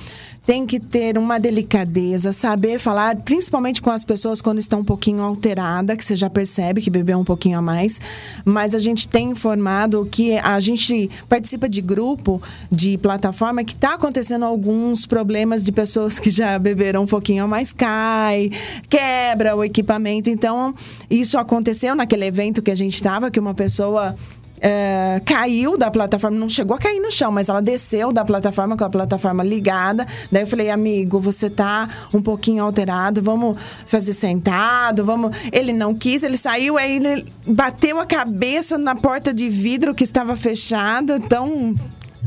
tem 0.47 0.67
que 0.67 0.81
ter 0.81 1.19
uma 1.19 1.39
delicadeza, 1.39 2.33
saber 2.33 2.79
falar, 2.79 3.17
principalmente 3.17 3.81
com 3.81 3.91
as 3.91 4.03
pessoas 4.03 4.41
quando 4.41 4.59
estão 4.59 4.81
um 4.81 4.85
pouquinho 4.85 5.23
alterada, 5.23 5.97
que 5.97 6.05
você 6.05 6.17
já 6.17 6.31
percebe 6.31 6.81
que 6.81 6.91
bebeu 6.91 7.19
um 7.19 7.25
pouquinho 7.25 7.59
a 7.59 7.63
mais. 7.63 8.01
Mas 8.45 8.75
a 8.75 8.79
gente 8.79 9.07
tem 9.07 9.31
informado 9.31 10.07
que 10.11 10.39
a 10.39 10.59
gente 10.59 11.11
participa 11.29 11.69
de 11.69 11.81
grupo, 11.81 12.43
de 12.71 12.99
plataforma, 12.99 13.65
que 13.65 13.75
está 13.75 13.95
acontecendo 13.95 14.45
alguns 14.45 15.07
problemas 15.07 15.63
de 15.63 15.73
pessoas 15.73 16.19
que 16.19 16.31
já 16.31 16.59
beberam 16.59 17.03
um 17.03 17.07
pouquinho 17.07 17.45
a 17.45 17.47
mais, 17.47 17.73
cai, 17.73 18.51
quebra 18.89 19.55
o 19.55 19.63
equipamento. 19.63 20.31
Então, 20.31 20.75
isso 21.09 21.39
aconteceu 21.39 21.95
naquele 21.95 22.25
evento 22.25 22.63
que 22.63 22.71
a 22.71 22.75
gente 22.75 22.95
estava, 22.95 23.31
que 23.31 23.39
uma 23.39 23.55
pessoa 23.55 24.17
é, 24.61 25.21
caiu 25.25 25.77
da 25.77 25.91
plataforma, 25.91 26.37
não 26.37 26.49
chegou 26.49 26.77
a 26.77 26.79
cair 26.79 27.01
no 27.01 27.11
chão, 27.11 27.33
mas 27.33 27.49
ela 27.49 27.63
desceu 27.63 28.13
da 28.13 28.25
plataforma 28.25 28.77
com 28.77 28.85
a 28.85 28.91
plataforma 28.91 29.43
ligada. 29.43 30.07
Daí 30.31 30.43
eu 30.43 30.47
falei, 30.47 30.71
amigo, 30.71 31.19
você 31.19 31.49
tá 31.49 31.89
um 32.13 32.21
pouquinho 32.21 32.63
alterado, 32.63 33.23
vamos 33.23 33.57
fazer 33.87 34.13
sentado, 34.13 35.05
vamos. 35.05 35.37
Ele 35.51 35.73
não 35.73 35.95
quis, 35.95 36.23
ele 36.23 36.37
saiu, 36.37 36.77
aí 36.77 36.97
ele 36.97 37.27
bateu 37.47 37.99
a 37.99 38.07
cabeça 38.07 38.77
na 38.77 38.95
porta 38.95 39.33
de 39.33 39.49
vidro 39.49 39.95
que 39.95 40.05
estava 40.05 40.37
fechada, 40.37 41.19
tão 41.21 41.75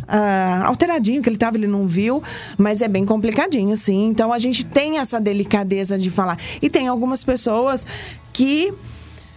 Uh, 0.04 0.66
alteradinho 0.66 1.22
que 1.22 1.30
ele 1.30 1.38
estava, 1.38 1.56
ele 1.56 1.66
não 1.66 1.88
viu, 1.88 2.22
mas 2.58 2.82
é 2.82 2.90
bem 2.90 3.06
complicadinho, 3.06 3.74
sim. 3.76 4.08
Então 4.08 4.34
a 4.34 4.38
gente 4.38 4.66
tem 4.66 5.00
essa 5.00 5.20
delicadeza 5.20 5.98
de 5.98 6.12
falar. 6.12 6.38
E 6.62 6.70
tem 6.70 6.90
algumas 6.90 7.24
pessoas 7.24 7.88
que 8.34 8.74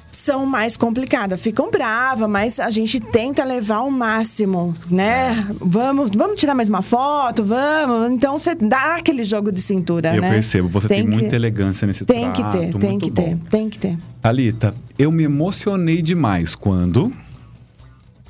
são 0.09 0.47
mais 0.47 0.77
complicadas, 0.77 1.41
ficam 1.41 1.71
bravas, 1.71 2.29
mas 2.29 2.61
a 2.61 2.71
gente 2.71 3.01
tenta 3.01 3.45
levar 3.45 3.77
ao 3.77 3.91
máximo, 3.91 4.75
né? 4.91 5.47
Vamos, 5.61 6.11
vamos 6.15 6.41
tirar 6.41 6.55
mais 6.55 6.69
uma 6.69 6.83
foto, 6.83 7.45
vamos. 7.45 8.13
Então 8.13 8.39
você 8.39 8.55
dá 8.55 8.97
aquele 8.97 9.25
jogo 9.25 9.53
de 9.53 9.61
cintura, 9.61 10.15
eu 10.15 10.21
né? 10.21 10.29
Eu 10.29 10.33
percebo, 10.33 10.69
você 10.69 10.89
tem, 10.89 11.03
tem 11.03 11.11
muita 11.11 11.35
elegância 11.35 11.87
nesse 11.87 12.05
tem 12.05 12.33
trato. 12.33 12.51
Tem 12.53 12.71
que 12.71 12.79
ter, 12.79 12.79
tem 12.79 12.99
que 12.99 13.11
bom. 13.11 13.23
ter, 13.23 13.39
tem 13.51 13.71
que 13.71 13.79
ter. 13.79 13.99
Alita, 14.23 14.75
eu 14.99 15.11
me 15.11 15.25
emocionei 15.25 16.01
demais 16.01 16.55
quando 16.55 17.13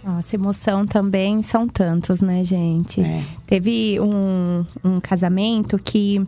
nossa, 0.07 0.37
emoção 0.37 0.87
também 0.87 1.43
são 1.43 1.67
tantos, 1.67 2.21
né, 2.21 2.45
gente? 2.45 3.01
É. 3.01 3.25
Teve 3.45 3.99
um, 3.99 4.65
um 4.85 5.01
casamento 5.01 5.77
que 5.83 6.25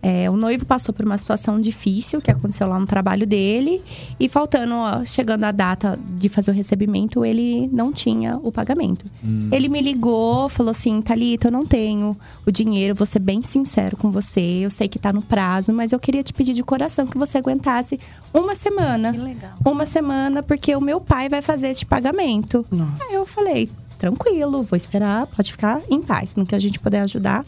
é, 0.00 0.30
o 0.30 0.36
noivo 0.36 0.64
passou 0.64 0.94
por 0.94 1.04
uma 1.04 1.18
situação 1.18 1.60
difícil 1.60 2.20
que 2.20 2.30
aconteceu 2.30 2.68
lá 2.68 2.78
no 2.78 2.86
trabalho 2.86 3.26
dele 3.26 3.82
e 4.18 4.28
faltando, 4.28 4.74
ó, 4.74 5.04
chegando 5.04 5.44
a 5.44 5.50
data 5.50 5.98
de 6.16 6.28
fazer 6.28 6.52
o 6.52 6.54
recebimento, 6.54 7.24
ele 7.24 7.68
não 7.72 7.92
tinha 7.92 8.38
o 8.42 8.52
pagamento. 8.52 9.06
Hum. 9.24 9.48
Ele 9.50 9.68
me 9.68 9.80
ligou, 9.80 10.48
falou 10.48 10.70
assim: 10.70 11.02
Thalita, 11.02 11.48
eu 11.48 11.52
não 11.52 11.66
tenho 11.66 12.16
o 12.46 12.50
dinheiro, 12.52 12.94
vou 12.94 13.06
ser 13.06 13.18
bem 13.18 13.42
sincero 13.42 13.96
com 13.96 14.10
você. 14.10 14.40
Eu 14.40 14.70
sei 14.70 14.88
que 14.88 14.98
tá 14.98 15.12
no 15.12 15.22
prazo, 15.22 15.72
mas 15.72 15.92
eu 15.92 15.98
queria 15.98 16.22
te 16.22 16.32
pedir 16.32 16.54
de 16.54 16.62
coração 16.62 17.06
que 17.06 17.18
você 17.18 17.38
aguentasse 17.38 17.98
uma 18.32 18.54
semana. 18.54 19.12
Que 19.12 19.18
legal. 19.18 19.52
Uma 19.64 19.84
semana, 19.84 20.42
porque 20.42 20.76
o 20.76 20.80
meu 20.80 21.00
pai 21.00 21.28
vai 21.28 21.42
fazer 21.42 21.68
este 21.68 21.84
pagamento. 21.84 22.64
Nossa. 22.70 23.04
Aí 23.04 23.14
eu 23.14 23.26
falei: 23.26 23.68
tranquilo, 23.98 24.62
vou 24.62 24.76
esperar, 24.76 25.26
pode 25.26 25.50
ficar 25.50 25.82
em 25.90 26.00
paz. 26.00 26.36
No 26.36 26.46
que 26.46 26.54
a 26.54 26.58
gente 26.58 26.78
puder 26.78 27.00
ajudar, 27.00 27.44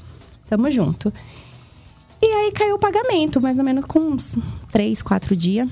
tamo 0.48 0.68
junto. 0.68 1.12
E 2.22 2.26
aí 2.26 2.52
caiu 2.52 2.74
o 2.74 2.78
pagamento, 2.78 3.40
mais 3.40 3.58
ou 3.58 3.64
menos 3.64 3.84
com 3.86 3.98
uns 4.00 4.36
três, 4.70 5.00
quatro 5.00 5.34
dias. 5.34 5.68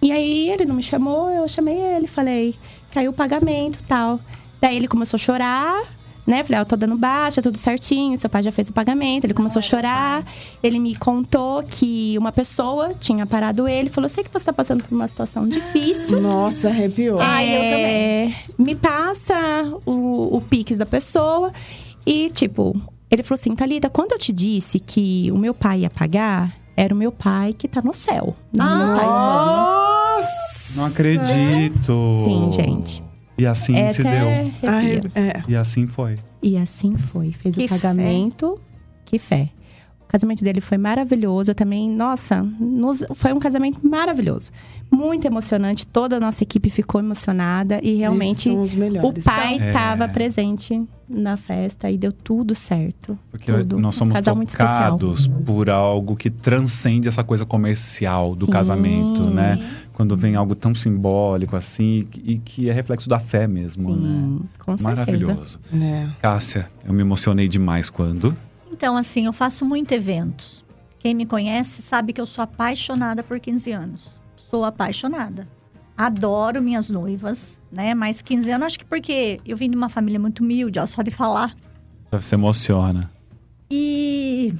E 0.00 0.12
aí 0.12 0.50
ele 0.50 0.64
não 0.64 0.74
me 0.74 0.82
chamou, 0.82 1.30
eu 1.30 1.48
chamei 1.48 1.76
ele, 1.76 2.06
falei, 2.06 2.54
caiu 2.90 3.10
o 3.10 3.14
pagamento 3.14 3.78
tal. 3.86 4.20
Daí 4.60 4.76
ele 4.76 4.88
começou 4.88 5.16
a 5.16 5.20
chorar, 5.20 5.82
né? 6.26 6.42
Falei, 6.42 6.58
ah, 6.58 6.62
eu 6.62 6.66
tô 6.66 6.76
dando 6.76 6.96
baixa, 6.96 7.42
tudo 7.42 7.58
certinho, 7.58 8.16
seu 8.16 8.30
pai 8.30 8.42
já 8.42 8.50
fez 8.50 8.68
o 8.68 8.72
pagamento. 8.72 9.24
Ele 9.24 9.34
começou 9.34 9.60
a 9.60 9.62
chorar. 9.62 10.24
Ele 10.62 10.78
me 10.78 10.96
contou 10.96 11.62
que 11.62 12.16
uma 12.18 12.32
pessoa 12.32 12.94
tinha 12.94 13.26
parado 13.26 13.68
ele, 13.68 13.90
falou: 13.90 14.08
sei 14.08 14.24
que 14.24 14.30
você 14.32 14.46
tá 14.46 14.52
passando 14.52 14.84
por 14.84 14.94
uma 14.94 15.08
situação 15.08 15.46
difícil. 15.46 16.20
Nossa, 16.20 16.68
arrepiou. 16.68 17.20
É, 17.20 17.24
ah, 17.24 17.44
eu 17.44 17.62
também. 17.62 18.36
Me 18.58 18.74
passa 18.74 19.34
o, 19.84 20.36
o 20.36 20.40
Pix 20.40 20.78
da 20.78 20.86
pessoa. 20.86 21.52
E, 22.06 22.28
tipo, 22.30 22.78
ele 23.10 23.22
falou 23.22 23.40
assim: 23.40 23.54
Thalita, 23.54 23.88
quando 23.88 24.12
eu 24.12 24.18
te 24.18 24.32
disse 24.32 24.78
que 24.78 25.30
o 25.32 25.38
meu 25.38 25.54
pai 25.54 25.80
ia 25.80 25.90
pagar, 25.90 26.56
era 26.76 26.94
o 26.94 26.96
meu 26.96 27.12
pai 27.12 27.52
que 27.52 27.68
tá 27.68 27.80
no 27.82 27.94
céu. 27.94 28.36
Não 28.52 28.64
ah, 28.64 28.76
meu 28.76 28.96
pai 28.96 29.06
Nossa! 29.06 30.76
Não 30.76 30.86
acredito! 30.86 32.22
Sim, 32.24 32.50
gente. 32.50 33.04
E 33.36 33.46
assim 33.46 33.76
é 33.76 33.92
se 33.92 34.02
deu. 34.02 34.12
É, 34.12 34.50
é. 35.14 35.42
E 35.48 35.56
assim 35.56 35.86
foi. 35.86 36.18
E 36.42 36.56
assim 36.56 36.96
foi. 36.96 37.32
Fez 37.32 37.54
que 37.54 37.64
o 37.64 37.68
pagamento. 37.68 38.56
Fé. 38.56 38.60
Que 39.04 39.18
fé. 39.18 39.48
O 40.14 40.16
casamento 40.16 40.44
dele 40.44 40.60
foi 40.60 40.78
maravilhoso. 40.78 41.50
Eu 41.50 41.56
também, 41.56 41.90
nossa, 41.90 42.40
nos, 42.40 43.04
foi 43.16 43.32
um 43.32 43.40
casamento 43.40 43.84
maravilhoso. 43.84 44.52
Muito 44.88 45.26
emocionante. 45.26 45.84
Toda 45.84 46.18
a 46.18 46.20
nossa 46.20 46.44
equipe 46.44 46.70
ficou 46.70 47.00
emocionada. 47.00 47.80
E 47.82 47.96
realmente 47.96 48.48
o 48.48 49.12
pai 49.24 49.56
estava 49.56 50.04
é. 50.04 50.08
presente 50.08 50.80
na 51.08 51.36
festa 51.36 51.90
e 51.90 51.98
deu 51.98 52.12
tudo 52.12 52.54
certo. 52.54 53.18
Porque 53.28 53.52
tudo. 53.52 53.80
nós 53.80 53.96
somos 53.96 54.14
um 54.16 54.44
tocados 54.44 55.26
por 55.44 55.68
algo 55.68 56.14
que 56.14 56.30
transcende 56.30 57.08
essa 57.08 57.24
coisa 57.24 57.44
comercial 57.44 58.36
do 58.36 58.46
Sim. 58.46 58.52
casamento, 58.52 59.22
né? 59.24 59.58
Quando 59.94 60.16
vem 60.16 60.36
algo 60.36 60.54
tão 60.54 60.76
simbólico 60.76 61.56
assim 61.56 62.06
e 62.22 62.38
que 62.38 62.70
é 62.70 62.72
reflexo 62.72 63.08
da 63.08 63.18
fé 63.18 63.48
mesmo, 63.48 63.92
Sim, 63.92 64.00
né? 64.00 64.38
Com 64.60 64.76
Maravilhoso. 64.80 65.58
É. 65.72 66.06
Cássia, 66.22 66.68
eu 66.86 66.94
me 66.94 67.00
emocionei 67.00 67.48
demais 67.48 67.90
quando. 67.90 68.32
Então, 68.74 68.96
assim, 68.96 69.26
eu 69.26 69.32
faço 69.32 69.64
muito 69.64 69.92
eventos. 69.92 70.64
Quem 70.98 71.14
me 71.14 71.24
conhece 71.24 71.80
sabe 71.80 72.12
que 72.12 72.20
eu 72.20 72.26
sou 72.26 72.42
apaixonada 72.42 73.22
por 73.22 73.38
15 73.38 73.70
anos. 73.70 74.20
Sou 74.34 74.64
apaixonada. 74.64 75.48
Adoro 75.96 76.60
minhas 76.60 76.90
noivas, 76.90 77.60
né? 77.70 77.94
Mas 77.94 78.20
15 78.20 78.50
anos, 78.50 78.66
acho 78.66 78.78
que 78.80 78.84
porque 78.84 79.40
eu 79.46 79.56
vim 79.56 79.70
de 79.70 79.76
uma 79.76 79.88
família 79.88 80.18
muito 80.18 80.40
humilde, 80.40 80.80
ó, 80.80 80.86
só 80.86 81.02
de 81.02 81.12
falar. 81.12 81.56
Você 82.10 82.34
emociona. 82.34 83.08
E. 83.70 84.52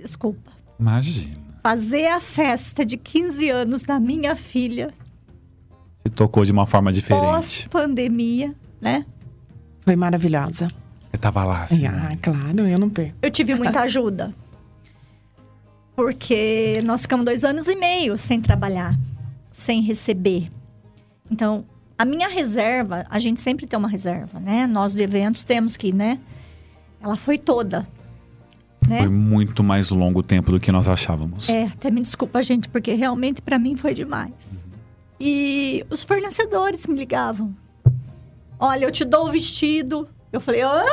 Desculpa. 0.00 0.52
Imagina. 0.78 1.36
Fazer 1.64 2.06
a 2.06 2.20
festa 2.20 2.86
de 2.86 2.96
15 2.96 3.50
anos 3.50 3.84
da 3.84 3.98
minha 3.98 4.36
filha. 4.36 4.94
Se 6.06 6.12
tocou 6.12 6.44
de 6.44 6.52
uma 6.52 6.64
forma 6.64 6.92
diferente. 6.92 7.24
Pós-pandemia, 7.24 8.54
né? 8.80 9.04
Foi 9.80 9.96
maravilhosa. 9.96 10.68
Eu 11.20 11.22
tava 11.22 11.44
lá, 11.44 11.64
assim. 11.64 11.86
Ah, 11.86 11.92
né? 11.92 12.18
claro, 12.22 12.66
eu 12.66 12.78
não 12.78 12.88
perco. 12.88 13.14
Eu 13.20 13.30
tive 13.30 13.54
muita 13.54 13.82
ajuda. 13.84 14.34
Porque 15.94 16.80
nós 16.82 17.02
ficamos 17.02 17.26
dois 17.26 17.44
anos 17.44 17.68
e 17.68 17.76
meio 17.76 18.16
sem 18.16 18.40
trabalhar 18.40 18.98
sem 19.52 19.82
receber. 19.82 20.50
Então, 21.30 21.64
a 21.98 22.04
minha 22.04 22.28
reserva, 22.28 23.04
a 23.10 23.18
gente 23.18 23.40
sempre 23.40 23.66
tem 23.66 23.78
uma 23.78 23.88
reserva, 23.88 24.40
né? 24.40 24.66
Nós 24.66 24.94
de 24.94 25.02
eventos 25.02 25.44
temos 25.44 25.76
que, 25.76 25.92
né? 25.92 26.18
Ela 27.00 27.16
foi 27.16 27.36
toda. 27.36 27.86
Né? 28.88 29.00
Foi 29.00 29.08
muito 29.08 29.62
mais 29.62 29.90
longo 29.90 30.22
tempo 30.22 30.50
do 30.50 30.58
que 30.58 30.72
nós 30.72 30.88
achávamos. 30.88 31.48
É, 31.48 31.64
até 31.64 31.90
me 31.90 32.00
desculpa, 32.00 32.42
gente, 32.42 32.68
porque 32.68 32.94
realmente 32.94 33.42
para 33.42 33.58
mim 33.58 33.76
foi 33.76 33.92
demais. 33.92 34.66
E 35.20 35.84
os 35.90 36.02
fornecedores 36.02 36.86
me 36.86 36.96
ligavam. 36.96 37.54
Olha, 38.58 38.84
eu 38.84 38.90
te 38.90 39.04
dou 39.04 39.28
o 39.28 39.30
vestido. 39.30 40.08
Eu 40.32 40.40
falei, 40.40 40.62
hã? 40.62 40.84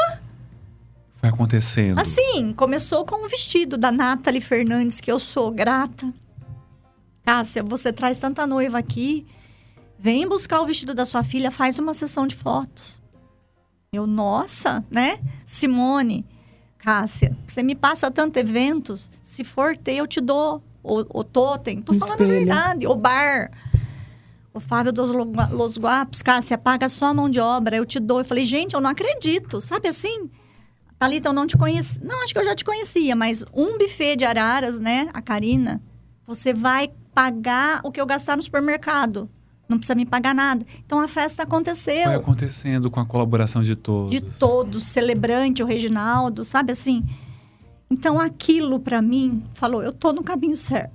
Foi 1.15 1.29
acontecendo. 1.29 1.99
Assim, 1.99 2.53
começou 2.53 3.05
com 3.05 3.25
o 3.25 3.29
vestido 3.29 3.77
da 3.77 3.91
Nathalie 3.91 4.41
Fernandes, 4.41 5.01
que 5.01 5.11
eu 5.11 5.19
sou 5.19 5.51
grata 5.51 6.13
Cássia, 7.25 7.61
você 7.61 7.91
traz 7.91 8.19
tanta 8.19 8.47
noiva 8.47 8.77
aqui. 8.77 9.25
Vem 9.99 10.25
buscar 10.27 10.61
o 10.61 10.65
vestido 10.65 10.93
da 10.93 11.03
sua 11.03 11.23
filha, 11.23 11.51
faz 11.51 11.77
uma 11.77 11.93
sessão 11.93 12.25
de 12.25 12.35
fotos. 12.35 13.01
Eu, 13.91 14.07
nossa, 14.07 14.85
né? 14.89 15.19
Simone, 15.45 16.25
Cássia, 16.77 17.35
você 17.45 17.61
me 17.63 17.75
passa 17.75 18.09
tanto 18.09 18.37
eventos. 18.37 19.11
Se 19.23 19.43
for 19.43 19.75
ter, 19.75 19.95
eu 19.95 20.07
te 20.07 20.21
dou 20.21 20.63
o, 20.81 21.19
o 21.19 21.23
totem. 21.23 21.81
Tô 21.81 21.91
Um 21.93 21.99
falando 21.99 22.11
a 22.11 22.23
espelho. 22.23 22.45
verdade. 22.45 22.87
O 22.87 22.95
bar. 22.95 23.51
O 24.57 24.59
Fábio 24.59 24.91
dos 24.91 25.11
Lo- 25.11 25.31
Los 25.51 25.77
Guapos, 25.77 26.21
Cássia, 26.23 26.57
paga 26.57 26.89
só 26.89 27.05
a 27.07 27.13
mão 27.13 27.29
de 27.29 27.39
obra, 27.39 27.75
eu 27.77 27.85
te 27.85 27.99
dou. 27.99 28.19
Eu 28.19 28.25
falei, 28.25 28.43
gente, 28.45 28.73
eu 28.73 28.81
não 28.81 28.89
acredito. 28.89 29.61
Sabe 29.61 29.87
assim? 29.87 30.29
Thalita, 30.97 31.29
eu 31.29 31.33
não 31.33 31.45
te 31.45 31.55
conheci. 31.55 32.03
Não, 32.03 32.23
acho 32.23 32.33
que 32.33 32.39
eu 32.39 32.43
já 32.43 32.55
te 32.55 32.65
conhecia, 32.65 33.15
mas 33.15 33.45
um 33.53 33.77
buffet 33.77 34.15
de 34.15 34.25
araras, 34.25 34.79
né? 34.79 35.09
A 35.13 35.21
Karina, 35.21 35.79
você 36.25 36.53
vai 36.53 36.89
pagar 37.13 37.81
o 37.83 37.91
que 37.91 38.01
eu 38.01 38.05
gastar 38.05 38.35
no 38.35 38.41
supermercado. 38.41 39.29
Não 39.69 39.77
precisa 39.77 39.93
me 39.95 40.05
pagar 40.05 40.33
nada. 40.33 40.65
Então 40.85 40.99
a 40.99 41.07
festa 41.07 41.43
aconteceu. 41.43 42.05
Foi 42.05 42.15
acontecendo 42.15 42.89
com 42.89 42.99
a 42.99 43.05
colaboração 43.05 43.61
de 43.61 43.75
todos. 43.75 44.09
De 44.11 44.21
todos, 44.21 44.83
celebrante, 44.85 45.61
o 45.61 45.65
Reginaldo, 45.67 46.43
sabe 46.43 46.71
assim? 46.71 47.03
Então 47.91 48.19
aquilo 48.19 48.79
pra 48.79 49.01
mim 49.01 49.43
falou, 49.53 49.83
eu 49.83 49.93
tô 49.93 50.11
no 50.13 50.23
caminho 50.23 50.55
certo. 50.55 50.91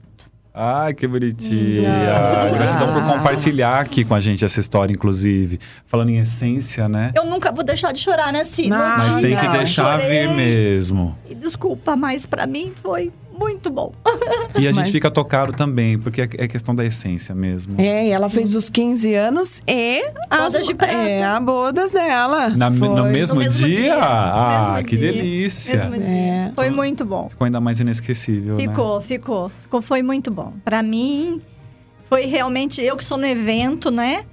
Ai, 0.54 0.92
que 0.92 1.06
bonitinha. 1.06 1.90
Ah. 2.14 2.48
Gratidão 2.52 2.92
por 2.92 3.02
compartilhar 3.04 3.80
aqui 3.80 4.04
com 4.04 4.14
a 4.14 4.20
gente 4.20 4.44
essa 4.44 4.60
história, 4.60 4.92
inclusive. 4.92 5.58
Falando 5.86 6.10
em 6.10 6.18
essência, 6.18 6.88
né? 6.88 7.12
Eu 7.14 7.24
nunca 7.24 7.50
vou 7.50 7.64
deixar 7.64 7.92
de 7.92 8.00
chorar, 8.00 8.32
né, 8.32 8.44
Cid? 8.44 8.68
Mas 8.68 9.16
tem 9.16 9.36
que 9.36 9.48
deixar 9.48 9.98
vir 9.98 10.28
mesmo. 10.28 11.16
E 11.28 11.34
desculpa, 11.34 11.96
mas 11.96 12.26
pra 12.26 12.46
mim 12.46 12.72
foi 12.82 13.10
muito 13.36 13.70
bom. 13.70 13.92
E 14.58 14.66
a 14.66 14.70
gente 14.70 14.76
Mas- 14.80 14.88
fica 14.90 15.10
tocado 15.10 15.52
também, 15.52 15.98
porque 15.98 16.22
é 16.22 16.28
é 16.38 16.48
questão 16.48 16.74
da 16.74 16.84
essência 16.84 17.34
mesmo. 17.34 17.80
É, 17.80 18.06
e 18.06 18.10
ela 18.10 18.28
fez 18.28 18.54
os 18.54 18.68
15 18.70 19.14
anos 19.14 19.60
e 19.66 20.02
as, 20.30 20.52
Bodas 20.52 20.66
de 20.66 20.74
prata. 20.74 20.92
É, 20.94 21.22
a 21.24 21.40
bodas 21.40 21.92
dela. 21.92 22.50
Na- 22.50 22.70
no 22.70 23.04
mesmo, 23.06 23.34
No 23.36 23.40
mesmo 23.40 23.66
dia? 23.66 23.76
dia. 23.76 23.96
Ah, 24.02 24.72
Mesmo 24.76 24.88
que 24.88 24.96
dia. 24.96 25.12
delícia. 25.12 25.76
Mesmo 25.76 25.98
dia. 25.98 26.06
É. 26.14 26.52
Foi 26.54 26.70
muito 26.70 27.04
bom. 27.04 27.28
Ficou 27.30 27.44
ainda 27.44 27.60
mais 27.60 27.80
inesquecível, 27.80 28.56
né? 28.56 28.60
Ficou, 28.62 29.00
ficou, 29.00 29.48
ficou. 29.48 29.82
Foi 29.82 30.02
muito 30.02 30.30
bom. 30.30 30.52
Pra 30.64 30.82
mim, 30.82 31.40
foi 32.08 32.26
realmente 32.26 32.82
eu 32.82 32.96
que 32.96 33.04
sou 33.04 33.16
no 33.18 33.26
evento, 33.26 33.90
né? 33.90 34.24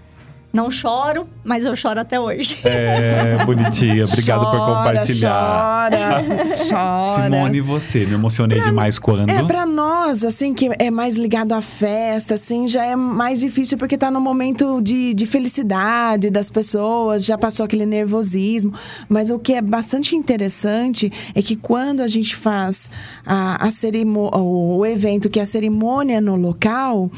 Não 0.51 0.71
choro, 0.71 1.27
mas 1.43 1.63
eu 1.63 1.75
choro 1.75 1.99
até 1.99 2.19
hoje. 2.19 2.57
É, 2.63 3.45
bonitinha. 3.45 4.03
Obrigado 4.03 4.45
por 4.49 4.57
Chora, 4.57 4.75
compartilhar. 4.77 5.89
Chora, 5.91 6.23
chora. 6.67 7.23
Simone, 7.23 7.57
e 7.57 7.61
você? 7.61 8.05
Me 8.05 8.13
emocionei 8.15 8.59
demais 8.59 8.97
quando? 8.97 9.29
É, 9.29 9.43
pra 9.43 9.63
nós, 9.65 10.23
assim, 10.23 10.53
que 10.55 10.69
é 10.79 10.89
mais 10.89 11.17
ligado 11.17 11.53
à 11.53 11.61
festa, 11.61 12.33
assim, 12.33 12.67
já 12.67 12.83
é 12.83 12.95
mais 12.95 13.39
difícil 13.41 13.77
porque 13.77 13.95
tá 13.95 14.09
no 14.09 14.19
momento 14.19 14.81
de, 14.81 15.13
de 15.13 15.25
felicidade 15.27 16.31
das 16.31 16.49
pessoas, 16.49 17.23
já 17.25 17.37
passou 17.37 17.63
aquele 17.63 17.85
nervosismo. 17.85 18.73
Mas 19.07 19.29
o 19.29 19.37
que 19.37 19.53
é 19.53 19.61
bastante 19.61 20.15
interessante 20.15 21.11
é 21.35 21.43
que 21.43 21.55
quando 21.55 22.01
a 22.01 22.07
gente 22.07 22.35
faz 22.35 22.89
a, 23.23 23.67
a 23.67 23.69
cerimo- 23.69 24.31
o 24.35 24.83
evento, 24.83 25.29
que 25.29 25.39
é 25.39 25.43
a 25.43 25.45
cerimônia 25.45 26.19
no 26.19 26.35
local, 26.35 27.09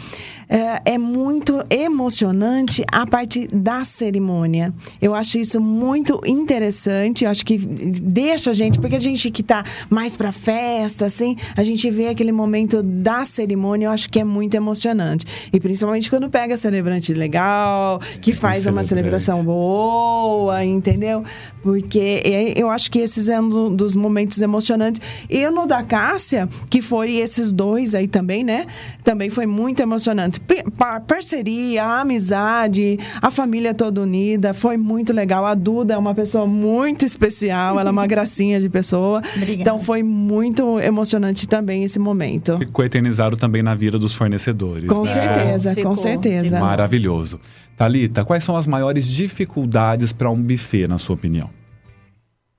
é, 0.49 0.95
é 0.95 0.97
muito 0.97 1.63
emocionante 1.69 2.84
a 2.91 3.05
parte 3.07 3.20
da 3.53 3.84
cerimônia. 3.84 4.74
Eu 5.01 5.13
acho 5.15 5.38
isso 5.38 5.59
muito 5.59 6.19
interessante, 6.26 7.26
eu 7.26 7.32
acho 7.32 7.45
que 7.45 7.57
deixa 7.57 8.51
a 8.51 8.53
gente, 8.53 8.80
porque 8.80 8.95
a 8.95 8.99
gente 8.99 9.30
que 9.32 9.43
tá 9.43 9.63
mais 9.89 10.15
pra 10.15 10.32
festa, 10.32 11.05
assim, 11.05 11.36
a 11.55 11.63
gente 11.63 11.89
vê 11.89 12.07
aquele 12.07 12.32
momento 12.32 12.82
da 12.84 13.26
cerimônia, 13.26 13.88
eu 13.88 13.91
acho 13.91 14.09
que 14.09 14.19
é 14.19 14.24
muito 14.24 14.55
emocionante. 14.55 15.26
E 15.51 15.59
principalmente 15.59 16.09
quando 16.09 16.30
pega 16.30 16.57
celebrante 16.57 17.13
legal, 17.13 17.99
que 18.22 18.34
faz 18.34 18.65
uma 18.65 18.84
celebração 18.84 19.43
boa, 19.43 20.63
entendeu? 20.63 21.24
Porque 21.61 22.53
eu 22.55 22.69
acho 22.69 22.89
que 22.91 22.99
esses 22.99 23.30
é 23.30 23.39
um 23.39 23.76
dos 23.76 23.95
momentos 23.95 24.41
emocionantes. 24.41 25.01
E 25.30 25.47
no 25.49 25.65
da 25.65 25.84
Cássia, 25.84 26.49
que 26.69 26.82
foi 26.82 27.15
esses 27.15 27.51
dois 27.51 27.93
aí 27.95 28.07
também, 28.07 28.43
né? 28.43 28.65
Também 29.03 29.30
foi 29.30 29.45
muito 29.45 29.82
emocionante. 29.82 30.39
P- 30.39 30.63
parceria, 31.07 31.84
amizade, 31.86 32.97
a 33.22 33.32
família 33.32 33.74
toda 33.74 34.01
unida, 34.01 34.53
foi 34.53 34.78
muito 34.78 35.12
legal. 35.12 35.45
A 35.45 35.55
Duda 35.55 35.93
é 35.93 35.97
uma 35.97 36.14
pessoa 36.14 36.45
muito 36.45 37.05
especial, 37.05 37.80
ela 37.80 37.89
é 37.89 37.91
uma 37.91 38.05
gracinha 38.07 38.59
de 38.62 38.70
pessoa. 38.70 39.22
Obrigada. 39.36 39.62
Então 39.62 39.80
foi 39.80 40.03
muito 40.03 40.80
emocionante 40.80 41.47
também 41.47 41.84
esse 41.84 41.97
momento. 41.97 42.57
Ficou 42.57 42.86
eternizado 42.86 43.36
também 43.36 43.64
na 43.64 43.74
vida 43.74 43.97
dos 43.97 44.14
fornecedores. 44.14 44.88
Com 44.88 45.03
né? 45.03 45.07
certeza, 45.07 45.74
Ficou, 45.76 45.91
com 45.91 45.95
certeza. 45.95 46.59
Maravilhoso. 46.59 47.39
Talita, 47.78 48.24
quais 48.24 48.43
são 48.43 48.55
as 48.55 48.68
maiores 48.68 49.07
dificuldades 49.07 50.14
para 50.14 50.30
um 50.30 50.41
buffet, 50.41 50.88
na 50.88 50.99
sua 50.99 51.16
opinião? 51.16 51.49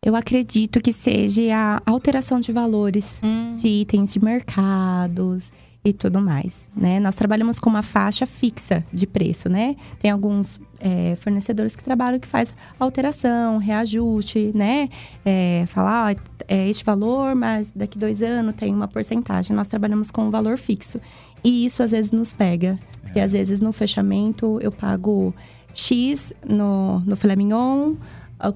Eu 0.04 0.16
acredito 0.16 0.80
que 0.80 0.92
seja 0.92 1.42
a 1.54 1.82
alteração 1.86 2.40
de 2.40 2.50
valores 2.50 3.20
Hum. 3.22 3.54
de 3.56 3.68
itens 3.68 4.12
de 4.12 4.24
mercados 4.24 5.52
e 5.84 5.92
tudo 5.92 6.20
mais, 6.20 6.70
né? 6.76 7.00
Nós 7.00 7.16
trabalhamos 7.16 7.58
com 7.58 7.68
uma 7.68 7.82
faixa 7.82 8.24
fixa 8.24 8.84
de 8.92 9.06
preço, 9.06 9.48
né? 9.48 9.74
Tem 9.98 10.10
alguns 10.10 10.60
é, 10.78 11.16
fornecedores 11.16 11.74
que 11.74 11.82
trabalham 11.82 12.20
que 12.20 12.28
faz 12.28 12.54
alteração, 12.78 13.58
reajuste, 13.58 14.52
né? 14.54 14.88
É, 15.24 15.64
falar, 15.66 16.12
ó, 16.12 16.22
é 16.46 16.68
este 16.68 16.84
valor, 16.84 17.34
mas 17.34 17.72
daqui 17.74 17.98
dois 17.98 18.22
anos 18.22 18.54
tem 18.54 18.72
uma 18.72 18.86
porcentagem. 18.86 19.56
Nós 19.56 19.66
trabalhamos 19.66 20.10
com 20.10 20.26
um 20.26 20.30
valor 20.30 20.56
fixo. 20.56 21.00
E 21.42 21.64
isso 21.64 21.82
às 21.82 21.90
vezes 21.90 22.12
nos 22.12 22.32
pega. 22.32 22.78
Porque 23.02 23.18
às 23.18 23.32
vezes 23.32 23.60
no 23.60 23.72
fechamento 23.72 24.58
eu 24.62 24.70
pago 24.70 25.34
X 25.74 26.32
no, 26.48 27.00
no 27.00 27.16
filé 27.16 27.34
mignon, 27.34 27.94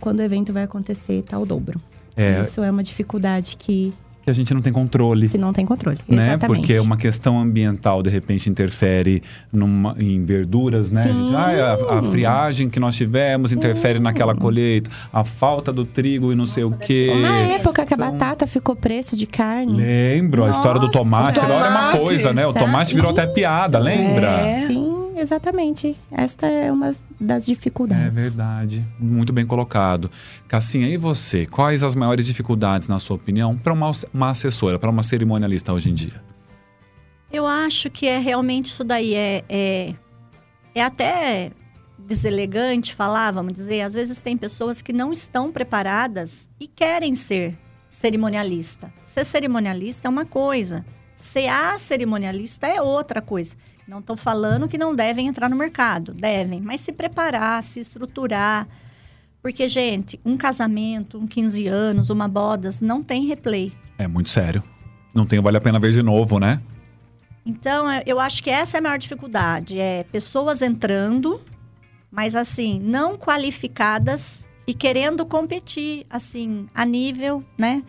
quando 0.01 0.20
o 0.20 0.22
evento 0.22 0.53
vai 0.53 0.62
acontecer 0.62 1.22
tá 1.22 1.39
o 1.39 1.45
dobro. 1.45 1.81
É. 2.16 2.41
Isso 2.41 2.62
é 2.62 2.70
uma 2.70 2.83
dificuldade 2.83 3.57
que, 3.59 3.93
Que 4.27 4.31
a 4.31 4.35
gente 4.35 4.53
não 4.53 4.61
tem 4.61 4.72
controle. 4.72 5.29
que 5.29 5.39
não 5.39 5.53
tem 5.53 5.64
controle. 5.64 5.99
Né? 6.09 6.31
Exatamente. 6.31 6.59
Porque 6.59 6.79
uma 6.81 6.97
questão 6.97 7.39
ambiental, 7.41 8.03
de 8.03 8.11
repente, 8.11 8.51
interfere 8.51 9.22
numa- 9.53 9.95
em 10.01 10.24
verduras, 10.24 10.91
né? 10.91 11.03
Sim. 11.03 11.33
Ah, 11.33 11.77
a, 11.95 11.99
a 12.01 12.03
friagem 12.03 12.68
que 12.68 12.81
nós 12.81 12.97
tivemos 12.97 13.53
interfere 13.53 14.01
naquela 14.01 14.35
colheita. 14.35 14.91
A 15.12 15.22
falta 15.22 15.72
do 15.72 15.85
trigo 15.85 16.33
e 16.33 16.35
não 16.35 16.45
sei 16.45 16.64
o 16.64 16.72
quê. 16.72 17.09
Na 17.22 17.37
época 17.55 17.87
que 17.87 17.95
a 17.95 17.97
Então, 17.97 18.11
batata 18.11 18.49
ficou 18.49 18.74
preço 18.74 19.16
de 19.16 19.27
carne. 19.29 19.74
Lembro, 19.77 20.43
a 20.45 20.51
história 20.51 20.81
do 20.81 20.87
Nossa, 20.89 20.99
tomate. 20.99 21.39
Aquela 21.39 21.55
hora 21.55 21.66
é 21.66 21.70
uma 21.70 21.79
tomate, 21.93 21.99
coisa, 22.01 22.33
né? 22.33 22.45
O 22.49 22.53
tomate 22.53 22.95
virou 22.97 23.12
até 23.12 23.29
piada, 23.29 23.79
lembra? 23.79 24.27
É. 24.41 24.66
Sim, 24.66 25.05
exatamente. 25.16 25.96
Esta 26.10 26.46
é 26.46 26.70
uma 26.70 26.92
das 27.20 27.46
dificuldades. 27.46 28.06
É 28.06 28.10
verdade. 28.10 28.84
Muito 28.98 29.32
bem 29.32 29.46
colocado. 29.46 30.10
Cassinha, 30.46 30.88
e 30.88 30.96
você? 30.96 31.46
Quais 31.46 31.82
as 31.82 31.94
maiores 31.94 32.26
dificuldades, 32.26 32.88
na 32.88 32.98
sua 32.98 33.16
opinião, 33.16 33.56
para 33.56 33.72
uma, 33.72 33.90
uma 34.12 34.30
assessora, 34.30 34.78
para 34.78 34.90
uma 34.90 35.02
cerimonialista 35.02 35.72
hoje 35.72 35.90
em 35.90 35.94
dia? 35.94 36.22
Eu 37.32 37.46
acho 37.46 37.90
que 37.90 38.06
é 38.06 38.18
realmente 38.18 38.66
isso 38.66 38.84
daí. 38.84 39.14
É, 39.14 39.44
é, 39.48 39.94
é 40.74 40.82
até 40.82 41.50
deselegante 41.98 42.94
falar, 42.94 43.32
vamos 43.32 43.52
dizer. 43.52 43.82
Às 43.82 43.94
vezes 43.94 44.22
tem 44.22 44.36
pessoas 44.36 44.80
que 44.80 44.92
não 44.92 45.10
estão 45.10 45.50
preparadas 45.50 46.48
e 46.60 46.66
querem 46.66 47.14
ser 47.14 47.58
cerimonialista. 47.90 48.92
Ser 49.04 49.24
cerimonialista 49.24 50.06
é 50.06 50.10
uma 50.10 50.24
coisa. 50.24 50.84
Ser 51.16 51.48
a 51.48 51.76
cerimonialista 51.78 52.66
é 52.66 52.80
outra 52.80 53.20
coisa. 53.20 53.56
Não 53.87 54.01
estou 54.01 54.16
falando 54.16 54.68
que 54.68 54.76
não 54.76 54.95
devem 54.95 55.28
entrar 55.28 55.49
no 55.49 55.57
mercado. 55.57 56.12
Devem. 56.12 56.61
Mas 56.61 56.80
se 56.80 56.93
preparar, 56.93 57.62
se 57.62 57.78
estruturar. 57.80 58.66
Porque, 59.41 59.68
gente, 59.68 60.18
um 60.24 60.37
casamento, 60.37 61.18
um 61.18 61.26
15 61.26 61.68
anos, 61.68 62.11
uma 62.11 62.26
bodas, 62.26 62.80
não 62.80 63.03
tem 63.03 63.26
replay. 63.26 63.72
É 63.97 64.09
muito 64.09 64.28
sério. 64.30 64.62
Não 65.14 65.24
tem 65.24 65.41
vale 65.41 65.57
a 65.57 65.61
pena 65.61 65.78
ver 65.78 65.93
de 65.93 66.03
novo, 66.03 66.39
né? 66.41 66.61
Então, 67.45 67.89
é- 67.89 68.03
eu 68.05 68.18
acho 68.18 68.43
que 68.43 68.51
essa 68.51 68.76
é 68.76 68.80
a 68.80 68.82
maior 68.82 68.99
dificuldade. 68.99 69.78
É 69.78 70.03
pessoas 70.11 70.62
entrando, 70.62 71.41
mas 72.11 72.34
assim, 72.34 72.80
não 72.80 73.16
qualificadas 73.16 74.45
e 74.66 74.74
querendo 74.74 75.24
competir, 75.24 76.05
assim, 76.11 76.66
a 76.74 76.84
nível, 76.84 77.45
né? 77.57 77.84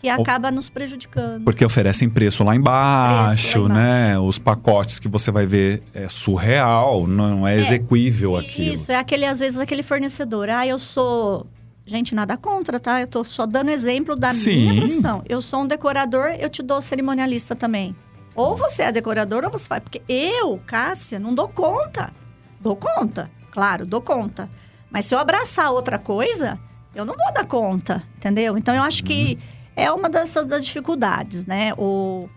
Que 0.00 0.08
acaba 0.08 0.50
nos 0.50 0.70
prejudicando. 0.70 1.44
Porque 1.44 1.64
oferecem 1.64 2.08
preço 2.08 2.42
lá 2.42 2.56
embaixo, 2.56 3.42
Preço 3.42 3.62
lá 3.62 3.68
né? 3.68 4.18
Os 4.18 4.38
pacotes 4.38 4.98
que 4.98 5.08
você 5.08 5.30
vai 5.30 5.44
ver 5.44 5.82
é 5.92 6.08
surreal, 6.08 7.06
não 7.06 7.46
é 7.46 7.58
exequível 7.58 8.36
aquilo. 8.36 8.74
Isso, 8.74 8.90
é 8.90 8.96
aquele, 8.96 9.26
às 9.26 9.40
vezes, 9.40 9.58
aquele 9.58 9.82
fornecedor. 9.82 10.48
Ah, 10.48 10.66
eu 10.66 10.78
sou. 10.78 11.46
Gente, 11.84 12.14
nada 12.14 12.36
contra, 12.36 12.80
tá? 12.80 13.00
Eu 13.00 13.06
tô 13.06 13.24
só 13.24 13.44
dando 13.46 13.70
exemplo 13.70 14.16
da 14.16 14.30
Sim. 14.30 14.70
minha 14.70 14.80
profissão. 14.80 15.22
Eu 15.28 15.40
sou 15.40 15.62
um 15.62 15.66
decorador, 15.66 16.28
eu 16.38 16.48
te 16.48 16.62
dou 16.62 16.80
cerimonialista 16.80 17.54
também. 17.54 17.94
Ou 18.34 18.56
você 18.56 18.82
é 18.82 18.92
decorador 18.92 19.44
ou 19.44 19.50
você 19.50 19.66
faz. 19.66 19.82
Porque 19.82 20.00
eu, 20.08 20.58
Cássia, 20.66 21.18
não 21.18 21.34
dou 21.34 21.48
conta. 21.48 22.12
Dou 22.60 22.76
conta, 22.76 23.30
claro, 23.50 23.84
dou 23.84 24.00
conta. 24.00 24.48
Mas 24.90 25.06
se 25.06 25.14
eu 25.14 25.18
abraçar 25.18 25.72
outra 25.72 25.98
coisa, 25.98 26.58
eu 26.94 27.04
não 27.04 27.16
vou 27.16 27.32
dar 27.32 27.46
conta, 27.46 28.02
entendeu? 28.16 28.58
Então 28.58 28.74
eu 28.74 28.82
acho 28.82 29.02
que 29.04 29.38
é 29.76 29.90
uma 29.90 30.08
dessas 30.08 30.46
das 30.46 30.64
dificuldades, 30.64 31.46
né? 31.46 31.72
O, 31.76 32.28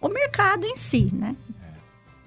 o 0.00 0.08
mercado 0.08 0.66
em 0.66 0.76
si, 0.76 1.08
né? 1.12 1.34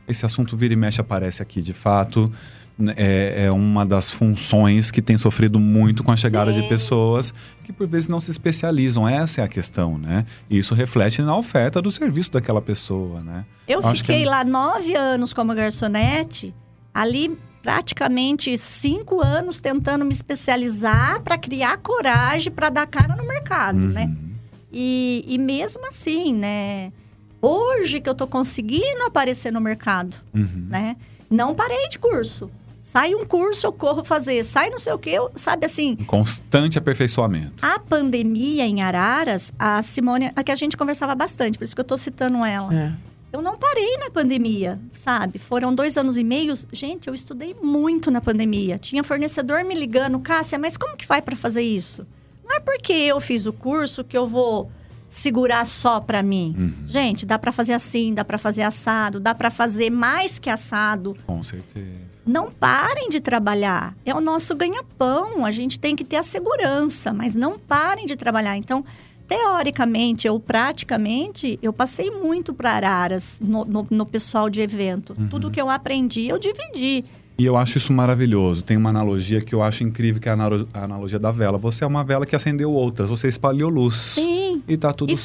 esse 0.08 0.24
assunto 0.24 0.56
vira 0.56 0.72
e 0.72 0.78
mexe 0.78 1.02
aparece 1.02 1.42
aqui, 1.42 1.64
de 1.64 1.74
fato. 1.74 2.32
né, 2.78 2.94
É, 2.96 3.46
é 3.46 3.52
uma 3.52 3.84
das 3.84 4.12
funções 4.12 4.92
que 4.92 5.02
tem 5.02 5.18
sofrido 5.18 5.60
muito 5.60 6.04
com 6.04 6.12
a 6.12 6.16
chegada 6.16 6.54
de 6.54 6.62
Sim. 6.62 6.68
pessoas 6.70 7.34
que 7.64 7.74
por 7.74 7.88
vezes 7.88 8.08
não 8.08 8.20
se 8.20 8.30
especializam. 8.30 9.08
Essa 9.10 9.42
é 9.42 9.44
a 9.44 9.48
questão, 9.48 9.98
né? 9.98 10.26
E 10.48 10.60
isso 10.60 10.76
reflete 10.76 11.24
na 11.24 11.36
oferta 11.36 11.82
do 11.82 11.90
serviço 11.92 12.32
daquela 12.32 12.62
pessoa, 12.62 13.22
né? 13.22 13.46
Eu 13.68 13.82
que 13.82 13.96
fiquei 13.96 14.24
é- 14.26 14.30
lá 14.30 14.44
nove 14.44 14.96
anos 14.96 15.34
como 15.34 15.56
garçonete, 15.56 16.54
ali 16.94 17.36
praticamente 17.64 18.56
cinco 18.60 19.22
anos 19.24 19.60
tentando 19.60 20.06
me 20.06 20.12
especializar 20.14 21.20
para 21.24 21.36
criar 21.36 21.78
coragem 21.78 22.54
para 22.54 22.70
dar 22.70 22.86
cara 22.86 23.16
no 23.16 23.26
mercado, 23.26 23.80
Uhum. 23.88 23.92
né? 23.92 24.16
E, 24.78 25.24
e 25.26 25.38
mesmo 25.38 25.88
assim, 25.88 26.34
né? 26.34 26.92
Hoje 27.42 28.02
que 28.02 28.10
eu 28.10 28.14
tô 28.14 28.28
conseguindo 28.28 29.04
aparecer 29.06 29.52
no 29.54 29.62
mercado, 29.62 30.18
Uhum. 30.34 30.68
né? 30.70 30.98
Não 31.30 31.56
parei 31.56 31.88
de 31.88 31.98
curso. 31.98 32.52
Sai 32.84 33.16
um 33.16 33.26
curso, 33.26 33.66
eu 33.66 33.72
corro 33.74 34.04
fazer. 34.04 34.44
Sai 34.44 34.70
não 34.70 34.78
sei 34.78 34.92
o 34.94 35.00
que, 35.00 35.10
eu, 35.10 35.32
sabe 35.34 35.66
assim. 35.66 35.96
Um 36.00 36.04
constante 36.06 36.78
aperfeiçoamento. 36.78 37.66
A 37.66 37.80
pandemia 37.80 38.66
em 38.66 38.82
Araras, 38.82 39.54
a 39.58 39.82
Simone, 39.82 40.32
a 40.36 40.44
que 40.44 40.52
a 40.52 40.56
gente 40.56 40.76
conversava 40.78 41.16
bastante, 41.16 41.58
por 41.58 41.64
isso 41.64 41.74
que 41.74 41.82
eu 41.82 41.86
tô 41.86 41.98
citando 41.98 42.44
ela. 42.44 42.74
É. 42.76 42.94
Eu 43.34 43.42
não 43.42 43.58
parei 43.58 43.98
na 43.98 44.10
pandemia, 44.10 44.80
sabe? 44.94 45.40
Foram 45.40 45.74
dois 45.74 45.98
anos 45.98 46.16
e 46.18 46.24
meio. 46.24 46.54
Gente, 46.72 47.08
eu 47.08 47.14
estudei 47.16 47.56
muito 47.62 48.12
na 48.12 48.22
pandemia. 48.22 48.78
Tinha 48.78 49.04
fornecedor 49.04 49.64
me 49.66 49.74
ligando, 49.76 50.20
Cássia, 50.20 50.58
mas 50.60 50.78
como 50.78 50.96
que 50.96 51.08
vai 51.08 51.22
para 51.22 51.36
fazer 51.36 51.62
isso? 51.64 52.06
Não 52.46 52.56
é 52.58 52.60
porque 52.60 52.94
eu 52.94 53.20
fiz 53.20 53.46
o 53.46 53.54
curso 53.54 54.04
que 54.04 54.18
eu 54.18 54.28
vou 54.28 54.72
segurar 55.10 55.66
só 55.66 56.00
para 56.00 56.22
mim. 56.22 56.54
Uhum. 56.58 56.74
Gente, 56.88 57.26
dá 57.26 57.40
para 57.40 57.52
fazer 57.52 57.74
assim, 57.74 58.14
dá 58.14 58.24
para 58.26 58.38
fazer 58.38 58.64
assado, 58.64 59.20
dá 59.20 59.34
para 59.34 59.50
fazer 59.50 59.90
mais 59.90 60.38
que 60.40 60.50
assado. 60.50 61.16
Com 61.26 61.42
certeza. 61.42 62.06
Não 62.26 62.52
parem 62.52 63.08
de 63.10 63.20
trabalhar. 63.22 63.96
É 64.06 64.14
o 64.14 64.20
nosso 64.20 64.54
ganha-pão. 64.56 65.46
A 65.46 65.52
gente 65.52 65.80
tem 65.80 65.96
que 65.96 66.04
ter 66.04 66.18
a 66.18 66.24
segurança, 66.24 67.14
mas 67.14 67.34
não 67.36 67.58
parem 67.58 68.06
de 68.06 68.16
trabalhar. 68.18 68.58
Então, 68.58 68.84
teoricamente 69.28 70.28
ou 70.28 70.40
praticamente, 70.40 71.60
eu 71.62 71.72
passei 71.74 72.10
muito 72.12 72.54
para 72.54 72.72
Araras 72.72 73.40
no, 73.42 73.64
no- 73.66 73.88
no 73.90 74.06
pessoal 74.06 74.50
de 74.50 74.62
evento. 74.62 75.16
Tudo 75.30 75.52
que 75.52 75.60
eu 75.62 75.70
aprendi, 75.70 76.28
eu 76.28 76.38
dividi. 76.40 77.06
E 77.38 77.46
eu 77.46 77.58
acho 77.58 77.78
isso 77.78 77.92
maravilhoso. 77.92 78.64
Tem 78.64 78.78
uma 78.78 78.90
analogia 78.90 79.42
que 79.42 79.54
eu 79.54 79.62
acho 79.62 79.84
incrível, 79.84 80.22
que 80.22 80.30
é 80.30 80.32
a 80.32 80.36
analo- 80.36 80.68
a 80.74 80.84
analogia 80.86 81.20
da 81.20 81.32
vela. 81.32 81.58
Você 81.58 81.84
é 81.84 81.88
uma 81.88 82.02
vela 82.04 82.26
que 82.26 82.34
acendeu 82.36 82.72
outras, 82.72 83.10
você 83.10 83.28
espalhou 83.28 83.70
luz. 83.70 83.96
Sim. 83.98 84.64
E 84.68 84.78
tá 84.78 84.94
tudo 84.94 85.12
e 85.12 85.16
de 85.16 85.22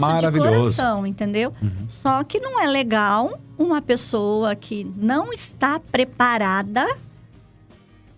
maravilhoso. 0.00 0.48
Uhum. 0.50 0.60
coração, 0.62 1.06
entendeu? 1.06 1.54
Só 1.88 2.24
que 2.24 2.40
não 2.40 2.60
é 2.60 2.66
legal 2.66 3.38
uma 3.56 3.80
pessoa 3.80 4.56
que 4.56 4.84
não 4.96 5.32
está 5.32 5.78
preparada 5.78 6.84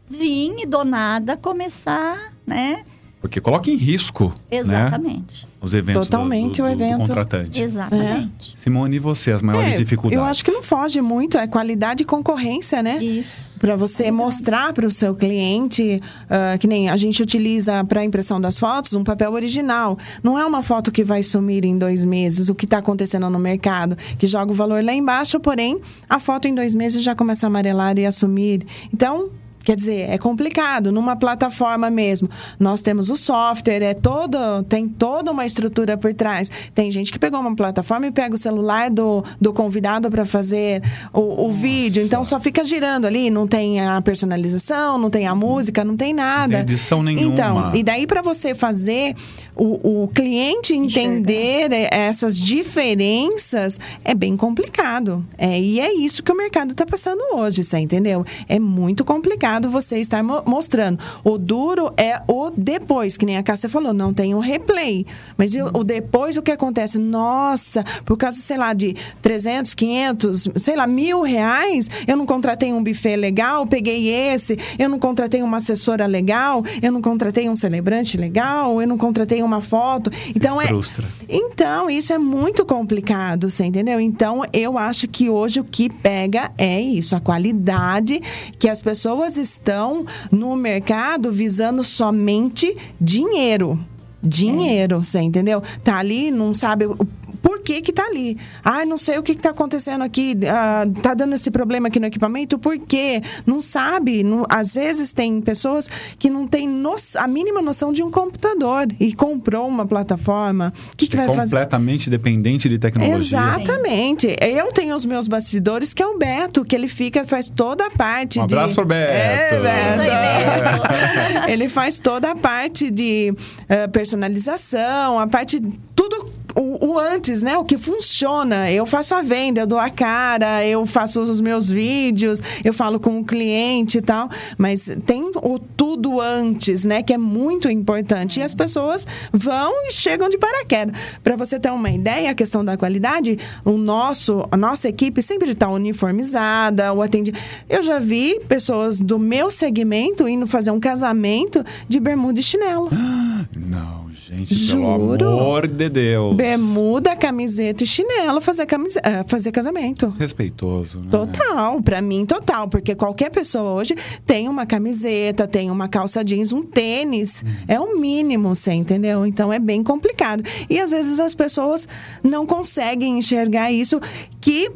vir 0.09 0.55
e 0.61 0.67
do 0.67 0.83
nada 0.85 1.37
começar, 1.37 2.33
né? 2.47 2.85
Porque 3.25 3.41
coloca 3.41 3.71
em 3.71 3.77
risco 3.77 4.35
né, 4.51 4.59
Exatamente. 4.59 5.49
os 5.59 5.73
eventos 5.73 6.09
do- 6.09 6.11
Totalmente 6.11 6.61
do, 6.61 6.67
o 6.67 6.71
do- 6.71 6.77
do 6.77 6.85
evento. 6.85 6.99
contratante. 6.99 7.63
Exatamente. 7.63 8.55
Simone, 8.55 8.97
e 8.97 8.99
você, 8.99 9.33
as 9.33 9.41
maiores 9.41 9.75
É, 9.75 9.77
dificuldades? 9.79 10.19
Eu 10.19 10.25
acho 10.27 10.45
que 10.45 10.51
não 10.51 10.63
foge 10.63 11.01
muito, 11.01 11.39
é 11.39 11.47
qualidade 11.47 12.03
e 12.03 12.07
concorrência, 12.07 12.83
né? 12.83 13.03
Isso. 13.03 13.59
Para 13.59 13.77
você 13.77 14.11
mostrar 14.11 14.75
para 14.75 14.87
o 14.87 14.91
seu 14.91 15.15
cliente, 15.15 16.03
ah, 16.29 16.59
que 16.59 16.67
nem 16.67 16.91
a 16.91 16.97
gente 16.99 17.23
utiliza 17.23 17.83
para 17.85 18.05
impressão 18.05 18.39
das 18.39 18.59
fotos, 18.59 18.93
um 18.93 19.03
papel 19.03 19.33
original. 19.33 19.99
Não 20.23 20.39
é 20.39 20.45
uma 20.45 20.63
foto 20.63 20.93
que 20.93 21.03
vai 21.03 21.23
sumir 21.23 21.65
em 21.65 21.79
dois 21.79 22.05
meses, 22.05 22.51
o 22.51 22.55
que 22.55 22.67
está 22.67 22.77
acontecendo 22.77 23.31
no 23.31 23.39
mercado, 23.39 23.97
que 24.19 24.27
joga 24.27 24.53
o 24.53 24.55
valor 24.55 24.85
lá 24.85 24.93
embaixo, 24.93 25.41
porém, 25.41 25.81
a 26.11 26.19
foto 26.21 26.47
em 26.47 26.55
dois 26.55 26.75
meses 26.75 27.03
já 27.03 27.15
começa 27.15 27.47
a 27.47 27.49
amarelar 27.49 27.99
e 27.99 28.05
a 28.05 28.13
sumir. 28.13 28.67
Então. 28.93 29.31
Quer 29.65 29.77
dizer, 29.77 30.11
é 30.11 30.19
complicado. 30.19 30.93
Numa 30.93 31.17
plataforma 31.17 31.91
mesmo, 31.91 32.29
nós 32.61 32.83
temos 32.83 33.11
o 33.11 33.17
software, 33.17 33.83
é 33.83 33.95
todo, 33.95 34.63
tem 34.65 34.89
toda 34.89 35.33
uma 35.33 35.47
estrutura 35.47 35.97
por 35.97 36.13
trás. 36.13 36.51
Tem 36.75 36.91
gente 36.91 37.11
que 37.11 37.19
pegou 37.19 37.41
uma 37.41 37.57
plataforma 37.57 38.07
e 38.07 38.13
pega 38.13 38.35
o 38.35 38.39
celular 38.39 38.91
do, 38.91 39.25
do 39.41 39.53
convidado 39.53 40.11
para 40.11 40.25
fazer 40.25 40.83
o, 41.13 41.47
o 41.47 41.53
vídeo. 41.53 42.03
Então 42.03 42.23
só 42.23 42.39
fica 42.39 42.63
girando 42.65 43.07
ali, 43.07 43.31
não 43.31 43.47
tem 43.47 43.81
a 43.81 44.01
personalização, 44.03 44.99
não 44.99 45.09
tem 45.11 45.27
a 45.27 45.35
música, 45.35 45.83
não 45.83 45.97
tem 45.97 46.13
nada. 46.13 46.53
tem 46.53 46.61
edição 46.61 47.03
nenhuma. 47.03 47.33
Então, 47.33 47.75
e 47.75 47.83
daí 47.83 48.07
para 48.07 48.21
você 48.21 48.55
fazer 48.55 49.15
o, 49.57 50.05
o 50.05 50.09
cliente 50.09 50.75
entender 50.75 51.71
essas 51.91 52.39
diferenças 52.39 53.79
é 54.05 54.15
bem 54.15 54.37
complicado. 54.37 55.25
É, 55.39 55.61
e 55.61 55.81
é 55.81 55.93
isso 55.95 56.23
que 56.23 56.33
o 56.33 56.37
mercado 56.37 56.73
está 56.73 56.85
passando 56.85 57.21
hoje, 57.35 57.63
você 57.63 57.79
entendeu? 57.79 58.25
É 58.49 58.59
muito 58.59 59.05
complicado 59.05 59.71
você 59.71 59.99
estar 59.99 60.23
mo- 60.23 60.43
mostrando. 60.45 60.99
O 61.23 61.39
duro 61.39 61.93
é 61.97 62.21
o 62.27 62.51
depois, 62.57 63.17
que 63.17 63.25
nem 63.27 63.37
a 63.37 63.43
Cássia 63.43 63.69
falou, 63.69 63.93
não 63.93 64.13
tem 64.13 64.35
um 64.35 64.41
replay. 64.41 65.07
Mas 65.37 65.55
e 65.55 65.63
o, 65.63 65.71
o 65.79 65.85
depois, 65.85 66.37
o 66.37 66.43
que 66.43 66.51
acontece? 66.51 66.99
Nossa, 66.99 67.85
por 68.05 68.17
causa, 68.17 68.39
sei 68.39 68.57
lá, 68.57 68.73
de 68.73 68.97
300, 69.23 69.75
500, 69.75 70.49
sei 70.57 70.75
lá, 70.77 70.87
mil 70.87 71.23
reais, 71.23 71.89
eu 72.07 72.17
não 72.17 72.27
contratei 72.27 72.73
um 72.73 72.83
buffet 72.83 73.17
legal, 73.17 73.67
peguei 73.67 74.09
esse, 74.09 74.59
eu 74.79 74.89
não 74.89 74.99
contratei 74.99 75.43
uma 75.43 75.59
assessora 75.59 76.07
legal, 76.07 76.65
eu 76.83 76.91
não 76.91 77.01
contratei 77.01 77.49
um 77.49 77.57
celebrante 77.57 78.17
legal, 78.17 78.81
eu 78.81 78.89
não 78.89 78.99
contratei 78.99 79.44
uma 79.45 79.61
foto. 79.61 80.11
então 80.35 80.61
é. 80.61 80.67
frustra. 80.67 81.05
Então, 81.29 81.89
isso 81.89 82.13
é 82.13 82.19
muito 82.19 82.65
complicado, 82.65 83.51
você 83.51 83.65
entendeu? 83.65 84.01
Então, 84.01 84.43
eu 84.53 84.79
acho 84.79 85.09
que 85.09 85.29
hoje 85.29 85.61
o 85.61 85.65
que 85.65 85.89
pega 85.89 86.53
é 86.59 86.81
isso, 86.81 87.17
a 87.17 87.21
qualidade 87.21 88.21
que 88.59 88.69
as 88.69 88.81
pessoas 88.83 89.37
estão 89.37 90.07
no 90.31 90.57
mercado 90.57 91.33
visando 91.33 91.83
somente 91.85 92.77
dinheiro. 93.01 93.79
Dinheiro, 94.23 95.05
você 95.05 95.21
entendeu? 95.21 95.63
Tá 95.83 95.99
ali, 95.99 96.31
não 96.31 96.55
sabe 96.55 96.87
o 96.87 96.97
por 97.45 97.61
que 97.61 97.83
que 97.83 97.93
tá 97.93 98.07
ali. 98.07 98.39
Ai, 98.65 98.87
não 98.87 98.97
sei 98.97 99.19
o 99.19 99.23
que 99.23 99.35
que 99.35 99.43
tá 99.43 99.51
acontecendo 99.51 100.03
aqui, 100.03 100.35
ah, 100.49 100.85
tá 101.03 101.13
dando 101.13 101.35
esse 101.35 101.51
problema 101.51 101.89
aqui 101.89 102.01
no 102.01 102.07
equipamento, 102.07 102.59
por 102.59 102.79
quê? 102.79 103.23
Não 103.45 103.61
sabe. 103.61 104.23
Não- 104.23 104.47
às 104.49 104.75
vezes 104.75 105.13
tem 105.13 105.43
pessoas 105.43 105.87
que 106.19 106.31
não 106.31 106.47
têm 106.47 106.67
no- 106.67 106.95
a 107.19 107.27
mínima 107.29 107.61
noção 107.61 107.93
de 107.93 108.03
um 108.03 108.11
computador 108.11 108.87
e 108.99 109.13
comprou 109.13 109.69
uma 109.69 109.85
plataforma. 109.87 110.73
O 110.93 110.97
que 110.97 111.07
que 111.07 111.17
É 111.17 111.27
vai 111.27 111.37
fazer? 111.37 111.51
completamente 111.57 112.09
dependente 112.09 112.67
de 112.67 112.79
tecnologia. 112.79 113.17
Exatamente. 113.39 114.35
Eu 114.41 114.73
tenho 114.73 114.97
os 114.97 115.05
meus 115.05 115.29
bastidores, 115.29 115.93
que 115.93 116.03
é 116.03 116.07
o 116.07 116.17
Beto, 116.17 116.65
que 116.65 116.75
ele 116.75 116.89
fica, 116.89 117.25
faz 117.25 117.51
toda 117.51 117.87
a 117.87 117.91
parte 117.91 118.41
Um 118.41 118.47
de. 118.47 118.55
abraço 118.55 118.75
pro 118.75 118.87
Beto. 118.87 119.13
É, 119.13 119.61
Beto. 119.61 120.01
Aí, 120.01 121.35
Beto. 121.43 121.45
ele 121.53 121.69
faz 121.69 121.99
toda 121.99 122.31
a 122.31 122.35
parte 122.37 122.91
de 122.91 123.35
eh, 123.69 123.87
personalização, 123.89 125.19
a 125.19 125.27
parte. 125.27 125.61
Tudo. 125.95 126.33
O, 126.55 126.93
o 126.93 126.99
antes, 126.99 127.43
né? 127.43 127.57
O 127.59 127.65
que 127.65 127.77
funciona. 127.77 128.71
Eu 128.71 128.87
faço 128.87 129.15
a 129.15 129.23
venda, 129.23 129.61
eu 129.61 129.67
dou 129.67 129.79
a 129.79 129.91
cara, 129.91 130.65
eu 130.65 130.85
faço 130.87 131.21
os 131.21 131.41
meus 131.41 131.69
vídeos, 131.69 132.41
eu 132.63 132.73
falo 132.73 133.01
com 133.01 133.19
o 133.19 133.25
cliente 133.25 133.99
e 133.99 134.03
tal. 134.03 134.29
Mas 134.57 134.91
tem 135.05 135.33
o 135.37 135.59
tudo 135.59 136.21
antes, 136.21 136.85
né? 136.85 137.03
Que 137.03 137.15
é 137.15 137.19
muito 137.19 137.71
importante. 137.71 138.41
E 138.41 138.43
as 138.43 138.55
pessoas 138.55 139.07
vão 139.33 139.73
e 139.89 139.93
chegam 139.93 140.29
de 140.29 140.39
paraquedas. 140.39 140.95
Para 141.23 141.37
você 141.37 141.59
ter 141.59 141.71
uma 141.71 141.91
ideia, 141.91 142.31
a 142.31 142.35
questão 142.35 142.65
da 142.65 142.77
qualidade, 142.77 143.39
o 143.65 143.73
nosso, 143.73 144.47
a 144.51 144.57
nossa 144.57 144.89
equipe 144.89 145.21
sempre 145.23 145.51
está 145.53 145.69
uniformizada, 145.69 146.93
o 146.93 147.03
atendimento. 147.03 147.43
Eu 147.69 147.83
já 147.83 147.99
vi 147.99 148.41
pessoas 148.49 149.01
do 149.01 149.19
meu 149.19 149.51
segmento 149.51 150.29
indo 150.29 150.47
fazer 150.47 150.71
um 150.71 150.81
casamento 150.81 151.65
de 151.89 151.99
bermuda 151.99 152.41
e 152.41 152.43
chinelo. 152.43 152.91
Não, 153.55 154.04
gente, 154.29 154.55
Juro. 154.55 155.19
pelo 155.19 155.39
amor 155.41 155.67
de 155.67 155.89
Deus. 155.89 156.37
Bermuda, 156.37 157.15
camiseta 157.17 157.85
e 157.85 157.87
chinelo 157.87 158.41
fazer, 158.41 158.67
camise... 158.67 158.99
eh, 159.03 159.25
fazer 159.27 159.51
casamento. 159.53 160.09
Respeitoso, 160.19 161.01
né? 161.01 161.09
Total, 161.11 161.83
pra 161.83 162.01
mim 162.01 162.25
total, 162.25 162.69
porque 162.69 162.95
qualquer 162.95 163.31
pessoa 163.31 163.73
hoje 163.73 163.95
tem 164.27 164.49
uma 164.49 164.67
camiseta, 164.67 165.47
tem 165.47 165.71
uma 165.71 165.89
calça 165.89 166.25
jeans, 166.25 166.53
um 166.53 166.63
tênis, 166.63 167.45
é 167.69 167.79
o 167.79 167.99
mínimo, 167.99 168.55
você 168.55 168.73
entendeu? 168.73 169.27
Então 169.27 169.53
é 169.53 169.59
bem 169.59 169.83
complicado. 169.83 170.43
E 170.69 170.81
às 170.81 170.91
vezes 170.91 171.19
as 171.21 171.35
pessoas 171.35 171.87
não 172.23 172.47
conseguem 172.47 173.19
enxergar 173.19 173.71
isso 173.71 174.01
que 174.41 174.71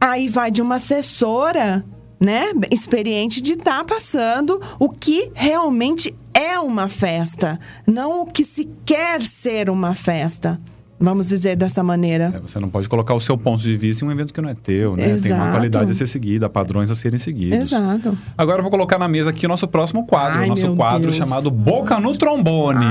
aí 0.00 0.28
vai 0.28 0.50
de 0.50 0.62
uma 0.62 0.76
assessora, 0.76 1.84
né, 2.20 2.52
experiente 2.70 3.40
de 3.40 3.52
estar 3.52 3.84
passando 3.84 4.60
o 4.78 4.88
que 4.90 5.30
realmente 5.34 6.14
é 6.34 6.58
uma 6.58 6.88
festa, 6.88 7.58
não 7.86 8.22
o 8.22 8.26
que 8.26 8.44
se 8.44 8.68
quer 8.84 9.22
ser 9.22 9.70
uma 9.70 9.94
festa. 9.94 10.60
Vamos 11.02 11.28
dizer 11.28 11.56
dessa 11.56 11.82
maneira. 11.82 12.30
É, 12.36 12.38
você 12.38 12.60
não 12.60 12.68
pode 12.68 12.86
colocar 12.86 13.14
o 13.14 13.20
seu 13.20 13.38
ponto 13.38 13.62
de 13.62 13.74
vista 13.74 14.04
em 14.04 14.08
um 14.08 14.12
evento 14.12 14.34
que 14.34 14.40
não 14.42 14.50
é 14.50 14.54
teu, 14.54 14.94
né? 14.94 15.04
Tem 15.04 15.12
uma 15.12 15.16
Exato. 15.16 15.50
qualidade 15.52 15.90
a 15.92 15.94
ser 15.94 16.06
seguida, 16.06 16.46
padrões 16.46 16.90
a 16.90 16.94
serem 16.94 17.18
seguidos. 17.18 17.58
Exato. 17.58 18.18
Agora 18.36 18.58
eu 18.58 18.62
vou 18.62 18.70
colocar 18.70 18.98
na 18.98 19.08
mesa 19.08 19.30
aqui 19.30 19.46
o 19.46 19.48
nosso 19.48 19.66
próximo 19.66 20.06
quadro, 20.06 20.40
Ai, 20.40 20.44
o 20.44 20.48
nosso 20.48 20.76
quadro 20.76 21.04
Deus. 21.04 21.16
chamado 21.16 21.50
Boca 21.50 21.98
no 21.98 22.18
Trombone. 22.18 22.84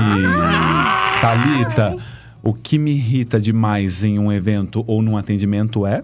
Thalita, 1.20 1.96
o 2.42 2.52
que 2.52 2.78
me 2.78 2.90
irrita 2.90 3.40
demais 3.40 4.02
em 4.02 4.18
um 4.18 4.32
evento 4.32 4.82
ou 4.88 5.02
num 5.02 5.16
atendimento 5.16 5.86
é 5.86 6.02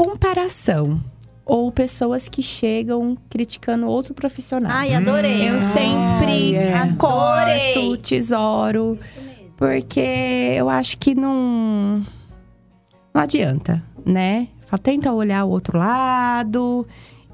comparação 0.00 0.98
ou 1.44 1.70
pessoas 1.70 2.26
que 2.26 2.42
chegam 2.42 3.18
criticando 3.28 3.86
outro 3.86 4.14
profissional. 4.14 4.72
Ai, 4.72 4.94
adorei. 4.94 5.50
Eu 5.50 5.60
sempre 5.60 6.54
é. 6.54 6.94
corto, 6.96 7.96
tesouro, 7.98 8.98
porque 9.58 10.00
eu 10.56 10.70
acho 10.70 10.96
que 10.96 11.14
não 11.14 12.06
não 13.12 13.20
adianta, 13.22 13.82
né? 14.06 14.48
Fala, 14.66 14.78
Tenta 14.82 15.12
olhar 15.12 15.44
o 15.44 15.50
outro 15.50 15.76
lado 15.76 16.86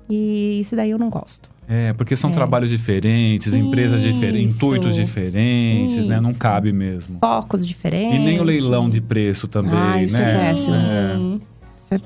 e 0.08 0.58
isso 0.60 0.74
daí 0.74 0.90
eu 0.90 0.98
não 0.98 1.08
gosto. 1.08 1.48
É, 1.68 1.92
porque 1.92 2.16
são 2.16 2.30
É. 2.30 2.32
trabalhos 2.32 2.70
diferentes, 2.70 3.52
empresas 3.54 4.00
diferentes, 4.00 4.52
Isso. 4.52 4.64
intuitos 4.64 4.94
diferentes, 4.96 6.06
né? 6.06 6.20
Não 6.20 6.30
Isso. 6.30 6.38
cabe 6.40 6.72
mesmo. 6.72 7.18
Focos 7.20 7.64
diferentes. 7.66 8.18
E 8.18 8.22
nem 8.22 8.40
o 8.40 8.44
leilão 8.44 8.88
de 8.90 9.00
preço 9.00 9.46
também, 9.46 9.72
Ah, 9.74 10.02
isso 10.02 10.16
é 10.16 10.24
né? 10.24 10.32
péssimo. 10.32 10.76
Sim. 10.76 11.34
Isso 11.36 11.42
é 11.52 11.55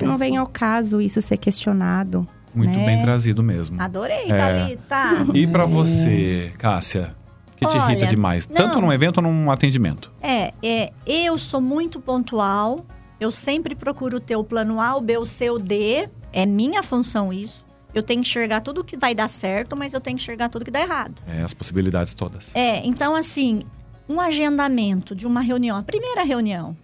Não 0.00 0.16
vem 0.16 0.36
ao 0.36 0.46
caso 0.46 1.00
isso 1.00 1.20
ser 1.20 1.36
questionado. 1.36 2.26
Muito 2.54 2.78
né? 2.78 2.84
bem 2.86 3.00
trazido 3.00 3.42
mesmo. 3.42 3.80
Adorei, 3.80 4.30
É. 4.30 4.36
Thalita. 4.36 5.26
E 5.34 5.46
pra 5.46 5.64
você, 5.66 6.52
Cássia? 6.58 7.14
que 7.56 7.66
te 7.66 7.76
irrita 7.76 8.00
Olha, 8.00 8.06
demais? 8.06 8.48
não. 8.48 8.56
Tanto 8.56 8.80
num 8.80 8.90
evento 8.90 9.18
ou 9.18 9.22
num 9.22 9.50
atendimento? 9.50 10.10
É, 10.22 10.54
é, 10.62 10.92
eu 11.06 11.38
sou 11.38 11.60
muito 11.60 12.00
pontual. 12.00 12.86
Eu 13.20 13.30
sempre 13.30 13.74
procuro 13.74 14.18
ter 14.18 14.34
o 14.34 14.42
plano 14.42 14.80
A, 14.80 14.96
o 14.96 15.00
B, 15.00 15.18
o 15.18 15.26
C, 15.26 15.50
o 15.50 15.58
D. 15.58 16.08
É 16.32 16.46
minha 16.46 16.82
função 16.82 17.30
isso. 17.30 17.66
Eu 17.92 18.02
tenho 18.02 18.22
que 18.22 18.28
enxergar 18.28 18.60
tudo 18.62 18.82
que 18.82 18.96
vai 18.96 19.14
dar 19.14 19.28
certo, 19.28 19.76
mas 19.76 19.92
eu 19.92 20.00
tenho 20.00 20.16
que 20.16 20.22
enxergar 20.22 20.48
tudo 20.48 20.64
que 20.64 20.70
dá 20.70 20.80
errado. 20.80 21.20
É, 21.26 21.42
as 21.42 21.52
possibilidades 21.52 22.14
todas. 22.14 22.50
É, 22.54 22.84
então 22.86 23.14
assim, 23.14 23.62
um 24.08 24.20
agendamento 24.20 25.14
de 25.14 25.26
uma 25.26 25.40
reunião, 25.42 25.76
a 25.76 25.82
primeira 25.82 26.22
reunião, 26.22 26.74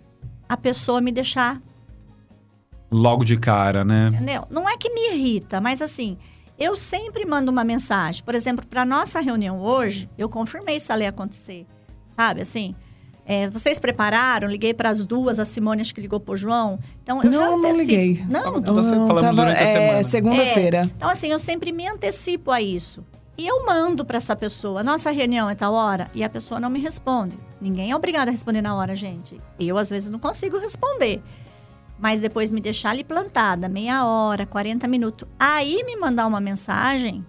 a 0.49 0.57
pessoa 0.57 1.01
me 1.01 1.11
deixar, 1.11 1.61
Logo 2.91 3.25
de 3.25 3.37
cara, 3.37 3.85
né? 3.85 4.11
entendeu? 4.15 4.45
Não 4.51 4.69
é 4.69 4.77
que 4.77 4.89
me 4.91 5.13
irrita, 5.15 5.61
mas 5.61 5.83
assim, 5.83 6.17
eu 6.59 6.77
sempre 6.77 7.25
mando 7.27 7.51
uma 7.51 7.65
mensagem. 7.65 8.23
Por 8.25 8.35
exemplo, 8.35 8.65
para 8.67 8.85
nossa 8.85 9.21
reunião 9.21 9.61
hoje, 9.61 10.09
eu 10.17 10.29
confirmei 10.29 10.79
se 10.79 10.91
ela 10.93 11.03
ia 11.03 11.09
acontecer, 11.09 11.67
sabe? 12.07 12.41
Assim, 12.43 12.75
é, 13.25 13.49
vocês 13.51 13.81
prepararam? 13.81 14.47
Liguei 14.49 14.73
para 14.73 14.89
as 14.89 15.05
duas, 15.05 15.39
a 15.41 15.45
Simone 15.45 15.81
acho 15.83 15.93
que 15.95 16.01
ligou 16.01 16.21
pro 16.21 16.37
João. 16.37 16.79
Então 17.03 17.21
eu 17.23 17.33
já 17.33 17.39
Não, 17.39 17.59
não 17.61 17.77
liguei. 17.77 18.25
Não, 18.29 18.63
Toda 18.63 18.85
se- 18.85 18.91
falamos 18.91 19.09
tava- 19.23 19.33
durante 19.33 19.59
a 19.59 19.63
é, 19.63 19.67
semana. 19.67 20.05
segunda-feira. 20.05 20.91
Então, 20.97 21.09
assim, 21.11 21.29
eu 21.33 21.39
sempre 21.41 21.73
me 21.73 21.89
antecipo 21.89 22.53
a 22.53 22.61
isso. 22.63 23.05
E 23.39 23.47
eu 23.47 23.67
mando 23.67 24.03
para 24.05 24.17
essa 24.17 24.35
pessoa, 24.35 24.83
nossa 24.83 25.11
reunião 25.11 25.51
é 25.51 25.55
tal 25.55 25.75
hora, 25.75 26.09
e 26.15 26.25
a 26.25 26.29
pessoa 26.31 26.59
não 26.59 26.71
me 26.71 26.79
responde. 26.81 27.37
Ninguém 27.61 27.91
é 27.91 27.97
obrigado 27.97 28.29
a 28.29 28.31
responder 28.31 28.63
na 28.63 28.75
hora, 28.75 28.95
gente. 28.97 29.39
Eu, 29.59 29.77
às 29.77 29.91
vezes, 29.91 30.09
não 30.09 30.19
consigo 30.19 30.57
responder. 30.59 31.21
Mas 31.99 32.21
depois 32.21 32.51
me 32.51 32.61
deixar 32.61 32.91
ali 32.91 33.03
plantada, 33.03 33.69
meia 33.69 34.05
hora, 34.05 34.45
40 34.45 34.87
minutos. 34.87 35.27
Aí 35.39 35.83
me 35.85 35.97
mandar 35.97 36.27
uma 36.27 36.41
mensagem, 36.41 37.25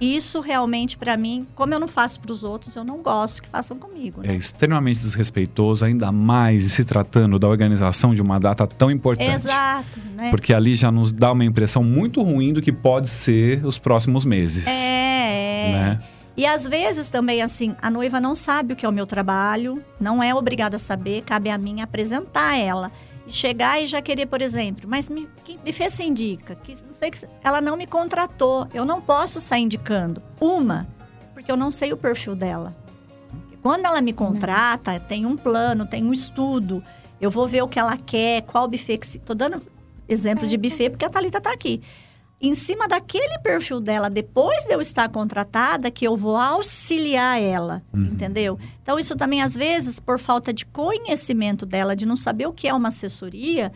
isso 0.00 0.40
realmente, 0.40 0.96
para 0.96 1.14
mim, 1.14 1.46
como 1.54 1.74
eu 1.74 1.78
não 1.78 1.86
faço 1.86 2.20
para 2.20 2.32
os 2.32 2.42
outros, 2.42 2.74
eu 2.74 2.82
não 2.82 3.02
gosto 3.02 3.42
que 3.42 3.48
façam 3.48 3.78
comigo. 3.78 4.22
É 4.24 4.28
Né? 4.28 4.36
extremamente 4.36 5.00
desrespeitoso, 5.00 5.84
ainda 5.84 6.10
mais 6.10 6.72
se 6.72 6.86
tratando 6.86 7.38
da 7.38 7.46
organização 7.46 8.14
de 8.14 8.22
uma 8.22 8.40
data 8.40 8.66
tão 8.66 8.90
importante. 8.90 9.44
Exato, 9.46 10.00
né? 10.14 10.30
Porque 10.30 10.54
ali 10.54 10.74
já 10.74 10.90
nos 10.90 11.12
dá 11.12 11.32
uma 11.32 11.44
impressão 11.44 11.84
muito 11.84 12.22
ruim 12.22 12.52
do 12.54 12.62
que 12.62 12.72
pode 12.72 13.08
ser 13.10 13.64
os 13.66 13.78
próximos 13.78 14.24
meses. 14.24 14.66
É, 14.66 15.68
é. 15.68 15.72
Né? 15.72 16.02
E 16.34 16.46
às 16.46 16.66
vezes 16.66 17.10
também, 17.10 17.42
assim, 17.42 17.76
a 17.82 17.90
noiva 17.90 18.18
não 18.18 18.34
sabe 18.34 18.72
o 18.72 18.76
que 18.76 18.86
é 18.86 18.88
o 18.88 18.92
meu 18.92 19.06
trabalho, 19.06 19.84
não 20.00 20.22
é 20.22 20.34
obrigada 20.34 20.76
a 20.76 20.78
saber, 20.78 21.22
cabe 21.22 21.50
a 21.50 21.58
mim 21.58 21.82
apresentar 21.82 22.56
ela. 22.56 22.90
Chegar 23.30 23.80
e 23.80 23.86
já 23.86 24.02
querer, 24.02 24.26
por 24.26 24.42
exemplo, 24.42 24.88
mas 24.88 25.08
me, 25.08 25.28
que 25.44 25.58
me 25.64 25.72
fez 25.72 25.92
sem 25.92 26.08
indica, 26.08 26.56
que 26.56 26.76
não 26.84 26.92
sei 26.92 27.10
que 27.10 27.26
ela 27.44 27.60
não 27.60 27.76
me 27.76 27.86
contratou, 27.86 28.66
eu 28.74 28.84
não 28.84 29.00
posso 29.00 29.40
sair 29.40 29.62
indicando. 29.62 30.22
Uma, 30.40 30.88
porque 31.32 31.50
eu 31.50 31.56
não 31.56 31.70
sei 31.70 31.92
o 31.92 31.96
perfil 31.96 32.34
dela. 32.34 32.76
Quando 33.62 33.86
ela 33.86 34.00
me 34.00 34.12
contrata, 34.12 34.98
tem 34.98 35.26
um 35.26 35.36
plano, 35.36 35.86
tem 35.86 36.02
um 36.04 36.12
estudo, 36.12 36.82
eu 37.20 37.30
vou 37.30 37.46
ver 37.46 37.62
o 37.62 37.68
que 37.68 37.78
ela 37.78 37.96
quer, 37.96 38.42
qual 38.42 38.66
buffet 38.66 38.98
que 38.98 39.06
se. 39.06 39.18
Tô 39.18 39.34
dando 39.34 39.62
exemplo 40.08 40.46
de 40.46 40.56
buffet 40.56 40.90
porque 40.90 41.04
a 41.04 41.10
Thalita 41.10 41.40
tá 41.40 41.52
aqui 41.52 41.80
em 42.40 42.54
cima 42.54 42.88
daquele 42.88 43.38
perfil 43.40 43.80
dela, 43.80 44.08
depois 44.08 44.64
de 44.64 44.72
eu 44.72 44.80
estar 44.80 45.08
contratada, 45.10 45.90
que 45.90 46.06
eu 46.06 46.16
vou 46.16 46.36
auxiliar 46.36 47.40
ela, 47.40 47.82
entendeu? 47.94 48.58
Então, 48.82 48.98
isso 48.98 49.14
também, 49.14 49.42
às 49.42 49.54
vezes, 49.54 50.00
por 50.00 50.18
falta 50.18 50.52
de 50.52 50.64
conhecimento 50.64 51.66
dela, 51.66 51.94
de 51.94 52.06
não 52.06 52.16
saber 52.16 52.46
o 52.46 52.52
que 52.52 52.66
é 52.66 52.72
uma 52.72 52.88
assessoria, 52.88 53.70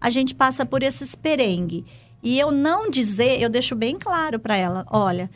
a 0.00 0.10
gente 0.10 0.34
passa 0.34 0.66
por 0.66 0.82
esses 0.82 1.14
perengue. 1.14 1.84
E 2.20 2.38
eu 2.38 2.50
não 2.50 2.90
dizer, 2.90 3.40
eu 3.40 3.48
deixo 3.48 3.76
bem 3.76 3.96
claro 3.96 4.40
para 4.40 4.56
ela: 4.56 4.84
olha, 4.90 5.30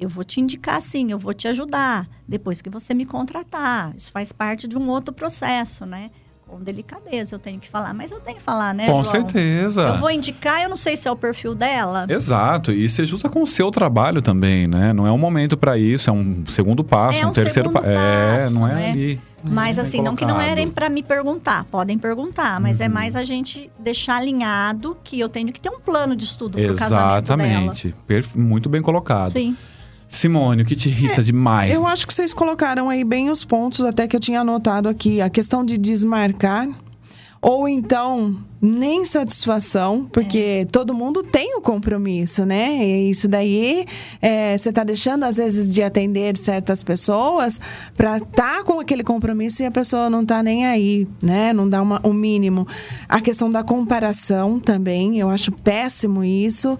eu 0.00 0.08
vou 0.08 0.24
te 0.24 0.40
indicar 0.40 0.80
sim, 0.80 1.10
eu 1.10 1.18
vou 1.18 1.34
te 1.34 1.46
ajudar, 1.46 2.08
depois 2.26 2.62
que 2.62 2.70
você 2.70 2.94
me 2.94 3.04
contratar. 3.04 3.94
Isso 3.94 4.10
faz 4.10 4.32
parte 4.32 4.66
de 4.66 4.78
um 4.78 4.88
outro 4.88 5.14
processo, 5.14 5.84
né? 5.84 6.10
Com 6.46 6.60
delicadeza, 6.62 7.34
eu 7.34 7.38
tenho 7.38 7.58
que 7.58 7.68
falar, 7.68 7.94
mas 7.94 8.10
eu 8.10 8.20
tenho 8.20 8.36
que 8.36 8.42
falar, 8.42 8.74
né, 8.74 8.86
Com 8.86 8.92
João? 8.92 9.04
certeza. 9.04 9.82
Eu 9.82 9.96
vou 9.98 10.10
indicar, 10.10 10.62
eu 10.62 10.68
não 10.68 10.76
sei 10.76 10.96
se 10.96 11.08
é 11.08 11.10
o 11.10 11.16
perfil 11.16 11.54
dela. 11.54 12.06
Exato, 12.08 12.70
e 12.70 12.88
você 12.88 13.02
usa 13.02 13.28
com 13.28 13.42
o 13.42 13.46
seu 13.46 13.70
trabalho 13.70 14.20
também, 14.22 14.66
né? 14.66 14.92
Não 14.92 15.06
é 15.06 15.10
um 15.12 15.18
momento 15.18 15.56
para 15.56 15.78
isso, 15.78 16.10
é 16.10 16.12
um 16.12 16.44
segundo 16.46 16.84
passo, 16.84 17.18
É 17.18 17.26
um, 17.26 17.30
um 17.30 17.32
terceiro 17.32 17.70
passo. 17.72 17.86
É, 17.86 18.34
passo, 18.38 18.54
não 18.54 18.68
é 18.68 18.74
né? 18.74 18.90
ali. 18.90 19.20
Mas 19.42 19.76
Bem 19.76 19.84
assim, 19.84 20.00
não 20.00 20.16
que 20.16 20.24
não 20.24 20.40
erem 20.40 20.70
para 20.70 20.88
me 20.88 21.02
perguntar, 21.02 21.64
podem 21.64 21.98
perguntar, 21.98 22.58
mas 22.60 22.78
Uhum. 22.78 22.86
é 22.86 22.88
mais 22.88 23.14
a 23.16 23.24
gente 23.24 23.70
deixar 23.78 24.16
alinhado 24.16 24.96
que 25.04 25.18
eu 25.20 25.28
tenho 25.28 25.52
que 25.52 25.60
ter 25.60 25.68
um 25.70 25.80
plano 25.80 26.14
de 26.16 26.24
estudo 26.24 26.56
pro 26.58 26.66
casamento 26.76 26.88
dela. 26.90 27.18
Exatamente. 27.18 27.94
Muito 28.36 28.68
bem 28.70 28.80
colocado. 28.80 29.30
Sim. 29.30 29.54
Simone, 30.16 30.62
o 30.62 30.64
que 30.64 30.76
te 30.76 30.88
irrita 30.88 31.22
demais? 31.22 31.74
Eu 31.74 31.86
acho 31.86 32.06
que 32.06 32.14
vocês 32.14 32.32
colocaram 32.32 32.88
aí 32.88 33.04
bem 33.04 33.30
os 33.30 33.44
pontos, 33.44 33.80
até 33.80 34.06
que 34.06 34.14
eu 34.16 34.20
tinha 34.20 34.40
anotado 34.40 34.88
aqui. 34.88 35.20
A 35.20 35.28
questão 35.28 35.64
de 35.64 35.76
desmarcar. 35.76 36.68
Ou 37.40 37.68
então, 37.68 38.36
nem 38.66 39.04
satisfação, 39.04 40.08
porque 40.10 40.66
todo 40.72 40.94
mundo 40.94 41.22
tem 41.22 41.54
o 41.54 41.60
compromisso, 41.60 42.46
né? 42.46 42.82
E 42.82 43.10
isso 43.10 43.28
daí, 43.28 43.84
é, 44.22 44.56
você 44.56 44.72
tá 44.72 44.82
deixando, 44.82 45.24
às 45.24 45.36
vezes, 45.36 45.68
de 45.72 45.82
atender 45.82 46.34
certas 46.38 46.82
pessoas 46.82 47.60
para 47.94 48.16
estar 48.16 48.64
com 48.64 48.80
aquele 48.80 49.04
compromisso 49.04 49.62
e 49.62 49.66
a 49.66 49.70
pessoa 49.70 50.08
não 50.08 50.24
tá 50.24 50.42
nem 50.42 50.64
aí, 50.64 51.06
né? 51.20 51.52
Não 51.52 51.68
dá 51.68 51.82
uma, 51.82 52.00
o 52.02 52.12
mínimo. 52.12 52.66
A 53.06 53.20
questão 53.20 53.50
da 53.50 53.62
comparação 53.62 54.58
também, 54.58 55.18
eu 55.18 55.28
acho 55.28 55.52
péssimo 55.52 56.24
isso. 56.24 56.78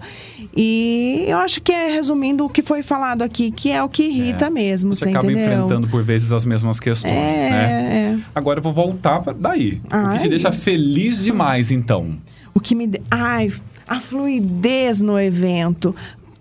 E 0.57 1.25
eu 1.27 1.37
acho 1.37 1.61
que 1.61 1.71
é, 1.71 1.89
resumindo 1.91 2.45
o 2.45 2.49
que 2.49 2.63
foi 2.63 2.81
falado 2.81 3.21
aqui, 3.21 3.51
que 3.51 3.69
é 3.69 3.83
o 3.83 3.89
que 3.89 4.03
irrita 4.03 4.49
mesmo, 4.49 4.95
Você 4.95 5.05
você 5.05 5.09
acaba 5.11 5.31
entendeu? 5.31 5.53
enfrentando 5.65 5.87
por 5.87 6.01
vezes 6.03 6.31
as 6.31 6.45
mesmas 6.45 6.79
questões, 6.79 7.13
É, 7.13 7.49
né? 7.49 8.17
é. 8.19 8.25
Agora 8.33 8.57
eu 8.59 8.63
vou 8.63 8.73
voltar 8.73 9.21
daí. 9.37 9.81
o 9.85 9.87
que 9.89 9.95
Ai. 9.95 10.17
te 10.19 10.29
deixa 10.29 10.51
feliz 10.51 11.23
demais, 11.23 11.71
então? 11.75 12.17
O 12.53 12.59
que 12.59 12.73
me. 12.73 12.89
Ai, 13.11 13.51
a 13.87 13.99
fluidez 13.99 15.01
no 15.01 15.19
evento. 15.19 15.95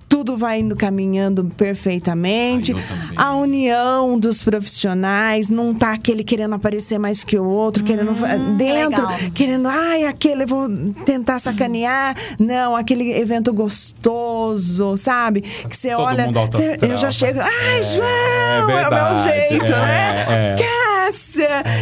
Tudo 0.06 0.36
vai 0.36 0.60
indo 0.60 0.76
caminhando 0.76 1.44
perfeitamente. 1.56 2.72
Ai, 2.72 2.82
a 3.16 3.34
união 3.34 4.16
dos 4.16 4.44
profissionais, 4.44 5.50
não 5.50 5.74
tá 5.74 5.92
aquele 5.92 6.22
querendo 6.22 6.54
aparecer 6.54 6.98
mais 7.00 7.24
que 7.24 7.36
o 7.36 7.44
outro, 7.44 7.82
querendo 7.82 8.14
fa- 8.14 8.36
dentro, 8.56 9.02
legal. 9.08 9.30
querendo, 9.34 9.66
ai, 9.66 10.04
aquele 10.04 10.44
eu 10.44 10.46
vou 10.46 10.68
tentar 11.04 11.40
sacanear. 11.40 12.14
Não, 12.38 12.76
aquele 12.76 13.10
evento 13.12 13.52
gostoso, 13.52 14.96
sabe? 14.96 15.40
Que 15.40 15.76
você 15.76 15.90
Todo 15.90 16.02
olha, 16.02 16.24
astral. 16.26 16.48
eu 16.82 16.96
já 16.96 17.10
chego, 17.10 17.40
ai, 17.40 17.78
É, 17.80 17.82
João, 17.82 18.04
é 18.04 18.58
é, 18.58 18.62
o 18.62 18.66
meu 18.66 18.76
verdade, 18.76 19.48
jeito, 19.48 19.64
é, 19.64 19.80
né? 19.80 20.26
é. 20.28 20.56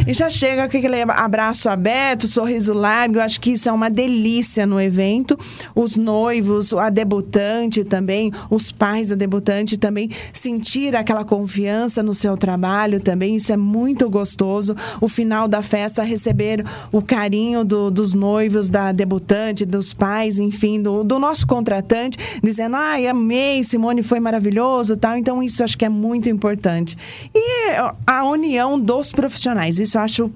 E 0.06 0.14
já 0.14 0.28
chega 0.28 0.68
com 0.68 0.76
aquele 0.76 1.02
abraço 1.02 1.68
aberto, 1.68 2.26
sorriso 2.28 2.72
largo. 2.72 3.16
Eu 3.16 3.22
acho 3.22 3.40
que 3.40 3.52
isso 3.52 3.68
é 3.68 3.72
uma 3.72 3.90
delícia 3.90 4.66
no 4.66 4.80
evento. 4.80 5.38
Os 5.74 5.96
noivos, 5.96 6.72
a 6.72 6.90
debutante 6.90 7.84
também, 7.84 8.32
os 8.50 8.72
pais 8.72 9.08
da 9.08 9.14
debutante 9.14 9.76
também 9.76 10.08
sentir 10.32 10.96
aquela 10.96 11.24
confiança 11.24 12.02
no 12.02 12.14
seu 12.14 12.36
trabalho 12.36 13.00
também. 13.00 13.36
Isso 13.36 13.52
é 13.52 13.56
muito 13.56 14.08
gostoso. 14.10 14.74
O 15.00 15.08
final 15.08 15.46
da 15.46 15.62
festa, 15.62 16.02
receber 16.02 16.64
o 16.90 17.00
carinho 17.02 17.64
do- 17.64 17.90
dos 17.90 18.14
noivos, 18.14 18.68
da 18.68 18.92
debutante, 18.92 19.64
dos 19.64 19.92
pais, 19.92 20.38
enfim, 20.38 20.80
do, 20.82 21.04
do 21.04 21.18
nosso 21.18 21.46
contratante, 21.46 22.18
dizendo: 22.42 22.76
ai, 22.76 23.06
amei, 23.06 23.62
Simone 23.62 24.02
foi 24.02 24.20
maravilhoso 24.20 24.96
tal. 24.96 25.16
Então, 25.16 25.42
isso 25.42 25.62
acho 25.62 25.76
que 25.76 25.84
é 25.84 25.88
muito 25.88 26.28
importante. 26.28 26.96
E 27.34 27.72
a 28.06 28.24
união 28.24 28.80
dos 28.80 29.11
profissionais, 29.12 29.78
isso 29.78 29.98
eu 29.98 30.02
acho 30.02 30.30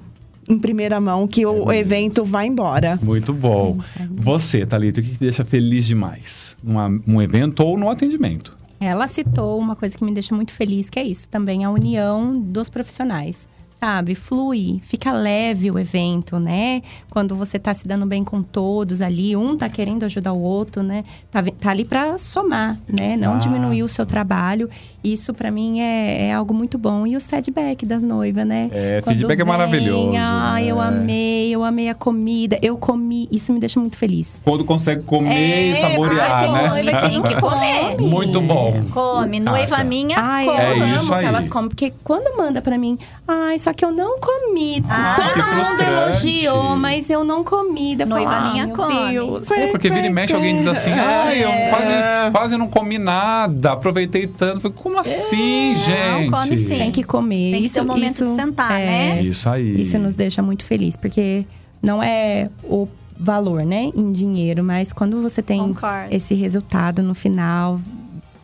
em 0.48 0.58
primeira 0.58 1.00
mão 1.00 1.26
que 1.26 1.44
o 1.44 1.72
evento 1.72 2.24
vai 2.24 2.46
embora. 2.46 2.98
Muito 3.02 3.32
bom. 3.32 3.78
Você, 4.12 4.64
Thalita, 4.64 5.00
o 5.00 5.02
que 5.02 5.10
te 5.10 5.18
deixa 5.18 5.44
feliz 5.44 5.84
demais? 5.84 6.56
Numa, 6.62 6.88
num 6.88 7.20
evento 7.20 7.60
ou 7.64 7.76
no 7.76 7.90
atendimento? 7.90 8.56
Ela 8.78 9.08
citou 9.08 9.58
uma 9.58 9.74
coisa 9.74 9.96
que 9.96 10.04
me 10.04 10.12
deixa 10.12 10.34
muito 10.34 10.52
feliz, 10.52 10.90
que 10.90 10.98
é 10.98 11.02
isso 11.02 11.28
também, 11.28 11.64
a 11.64 11.70
união 11.70 12.38
dos 12.38 12.68
profissionais. 12.68 13.48
Sabe? 13.78 14.14
Flui, 14.14 14.80
fica 14.82 15.12
leve 15.12 15.70
o 15.70 15.78
evento, 15.78 16.38
né? 16.38 16.82
Quando 17.10 17.34
você 17.34 17.58
tá 17.58 17.72
se 17.74 17.86
dando 17.86 18.06
bem 18.06 18.24
com 18.24 18.42
todos 18.42 19.00
ali, 19.00 19.36
um 19.36 19.56
tá 19.56 19.68
querendo 19.68 20.04
ajudar 20.04 20.32
o 20.32 20.40
outro, 20.40 20.82
né? 20.82 21.04
Tá, 21.30 21.42
tá 21.60 21.70
ali 21.70 21.84
para 21.84 22.16
somar, 22.18 22.78
né? 22.88 23.14
Exato. 23.14 23.30
Não 23.30 23.38
diminuir 23.38 23.82
o 23.82 23.88
seu 23.88 24.06
trabalho. 24.06 24.68
Isso 25.04 25.32
para 25.32 25.50
mim 25.50 25.80
é, 25.80 26.28
é, 26.28 26.32
algo 26.32 26.52
muito 26.52 26.76
bom. 26.78 27.06
E 27.06 27.16
os 27.16 27.26
feedback 27.26 27.86
das 27.86 28.02
noivas, 28.02 28.46
né? 28.46 28.68
É, 28.72 29.00
Quando 29.02 29.14
feedback 29.14 29.40
é 29.40 29.44
vem, 29.44 29.54
é 29.54 29.56
maravilhoso. 29.56 30.12
Ah, 30.16 30.54
né? 30.54 30.64
eu 30.64 30.80
amei, 30.80 31.54
eu 31.54 31.62
amei 31.62 31.88
a 31.88 31.94
comida, 31.94 32.58
eu 32.62 32.76
comi. 32.76 33.28
Isso 33.30 33.52
me 33.52 33.60
deixa 33.60 33.78
muito 33.78 33.96
feliz. 33.96 34.40
Quando 34.42 34.64
consegue 34.64 35.02
comer 35.02 35.34
é, 35.34 35.66
e 35.68 35.76
saborear, 35.76 36.32
ai, 36.32 36.44
tem 36.44 36.52
né? 36.52 36.68
Noiva 36.68 36.92
que 36.92 37.08
tem 37.08 37.22
que 37.22 37.34
comer. 37.40 38.00
Muito 38.00 38.40
bom. 38.40 38.84
Come, 38.90 39.38
noiva 39.38 39.84
minha, 39.84 40.16
ai, 40.18 40.46
come. 40.46 40.58
É 40.58 40.70
eu 40.70 40.98
amo 41.00 41.18
que 41.18 41.24
elas 41.24 41.48
comem, 41.48 41.68
porque 41.68 41.92
quando 42.02 42.36
manda 42.36 42.60
para 42.60 42.76
mim, 42.76 42.98
ai, 43.28 43.58
só 43.66 43.72
que 43.72 43.84
eu 43.84 43.90
não 43.90 44.20
comi. 44.20 44.80
Ah, 44.88 45.16
Todo 45.16 45.44
mundo 45.44 45.82
elogiou, 45.82 46.76
mas 46.76 47.10
eu 47.10 47.24
não 47.24 47.42
comi. 47.42 47.96
Eu 47.98 48.06
Noiva 48.06 48.30
falo, 48.30 48.52
minha 48.52 48.68
come. 48.68 49.10
Deus, 49.10 49.50
é, 49.50 49.66
porque 49.72 49.90
vira 49.90 50.06
e 50.06 50.10
mexe 50.10 50.32
alguém 50.32 50.56
diz 50.56 50.68
assim, 50.68 50.92
ai, 50.92 51.42
eu 51.42 51.48
é. 51.48 51.70
quase, 51.70 52.30
quase 52.30 52.56
não 52.56 52.68
comi 52.68 52.96
nada, 52.96 53.72
aproveitei 53.72 54.28
tanto. 54.28 54.60
Falei, 54.60 54.76
como 54.76 55.00
assim, 55.00 55.72
é, 55.72 55.74
gente? 55.74 56.30
Não, 56.30 56.40
come 56.40 56.56
sim. 56.56 56.78
Tem 56.78 56.92
que 56.92 57.02
comer. 57.02 57.50
Tem 57.50 57.60
que 57.60 57.66
isso, 57.66 57.74
ter 57.74 57.80
um 57.80 57.86
momento 57.86 58.12
isso, 58.12 58.24
de 58.24 58.30
sentar, 58.36 58.80
é, 58.80 58.86
né? 58.86 59.22
Isso 59.22 59.48
aí. 59.48 59.82
Isso 59.82 59.98
nos 59.98 60.14
deixa 60.14 60.40
muito 60.40 60.64
feliz, 60.64 60.96
porque 60.96 61.44
não 61.82 62.00
é 62.00 62.48
o 62.62 62.86
valor, 63.18 63.64
né, 63.64 63.90
em 63.96 64.12
dinheiro, 64.12 64.62
mas 64.62 64.92
quando 64.92 65.20
você 65.20 65.42
tem 65.42 65.58
Concordo. 65.58 66.14
esse 66.14 66.34
resultado 66.34 67.02
no 67.02 67.16
final, 67.16 67.80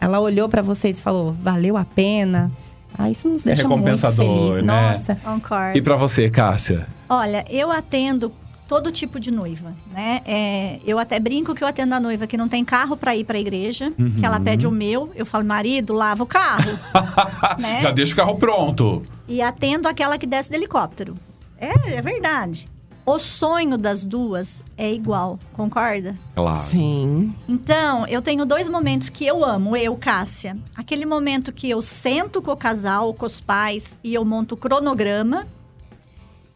ela 0.01 0.18
olhou 0.18 0.49
para 0.49 0.62
vocês 0.62 0.99
e 0.99 1.03
falou, 1.03 1.37
valeu 1.41 1.77
a 1.77 1.85
pena. 1.85 2.51
Ah, 2.97 3.11
isso 3.11 3.28
nos 3.28 3.43
deixa 3.43 3.62
é 3.62 3.64
recompensador, 3.64 4.26
muito 4.26 4.53
feliz. 4.53 4.66
Né? 4.66 4.93
Nossa. 4.93 5.14
Concordo. 5.16 5.78
E 5.78 5.82
para 5.82 5.97
você, 5.97 6.30
Cássia? 6.30 6.86
Olha, 7.09 7.45
eu 7.49 7.70
atendo 7.70 8.32
todo 8.68 8.90
tipo 8.90 9.20
de 9.20 9.30
noiva, 9.30 9.74
né? 9.93 10.22
É, 10.24 10.78
eu 10.86 10.99
até 10.99 11.20
brinco 11.20 11.55
que 11.55 11.62
eu 11.62 11.68
atendo 11.68 11.95
a 11.95 12.01
noiva 12.01 12.26
que 12.26 12.38
não 12.38 12.49
tem 12.49 12.64
carro 12.64 12.97
para 12.97 13.14
ir 13.14 13.24
para 13.24 13.36
a 13.36 13.40
igreja, 13.40 13.93
uhum. 13.99 14.16
que 14.18 14.24
ela 14.24 14.40
pede 14.40 14.66
o 14.66 14.70
meu, 14.70 15.12
eu 15.14 15.26
falo, 15.26 15.45
marido, 15.45 15.93
lava 15.93 16.22
o 16.22 16.26
carro. 16.26 16.78
né? 17.61 17.82
Já 17.82 17.90
deixa 17.90 18.14
o 18.14 18.16
carro 18.16 18.36
pronto. 18.36 19.03
E 19.28 19.43
atendo 19.43 19.88
aquela 19.88 20.16
que 20.16 20.26
desce 20.26 20.49
do 20.51 20.55
helicóptero. 20.55 21.16
É, 21.59 21.97
é 21.97 22.01
verdade. 22.01 22.66
O 23.05 23.19
sonho 23.19 23.77
das 23.77 24.05
duas 24.05 24.63
é 24.77 24.93
igual, 24.93 25.37
concorda? 25.55 26.17
Claro. 26.37 26.61
Sim. 26.61 27.35
Então, 27.49 28.07
eu 28.07 28.23
tenho 28.23 28.47
dois 28.47 28.69
momentos 28.69 29.09
que 29.09 29.27
eu 29.27 29.45
amo, 29.45 29.77
eu, 29.77 29.97
Cássia. 29.97 30.57
Aquele 30.77 31.05
momento 31.05 31.53
que 31.53 31.69
eu 31.69 31.83
sento 31.83 32.41
com 32.41 32.53
o 32.53 32.57
casal, 32.57 33.13
com 33.13 33.27
os 33.27 33.41
pais, 33.41 33.99
e 34.05 34.15
eu 34.15 34.25
monto 34.25 34.55
o 34.55 34.59
cronograma. 34.59 35.49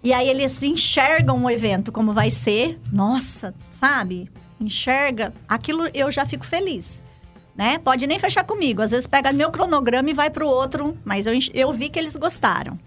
E 0.05 0.13
aí 0.13 0.29
eles 0.29 0.63
enxergam 0.63 1.43
o 1.43 1.51
evento 1.51 1.91
como 1.91 2.13
vai 2.13 2.31
ser. 2.31 2.79
Nossa, 2.93 3.53
sabe? 3.69 4.31
Enxerga. 4.61 5.35
Aquilo 5.49 5.89
eu 5.93 6.13
já 6.13 6.25
fico 6.25 6.47
feliz. 6.47 7.03
Né? 7.57 7.79
Pode 7.79 8.07
nem 8.07 8.21
fechar 8.21 8.45
comigo. 8.45 8.83
Às 8.83 8.93
vezes 8.93 9.09
pega 9.09 9.33
meu 9.33 9.51
cronograma 9.51 10.11
e 10.11 10.15
vai 10.15 10.31
para 10.31 10.47
o 10.47 10.49
outro, 10.49 10.97
mas 11.05 11.27
eu, 11.27 11.33
eu 11.53 11.73
vi 11.73 11.89
que 11.89 11.99
eles 11.99 12.15
gostaram. 12.15 12.79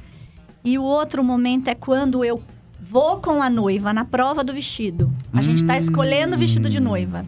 E 0.64 0.80
o 0.80 0.84
outro 0.84 1.26
momento 1.26 1.68
é 1.68 1.76
quando 1.76 2.24
eu 2.24 2.42
Vou 2.82 3.18
com 3.18 3.42
a 3.42 3.50
noiva 3.50 3.94
na 3.94 4.06
prova 4.06 4.44
do 4.44 4.54
vestido. 4.54 5.12
A 5.34 5.42
gente 5.42 5.58
está 5.62 5.78
escolhendo 5.78 6.36
o 6.36 6.40
vestido 6.40 6.70
de 6.70 6.80
noiva. 6.80 7.26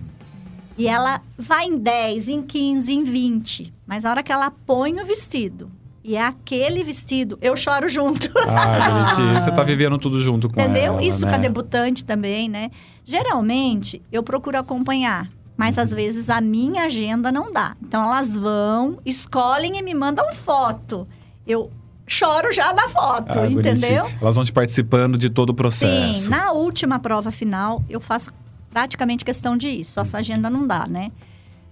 E 0.77 0.87
ela 0.87 1.21
vai 1.37 1.65
em 1.65 1.77
10, 1.77 2.29
em 2.29 2.41
15, 2.41 2.93
em 2.93 3.03
20. 3.03 3.73
Mas 3.85 4.05
a 4.05 4.09
hora 4.09 4.23
que 4.23 4.31
ela 4.31 4.49
põe 4.49 4.99
o 4.99 5.05
vestido, 5.05 5.69
e 6.03 6.15
é 6.15 6.25
aquele 6.25 6.83
vestido, 6.83 7.37
eu 7.41 7.55
choro 7.55 7.87
junto. 7.87 8.29
Ah, 8.47 9.13
gente, 9.15 9.43
você 9.43 9.51
tá 9.51 9.61
vivendo 9.61 9.97
tudo 9.97 10.19
junto 10.21 10.49
com 10.49 10.59
Entendeu? 10.59 10.93
ela, 10.93 11.03
Isso 11.03 11.25
né? 11.25 11.31
com 11.31 11.35
a 11.35 11.39
debutante 11.39 12.03
também, 12.03 12.49
né? 12.49 12.71
Geralmente, 13.05 14.01
eu 14.11 14.23
procuro 14.23 14.57
acompanhar. 14.57 15.29
Mas 15.55 15.77
às 15.77 15.91
vezes 15.91 16.27
a 16.29 16.41
minha 16.41 16.85
agenda 16.85 17.31
não 17.31 17.51
dá. 17.51 17.75
Então 17.83 18.01
elas 18.01 18.35
vão, 18.35 18.97
escolhem 19.05 19.77
e 19.77 19.81
me 19.83 19.93
mandam 19.93 20.33
foto. 20.33 21.07
Eu 21.45 21.69
choro 22.11 22.51
já 22.51 22.73
na 22.73 22.87
foto, 22.89 23.39
ah, 23.39 23.47
entendeu? 23.47 24.03
Bonitinho. 24.03 24.19
Elas 24.21 24.35
vão 24.35 24.43
te 24.43 24.51
participando 24.51 25.17
de 25.17 25.29
todo 25.29 25.51
o 25.51 25.53
processo. 25.53 26.23
Sim, 26.23 26.29
na 26.29 26.51
última 26.51 26.99
prova 26.99 27.31
final, 27.31 27.83
eu 27.89 27.99
faço 27.99 28.33
praticamente 28.69 29.23
questão 29.23 29.55
de 29.55 29.69
isso. 29.69 29.93
Só 29.93 30.01
essa 30.01 30.17
agenda 30.17 30.49
não 30.49 30.67
dá, 30.67 30.85
né? 30.87 31.11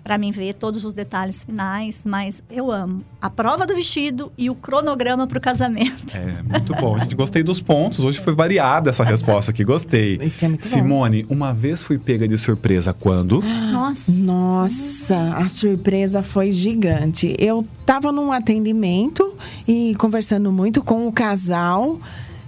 Para 0.03 0.17
mim 0.17 0.31
ver 0.31 0.53
todos 0.53 0.85
os 0.85 0.95
detalhes 0.95 1.43
finais, 1.43 2.03
mas 2.05 2.41
eu 2.49 2.71
amo 2.71 3.03
a 3.21 3.29
prova 3.29 3.65
do 3.65 3.75
vestido 3.75 4.31
e 4.37 4.49
o 4.49 4.55
cronograma 4.55 5.27
para 5.27 5.37
o 5.37 5.41
casamento. 5.41 6.15
É, 6.15 6.41
muito 6.43 6.73
bom. 6.75 6.97
Gente, 6.99 7.15
gostei 7.15 7.43
dos 7.43 7.59
pontos. 7.61 7.99
Hoje 7.99 8.19
foi 8.19 8.33
variada 8.33 8.89
essa 8.89 9.03
resposta 9.03 9.51
aqui, 9.51 9.63
gostei. 9.63 10.17
Isso 10.21 10.45
é 10.45 10.47
muito 10.47 10.65
Simone, 10.65 11.23
bom. 11.23 11.35
uma 11.35 11.53
vez 11.53 11.83
fui 11.83 11.97
pega 11.97 12.27
de 12.27 12.37
surpresa 12.37 12.93
quando? 12.93 13.41
Nossa. 13.71 14.11
Nossa, 14.11 15.33
a 15.35 15.47
surpresa 15.49 16.21
foi 16.21 16.51
gigante. 16.51 17.35
Eu 17.37 17.65
tava 17.85 18.11
num 18.11 18.31
atendimento 18.31 19.33
e 19.67 19.95
conversando 19.97 20.51
muito 20.51 20.81
com 20.81 21.07
o 21.07 21.11
casal. 21.11 21.99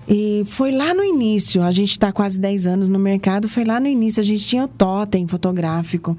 E 0.07 0.43
foi 0.45 0.71
lá 0.71 0.93
no 0.93 1.03
início, 1.03 1.61
a 1.61 1.71
gente 1.71 1.91
está 1.91 2.11
quase 2.11 2.39
10 2.39 2.65
anos 2.65 2.89
no 2.89 2.99
mercado, 2.99 3.47
foi 3.47 3.63
lá 3.63 3.79
no 3.79 3.87
início, 3.87 4.19
a 4.19 4.23
gente 4.23 4.45
tinha 4.45 4.65
o 4.65 4.67
totem 4.67 5.27
fotográfico. 5.27 6.17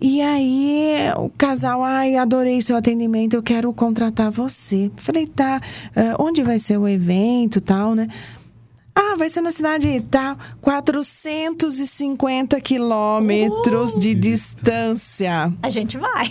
E 0.00 0.22
aí 0.22 0.94
o 1.16 1.28
casal, 1.28 1.84
ai, 1.84 2.16
adorei 2.16 2.62
seu 2.62 2.76
atendimento, 2.76 3.34
eu 3.34 3.42
quero 3.42 3.72
contratar 3.72 4.30
você. 4.30 4.90
Falei, 4.96 5.26
tá, 5.26 5.60
uh, 5.94 6.22
onde 6.22 6.42
vai 6.42 6.58
ser 6.58 6.78
o 6.78 6.88
evento 6.88 7.60
tal, 7.60 7.94
né? 7.94 8.08
Ah, 8.94 9.14
vai 9.16 9.28
ser 9.28 9.40
na 9.40 9.50
cidade 9.50 10.00
tal, 10.10 10.36
tá, 10.36 10.42
450 10.60 12.60
quilômetros 12.60 13.94
uh, 13.94 13.98
de 13.98 14.14
distância. 14.14 15.52
A 15.62 15.68
gente 15.68 15.98
vai. 15.98 16.28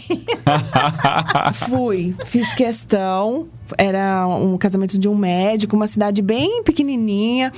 Fui, 1.54 2.16
fiz 2.26 2.54
questão. 2.54 3.48
Era 3.78 4.28
um 4.28 4.58
casamento 4.58 4.98
de 4.98 5.08
um 5.08 5.16
médico, 5.16 5.76
uma 5.76 5.88
cidade 5.88 6.22
bem 6.22 6.64
pequenininha. 6.64 7.52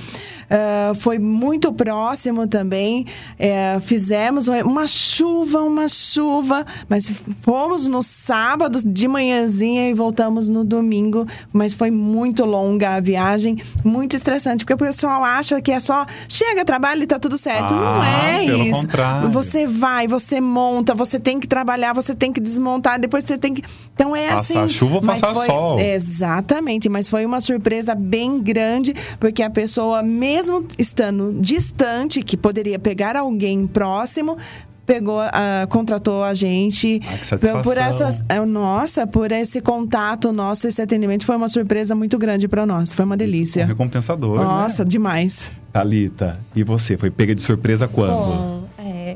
Uh, 0.52 0.94
foi 0.96 1.18
muito 1.18 1.72
próximo 1.72 2.46
também. 2.46 3.06
Uh, 3.40 3.80
fizemos 3.80 4.48
uma 4.48 4.86
chuva, 4.86 5.62
uma 5.62 5.88
chuva, 5.88 6.66
mas 6.90 7.10
fomos 7.42 7.88
no 7.88 8.04
sábado 8.04 8.80
de 8.84 9.08
manhãzinha 9.08 9.90
e 9.90 9.94
voltamos 9.94 10.50
no 10.50 10.66
domingo. 10.66 11.26
Mas 11.54 11.74
foi 11.74 11.90
muito 11.90 12.44
longa 12.44 12.96
a 12.96 13.00
viagem, 13.00 13.58
muito 13.84 14.16
estressante, 14.16 14.66
porque 14.66 14.74
o 14.74 14.86
pessoal 14.86 15.24
acha 15.24 15.62
que 15.62 15.72
é 15.72 15.80
só 15.80 16.06
chega, 16.28 16.66
trabalha 16.66 17.04
e 17.04 17.08
tá 17.08 17.18
tudo 17.18 17.38
certo. 17.38 17.74
Ah, 17.74 17.78
Não 17.78 18.04
é 18.04 18.46
pelo 18.46 18.64
isso. 18.66 18.82
Contrário. 18.82 19.30
Você 19.30 19.66
vai, 19.66 20.08
você 20.08 20.42
monta, 20.42 20.94
você 20.94 21.20
tem 21.20 21.40
que 21.40 21.48
trabalhar, 21.48 21.94
você 21.94 22.14
tem 22.14 22.34
que 22.34 22.42
desmontar, 22.42 23.00
depois 23.00 23.24
você 23.24 23.38
tem 23.38 23.54
que. 23.54 23.64
Então 23.94 24.16
é 24.16 24.30
passar 24.30 24.40
assim. 24.42 24.54
Passar 24.56 24.68
chuva 24.70 24.96
ou 24.96 25.02
passar 25.02 25.34
sol. 25.34 25.80
Exatamente, 26.02 26.90
mas 26.90 27.08
foi 27.08 27.26
uma 27.26 27.40
surpresa 27.40 27.94
bem 27.94 28.42
grande, 28.42 28.94
porque 29.20 29.44
a 29.44 29.50
pessoa, 29.50 30.02
mesmo 30.02 30.66
estando 30.78 31.40
distante, 31.40 32.22
que 32.22 32.36
poderia 32.36 32.80
pegar 32.80 33.16
alguém 33.16 33.68
próximo, 33.68 34.38
pegou, 34.86 35.22
uh, 35.22 35.68
contratou 35.70 36.24
a 36.24 36.34
gente 36.34 37.02
ah, 37.06 37.64
por 37.64 37.78
essas, 37.78 38.22
uh, 38.22 38.46
nossa, 38.46 39.06
por 39.06 39.32
esse 39.32 39.62
contato 39.62 40.34
nosso, 40.34 40.68
esse 40.68 40.82
atendimento 40.82 41.26
foi 41.26 41.36
uma 41.36 41.48
surpresa 41.48 41.96
muito 41.96 42.18
grande 42.18 42.48
para 42.48 42.66
nós, 42.66 42.92
foi 42.92 43.06
uma 43.06 43.16
delícia. 43.16 43.64
Um 43.64 43.68
recompensador. 43.68 44.40
Né? 44.40 44.44
Nossa, 44.44 44.84
né? 44.84 44.90
demais. 44.90 45.52
Talita, 45.72 46.40
e 46.56 46.64
você 46.64 46.98
foi 46.98 47.10
pega 47.10 47.34
de 47.34 47.42
surpresa 47.42 47.88
quando? 47.88 48.61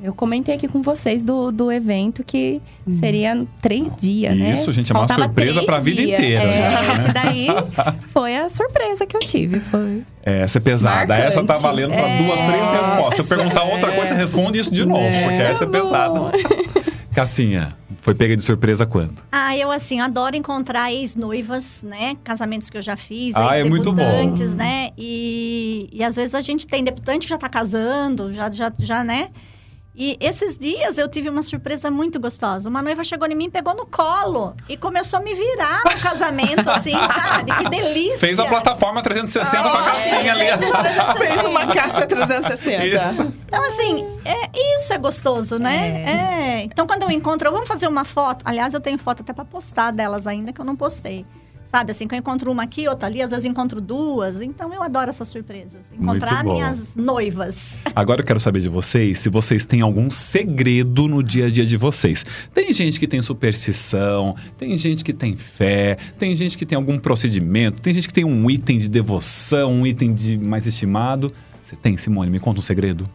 Eu 0.04 0.14
comentei 0.14 0.56
aqui 0.56 0.68
com 0.68 0.82
vocês 0.82 1.24
do, 1.24 1.52
do 1.52 1.72
evento 1.72 2.24
que 2.24 2.62
seria 3.00 3.46
três 3.62 3.94
dias, 3.96 4.36
né? 4.38 4.54
Isso, 4.54 4.72
gente, 4.72 4.92
é 4.92 4.96
uma 4.96 5.08
Faltava 5.08 5.24
surpresa 5.24 5.64
para 5.64 5.78
a 5.78 5.80
vida 5.80 6.02
inteira. 6.02 6.44
É, 6.44 6.48
né? 6.48 6.80
esse 6.88 7.14
daí 7.14 7.48
foi 8.12 8.38
a 8.38 8.50
surpresa 8.50 9.06
que 9.06 9.16
eu 9.16 9.22
tive. 9.22 9.60
Foi. 9.60 10.04
Essa 10.24 10.58
é 10.58 10.62
pesada. 10.62 11.08
Marcante. 11.08 11.28
Essa 11.28 11.44
tá 11.44 11.56
valendo 11.56 11.92
para 11.92 12.10
é... 12.10 12.24
duas, 12.24 12.40
três 12.40 12.72
respostas. 12.72 13.16
Se 13.16 13.34
eu 13.34 13.38
perguntar 13.38 13.64
outra 13.64 13.92
coisa, 13.92 14.08
você 14.08 14.16
responde 14.16 14.60
isso 14.60 14.72
de 14.72 14.86
novo, 14.86 15.04
é. 15.04 15.24
porque 15.24 15.42
essa 15.42 15.64
é 15.64 15.68
pesada. 15.68 16.20
Cassinha, 17.16 17.74
foi 18.02 18.14
pega 18.14 18.36
de 18.36 18.44
surpresa 18.44 18.86
quando? 18.86 19.16
Ah, 19.32 19.56
eu 19.56 19.72
assim, 19.72 20.02
adoro 20.02 20.36
encontrar 20.36 20.92
ex-noivas, 20.92 21.82
né? 21.82 22.18
Casamentos 22.26 22.70
que 22.70 22.78
eu 22.78 22.82
já 22.82 22.98
fiz, 22.98 23.34
ah, 23.38 23.58
é 23.58 23.64
muito 23.64 23.94
bom. 23.94 24.34
né? 24.58 24.90
E, 24.98 25.90
e 25.94 26.04
às 26.04 26.18
vezes 26.18 26.36
a 26.36 26.42
gente 26.42 26.68
tem 26.68 26.84
debutante 26.84 27.26
que 27.26 27.30
já 27.30 27.38
tá 27.38 27.48
casando, 27.48 28.34
já, 28.34 28.52
já, 28.52 28.72
já 28.78 29.02
né? 29.02 29.30
E 29.98 30.18
esses 30.20 30.58
dias 30.58 30.98
eu 30.98 31.08
tive 31.08 31.30
uma 31.30 31.42
surpresa 31.42 31.90
muito 31.90 32.20
gostosa. 32.20 32.70
Uma 32.70 32.82
noiva 32.82 33.04
chegou 33.04 33.28
em 33.30 33.36
mim, 33.36 33.50
pegou 33.50 33.74
no 33.74 33.86
colo 33.86 34.54
e 34.68 34.76
começou 34.76 35.20
a 35.20 35.22
me 35.22 35.34
virar 35.34 35.84
no 35.86 36.02
casamento, 36.02 36.70
assim, 36.70 36.92
sabe? 37.14 37.52
Que 37.54 37.70
delícia! 37.70 38.20
Fez 38.20 38.40
a 38.40 38.46
plataforma 38.46 39.02
360 39.02 39.58
oh, 39.58 39.72
com 39.72 39.78
a 39.78 39.84
cassinha 39.84 40.34
ali. 40.34 40.46
Fez 41.18 41.46
uma 41.46 41.68
caça 41.68 42.06
360. 42.06 42.86
Isso. 42.86 43.34
Então, 43.48 43.64
assim, 43.64 44.06
é, 44.26 44.76
isso 44.76 44.92
é 44.92 44.98
gostoso, 44.98 45.58
né? 45.58 46.04
É. 46.06 46.60
é. 46.60 46.64
Então, 46.64 46.86
quando 46.86 47.04
eu 47.04 47.12
encontro, 47.12 47.50
vamos 47.50 47.68
fazer 47.68 47.88
uma 47.88 48.04
foto. 48.04 48.44
Aliás, 48.44 48.74
eu 48.74 48.82
tenho 48.82 48.98
foto 48.98 49.22
até 49.22 49.32
para 49.32 49.46
postar 49.46 49.92
delas 49.92 50.28
ainda, 50.28 50.52
que 50.52 50.60
eu 50.60 50.66
não 50.66 50.76
postei. 50.76 51.26
Sabe, 51.76 51.92
assim, 51.92 52.08
que 52.08 52.16
eu 52.16 52.20
encontro 52.20 52.50
uma 52.50 52.64
aqui, 52.64 52.88
outra 52.88 53.10
ali, 53.10 53.22
às 53.22 53.32
vezes 53.32 53.44
encontro 53.44 53.82
duas. 53.82 54.40
Então 54.40 54.74
eu 54.74 54.82
adoro 54.82 55.10
essas 55.10 55.28
surpresas. 55.28 55.92
Encontrar 55.92 56.42
minhas 56.42 56.96
noivas. 56.96 57.82
Agora 57.94 58.22
eu 58.22 58.26
quero 58.26 58.40
saber 58.40 58.62
de 58.62 58.70
vocês 58.70 59.20
se 59.20 59.28
vocês 59.28 59.66
têm 59.66 59.82
algum 59.82 60.10
segredo 60.10 61.06
no 61.10 61.22
dia 61.22 61.48
a 61.48 61.50
dia 61.50 61.66
de 61.66 61.76
vocês. 61.76 62.26
Tem 62.54 62.72
gente 62.72 62.98
que 62.98 63.06
tem 63.06 63.22
superstição, 63.22 64.38
tem 64.58 64.78
gente 64.78 65.04
que 65.04 65.12
tem 65.12 65.36
fé, 65.36 65.98
tem 66.18 66.34
gente 66.34 66.58
que 66.58 66.66
tem 66.66 66.78
algum 66.78 66.98
procedimento, 66.98 67.82
tem 67.82 67.94
gente 67.94 68.08
que 68.08 68.14
tem 68.14 68.24
um 68.24 68.50
item 68.50 68.78
de 68.78 68.88
devoção, 68.88 69.74
um 69.74 69.86
item 69.86 70.14
de 70.14 70.38
mais 70.38 70.66
estimado. 70.66 71.34
Você 71.62 71.76
tem, 71.76 71.98
Simone? 71.98 72.32
Me 72.32 72.40
conta 72.40 72.62
um 72.62 72.64
segredo. 72.64 73.06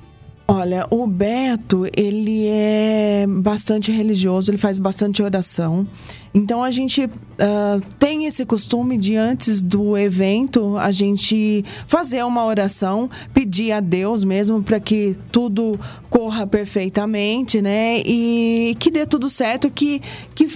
Olha, 0.53 0.85
o 0.91 1.07
Beto, 1.07 1.87
ele 1.97 2.49
é 2.49 3.25
bastante 3.27 3.93
religioso, 3.93 4.51
ele 4.51 4.59
faz 4.59 4.81
bastante 4.81 5.23
oração. 5.23 5.87
Então 6.33 6.63
a 6.63 6.71
gente 6.71 7.05
uh, 7.05 7.81
tem 7.99 8.27
esse 8.27 8.45
costume 8.45 8.97
de 8.97 9.17
antes 9.17 9.63
do 9.63 9.97
evento 9.97 10.77
a 10.77 10.91
gente 10.91 11.65
fazer 11.87 12.25
uma 12.25 12.45
oração, 12.45 13.11
pedir 13.35 13.73
a 13.73 13.81
Deus 13.81 14.23
mesmo 14.23 14.63
para 14.63 14.79
que 14.79 15.17
tudo 15.33 15.79
corra 16.09 16.47
perfeitamente, 16.47 17.61
né? 17.61 18.01
E 18.05 18.77
que 18.79 18.91
dê 18.91 19.07
tudo 19.07 19.29
certo, 19.29 19.71
que, 19.71 20.01
que, 20.35 20.49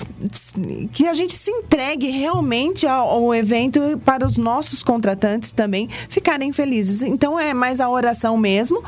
que 0.93 1.07
a 1.07 1.15
gente 1.15 1.35
se 1.35 1.51
entregue 1.51 2.11
realmente 2.11 2.87
ao, 2.87 3.09
ao 3.09 3.35
evento 3.35 3.81
para 4.05 4.27
os 4.27 4.37
nossos 4.37 4.83
contratantes 4.83 5.53
também 5.53 5.89
ficarem 6.09 6.53
felizes. 6.53 7.03
Então 7.03 7.39
é 7.39 7.55
mais 7.55 7.81
a 7.81 7.89
oração 7.89 8.37
mesmo, 8.37 8.83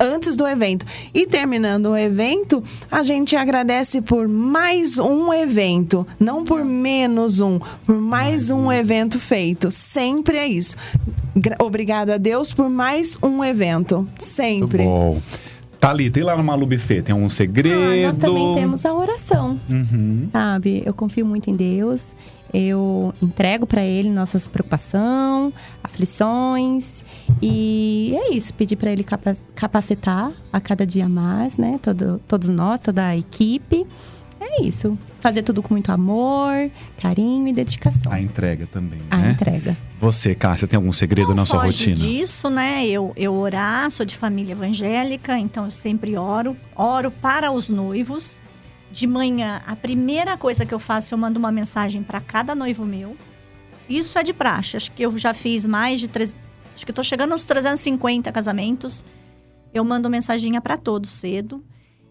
antes 0.00 0.36
do 0.36 0.46
evento. 0.46 0.86
E 1.14 1.26
terminando 1.26 1.86
o 1.86 1.96
evento, 1.96 2.62
a 2.90 3.02
gente 3.02 3.36
agradece 3.36 4.00
por 4.00 4.28
mais 4.28 4.98
um 4.98 5.32
evento 5.32 6.06
não 6.26 6.44
por 6.44 6.64
menos 6.64 7.38
um, 7.38 7.60
por 7.86 8.00
mais 8.00 8.50
um 8.50 8.72
evento 8.72 9.20
feito. 9.20 9.70
Sempre 9.70 10.38
é 10.38 10.48
isso. 10.48 10.74
Obrigada 11.60 12.16
a 12.16 12.18
Deus 12.18 12.52
por 12.52 12.68
mais 12.68 13.16
um 13.22 13.44
evento. 13.44 14.04
Sempre. 14.18 14.82
Muito 14.82 14.88
bom. 14.88 15.22
Thalita, 15.78 16.18
e 16.18 16.24
lá 16.24 16.36
no 16.36 16.42
Malu 16.42 16.66
Buffet? 16.66 17.02
Tem 17.02 17.14
algum 17.14 17.30
segredo? 17.30 17.80
Ah, 17.80 18.08
nós 18.08 18.18
também 18.18 18.54
temos 18.54 18.84
a 18.84 18.92
oração, 18.92 19.60
uhum. 19.70 20.28
sabe? 20.32 20.82
Eu 20.84 20.92
confio 20.92 21.24
muito 21.24 21.48
em 21.48 21.54
Deus. 21.54 22.12
Eu 22.52 23.14
entrego 23.22 23.64
para 23.64 23.84
Ele 23.84 24.10
nossas 24.10 24.48
preocupações, 24.48 25.52
aflições. 25.84 27.04
E 27.40 28.16
é 28.16 28.34
isso, 28.34 28.52
pedir 28.54 28.74
para 28.74 28.90
Ele 28.90 29.04
capacitar 29.54 30.32
a 30.52 30.60
cada 30.60 30.84
dia 30.84 31.08
mais, 31.08 31.56
né? 31.56 31.78
Todo, 31.80 32.20
todos 32.26 32.48
nós, 32.48 32.80
toda 32.80 33.06
a 33.06 33.16
equipe. 33.16 33.86
É 34.48 34.62
isso. 34.62 34.96
Fazer 35.20 35.42
tudo 35.42 35.62
com 35.62 35.74
muito 35.74 35.90
amor, 35.90 36.70
carinho 36.98 37.48
e 37.48 37.52
dedicação. 37.52 38.12
A 38.12 38.20
entrega 38.20 38.66
também, 38.66 39.00
a 39.10 39.16
né? 39.16 39.28
A 39.28 39.30
entrega. 39.32 39.76
Você, 39.98 40.34
Cássia, 40.34 40.68
tem 40.68 40.76
algum 40.76 40.92
segredo 40.92 41.30
Não 41.30 41.36
na 41.36 41.46
sua 41.46 41.62
foge 41.62 41.90
rotina? 41.90 42.08
disso, 42.08 42.48
né? 42.48 42.86
Eu, 42.86 43.12
eu 43.16 43.34
orar, 43.34 43.90
sou 43.90 44.06
de 44.06 44.16
família 44.16 44.52
evangélica, 44.52 45.36
então 45.38 45.64
eu 45.64 45.70
sempre 45.70 46.16
oro. 46.16 46.56
Oro 46.76 47.10
para 47.10 47.50
os 47.50 47.68
noivos. 47.68 48.40
De 48.92 49.06
manhã, 49.06 49.62
a 49.66 49.74
primeira 49.74 50.36
coisa 50.36 50.64
que 50.64 50.72
eu 50.72 50.78
faço, 50.78 51.12
eu 51.12 51.18
mando 51.18 51.38
uma 51.38 51.50
mensagem 51.52 52.02
para 52.02 52.20
cada 52.20 52.54
noivo 52.54 52.84
meu. 52.84 53.16
Isso 53.88 54.18
é 54.18 54.22
de 54.22 54.32
praxe. 54.32 54.76
Acho 54.76 54.92
que 54.92 55.02
eu 55.02 55.18
já 55.18 55.34
fiz 55.34 55.66
mais 55.66 56.00
de... 56.00 56.08
Tre... 56.08 56.24
Acho 56.24 56.84
que 56.84 56.90
eu 56.90 56.94
tô 56.94 57.02
chegando 57.02 57.32
aos 57.32 57.44
350 57.44 58.30
casamentos. 58.32 59.04
Eu 59.74 59.84
mando 59.84 60.08
mensaginha 60.08 60.60
para 60.60 60.76
todos 60.76 61.10
cedo. 61.10 61.62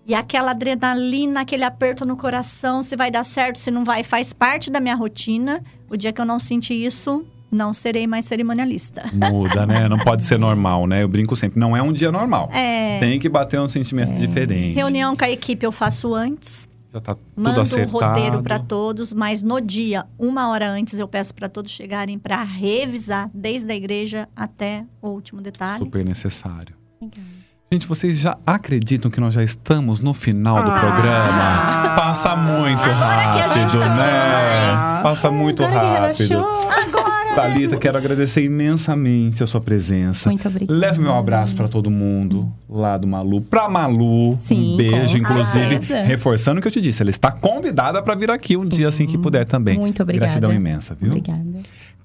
E 0.08 0.14
aquela 0.14 0.52
adrenalina, 0.52 1.42
aquele 1.42 1.64
aperto 1.64 2.06
no 2.06 2.16
coração, 2.16 2.84
se 2.84 2.96
vai 2.96 3.10
dar 3.10 3.24
certo, 3.24 3.58
se 3.58 3.72
não 3.72 3.84
vai, 3.84 4.04
faz 4.04 4.34
parte 4.34 4.70
da 4.70 4.80
minha 4.80 4.96
rotina. 4.96 5.64
O 5.90 5.98
dia 5.98 6.14
que 6.14 6.22
eu 6.22 6.26
não 6.26 6.38
sentir 6.38 6.76
isso, 6.76 7.26
não 7.52 7.74
serei 7.74 8.06
mais 8.06 8.26
cerimonialista. 8.26 9.10
Muda, 9.14 9.66
né? 9.66 9.90
Não 9.90 9.98
pode 9.98 10.24
ser 10.24 10.38
normal, 10.38 10.86
né? 10.86 11.02
Eu 11.02 11.08
brinco 11.08 11.36
sempre, 11.36 11.60
não 11.60 11.76
é 11.76 11.82
um 11.82 11.92
dia 11.92 12.12
normal. 12.12 12.52
É. 12.54 13.00
Tem 13.00 13.20
que 13.20 13.28
bater 13.28 13.60
um 13.60 13.68
sentimento 13.68 14.12
é. 14.12 14.16
diferente. 14.16 14.76
Reunião 14.76 15.16
com 15.16 15.26
a 15.26 15.30
equipe 15.30 15.66
eu 15.66 15.72
faço 15.72 16.14
antes. 16.14 16.70
Já 16.94 17.02
tá 17.02 17.16
tudo 17.16 17.26
Mando 17.36 17.62
acertado. 17.62 17.98
o 17.98 18.00
roteiro 18.00 18.44
para 18.44 18.60
todos, 18.60 19.12
mas 19.12 19.42
no 19.42 19.60
dia, 19.60 20.06
uma 20.20 20.50
hora 20.50 20.70
antes, 20.70 21.00
eu 21.00 21.08
peço 21.08 21.34
para 21.34 21.50
todos 21.50 21.72
chegarem 21.72 22.20
para 22.20 22.42
revisar, 22.44 23.30
desde 23.34 23.72
a 23.72 23.76
igreja 23.76 24.30
até 24.36 24.86
o 25.02 25.10
último 25.10 25.42
detalhe. 25.42 25.84
Super 25.84 26.06
necessário. 26.06 26.76
Gente, 27.72 27.88
vocês 27.88 28.20
já 28.20 28.38
acreditam 28.46 29.10
que 29.10 29.20
nós 29.20 29.34
já 29.34 29.44
estamos 29.44 30.00
no 30.00 30.14
final 30.14 30.62
do 30.62 30.70
ah. 30.70 30.80
programa? 30.80 31.96
Passa 31.96 32.36
muito 32.36 32.80
Agora 32.80 33.16
rápido, 33.16 33.80
tá 33.80 33.96
né? 33.96 35.02
Passa 35.02 35.32
muito 35.32 35.64
Agora 35.64 36.08
rápido. 36.08 36.38
Agora. 36.38 37.16
Thalita, 37.36 37.76
quero 37.76 37.98
agradecer 37.98 38.44
imensamente 38.44 39.44
a 39.44 39.48
sua 39.48 39.60
presença. 39.60 40.30
Muito 40.30 40.48
obrigada. 40.48 40.80
Leve 40.80 41.02
meu 41.02 41.16
abraço 41.16 41.56
para 41.56 41.68
todo 41.68 41.90
mundo 41.90 42.50
lá 42.70 42.98
do 42.98 43.08
Malu. 43.08 43.42
Pra 43.42 43.68
Malu, 43.68 44.38
Sim, 44.38 44.74
um 44.74 44.78
beijo, 44.78 45.18
inclusive. 45.18 45.70
certeza. 45.82 46.04
Reforçando 46.04 46.60
o 46.60 46.62
que 46.62 46.68
eu 46.68 46.72
te 46.72 46.80
disse, 46.80 47.02
ela 47.02 47.10
está 47.10 47.32
convidada 47.32 48.02
para 48.02 48.16
vir 48.16 48.30
aqui 48.32 48.56
um 48.56 48.64
Sim. 48.64 48.70
dia 48.70 48.88
assim 48.88 49.06
que 49.06 49.18
puder 49.18 49.44
também. 49.44 49.78
Muito 49.78 50.02
obrigada. 50.02 50.28
Gratidão 50.28 50.54
imensa, 50.54 50.96
viu? 51.00 51.10
Obrigada. 51.10 51.44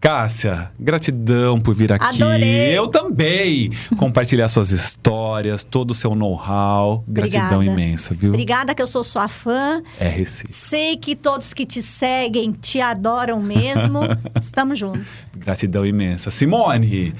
Cássia, 0.01 0.71
gratidão 0.81 1.61
por 1.61 1.75
vir 1.75 1.93
aqui. 1.93 2.23
Adorei. 2.23 2.77
Eu 2.77 2.89
também. 2.89 3.71
Compartilhar 3.99 4.49
suas 4.49 4.71
histórias, 4.71 5.63
todo 5.63 5.91
o 5.91 5.95
seu 5.95 6.15
know-how. 6.15 7.05
Gratidão 7.07 7.63
imensa, 7.63 8.15
viu? 8.15 8.31
Obrigada 8.31 8.75
que 8.75 8.81
eu 8.81 8.87
sou 8.87 9.05
sua 9.05 9.29
fã. 9.29 9.83
É 9.99 10.09
Recife. 10.09 10.51
Sei 10.51 10.97
que 10.97 11.15
todos 11.15 11.53
que 11.53 11.67
te 11.67 11.83
seguem 11.83 12.51
te 12.51 12.81
adoram 12.81 13.39
mesmo. 13.41 14.01
Estamos 14.41 14.79
juntos. 14.79 15.13
Gratidão 15.37 15.85
imensa. 15.85 16.31
Simone, 16.31 17.15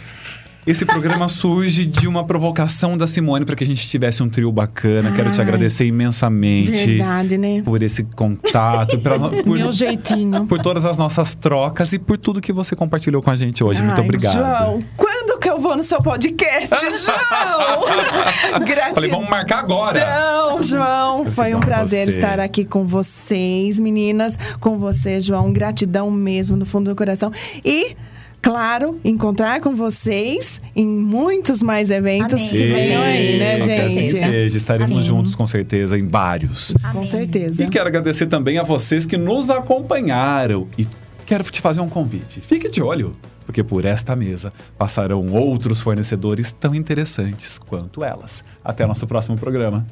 esse 0.67 0.85
programa 0.85 1.29
surge 1.31 1.85
de 1.85 2.07
uma 2.07 2.25
provocação 2.25 2.97
da 2.97 3.07
Simone 3.07 3.45
para 3.45 3.55
que 3.57 3.65
a 3.65 3.67
gente 3.67 3.89
tivesse 3.89 4.23
um 4.23 4.29
trio 4.29 4.51
bacana. 4.53 5.13
Quero 5.13 5.31
te 5.33 5.41
agradecer 5.41 5.87
imensamente 5.87 6.71
Verdade, 6.99 7.39
né? 7.39 7.63
por 7.65 7.83
esse 7.83 8.05
contato, 8.05 8.99
pela- 8.99 9.31
por, 9.43 9.57
Meu 9.59 9.73
jeitinho. 9.73 10.47
por 10.47 10.61
todas 10.61 10.85
as 10.85 10.97
nossas 10.99 11.35
trocas 11.35 11.93
e 11.93 11.99
por 11.99 12.19
tudo 12.19 12.41
que 12.41 12.53
você 12.53 12.77
compartilhou 12.77 13.23
com 13.23 13.31
a 13.31 13.37
gente 13.37 13.63
hoje. 13.65 13.83
Muito 13.83 13.99
Ai, 14.01 14.05
obrigado. 14.05 14.33
João, 14.35 14.85
quando 14.97 15.39
que 15.39 15.49
eu 15.49 15.59
vou 15.59 15.77
no 15.77 15.83
seu 15.83 16.03
podcast, 16.03 16.77
João? 17.05 18.61
Gratidão. 18.67 18.95
Falei, 18.95 19.11
vamos 19.11 19.31
marcar 19.31 19.61
agora. 19.61 19.99
Não, 19.99 20.63
João, 20.63 21.25
foi 21.25 21.55
um 21.55 21.61
prazer 21.61 22.07
você. 22.09 22.17
estar 22.19 22.39
aqui 22.41 22.65
com 22.65 22.87
vocês, 22.87 23.79
meninas, 23.81 24.39
com 24.61 24.79
você, 24.79 25.21
João. 25.21 25.53
Gratidão 25.53 26.11
mesmo 26.11 26.57
no 26.57 26.67
fundo 26.67 26.91
do 26.91 26.97
coração. 26.97 27.33
E, 27.65 27.97
claro, 28.43 28.99
encontrar 29.05 29.61
com 29.61 29.75
vocês 29.75 30.61
em 30.75 30.87
muitos 30.87 31.63
mais 31.63 31.91
eventos 31.91 32.35
Amém. 32.43 32.49
que 32.49 32.73
venham 32.73 33.03
aí, 33.03 33.39
né, 33.39 33.57
Que 33.61 33.73
assim 33.73 33.91
gente? 33.91 34.11
seja. 34.11 34.57
Estaremos 34.57 34.99
Sim. 35.01 35.03
juntos, 35.05 35.35
com 35.35 35.47
certeza, 35.47 35.99
em 35.99 36.07
vários. 36.07 36.75
Com 36.81 36.99
Amém. 36.99 37.07
certeza. 37.07 37.63
E 37.63 37.69
quero 37.69 37.89
agradecer 37.89 38.27
também 38.27 38.59
a 38.59 38.63
vocês 38.63 39.05
que 39.07 39.17
nos 39.17 39.51
acompanharam. 39.51 40.67
E 40.79 40.87
quero 41.27 41.45
te 41.45 41.61
fazer 41.61 41.81
um 41.81 41.89
convite. 41.89 42.41
Fique 42.41 42.69
de 42.69 42.83
olho, 42.83 43.15
porque 43.47 43.63
por 43.63 43.85
esta 43.85 44.17
mesa 44.17 44.53
passarão 44.79 45.27
outros 45.33 45.81
fornecedores 45.81 46.51
tão 46.53 46.75
interessantes 46.75 47.59
quanto 47.59 48.03
elas. 48.03 48.43
Até 48.65 48.87
nosso 48.87 49.07
próximo 49.07 49.37
programa. 49.37 49.87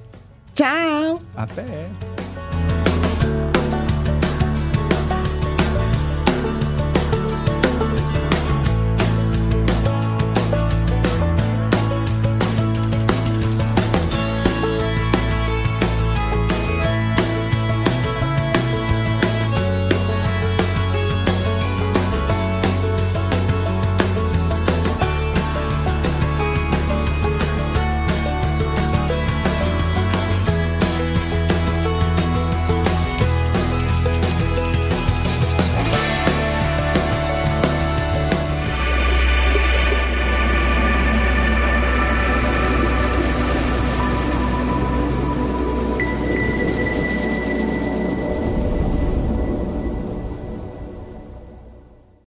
Tchau! 0.55 1.21
Até! 1.37 2.38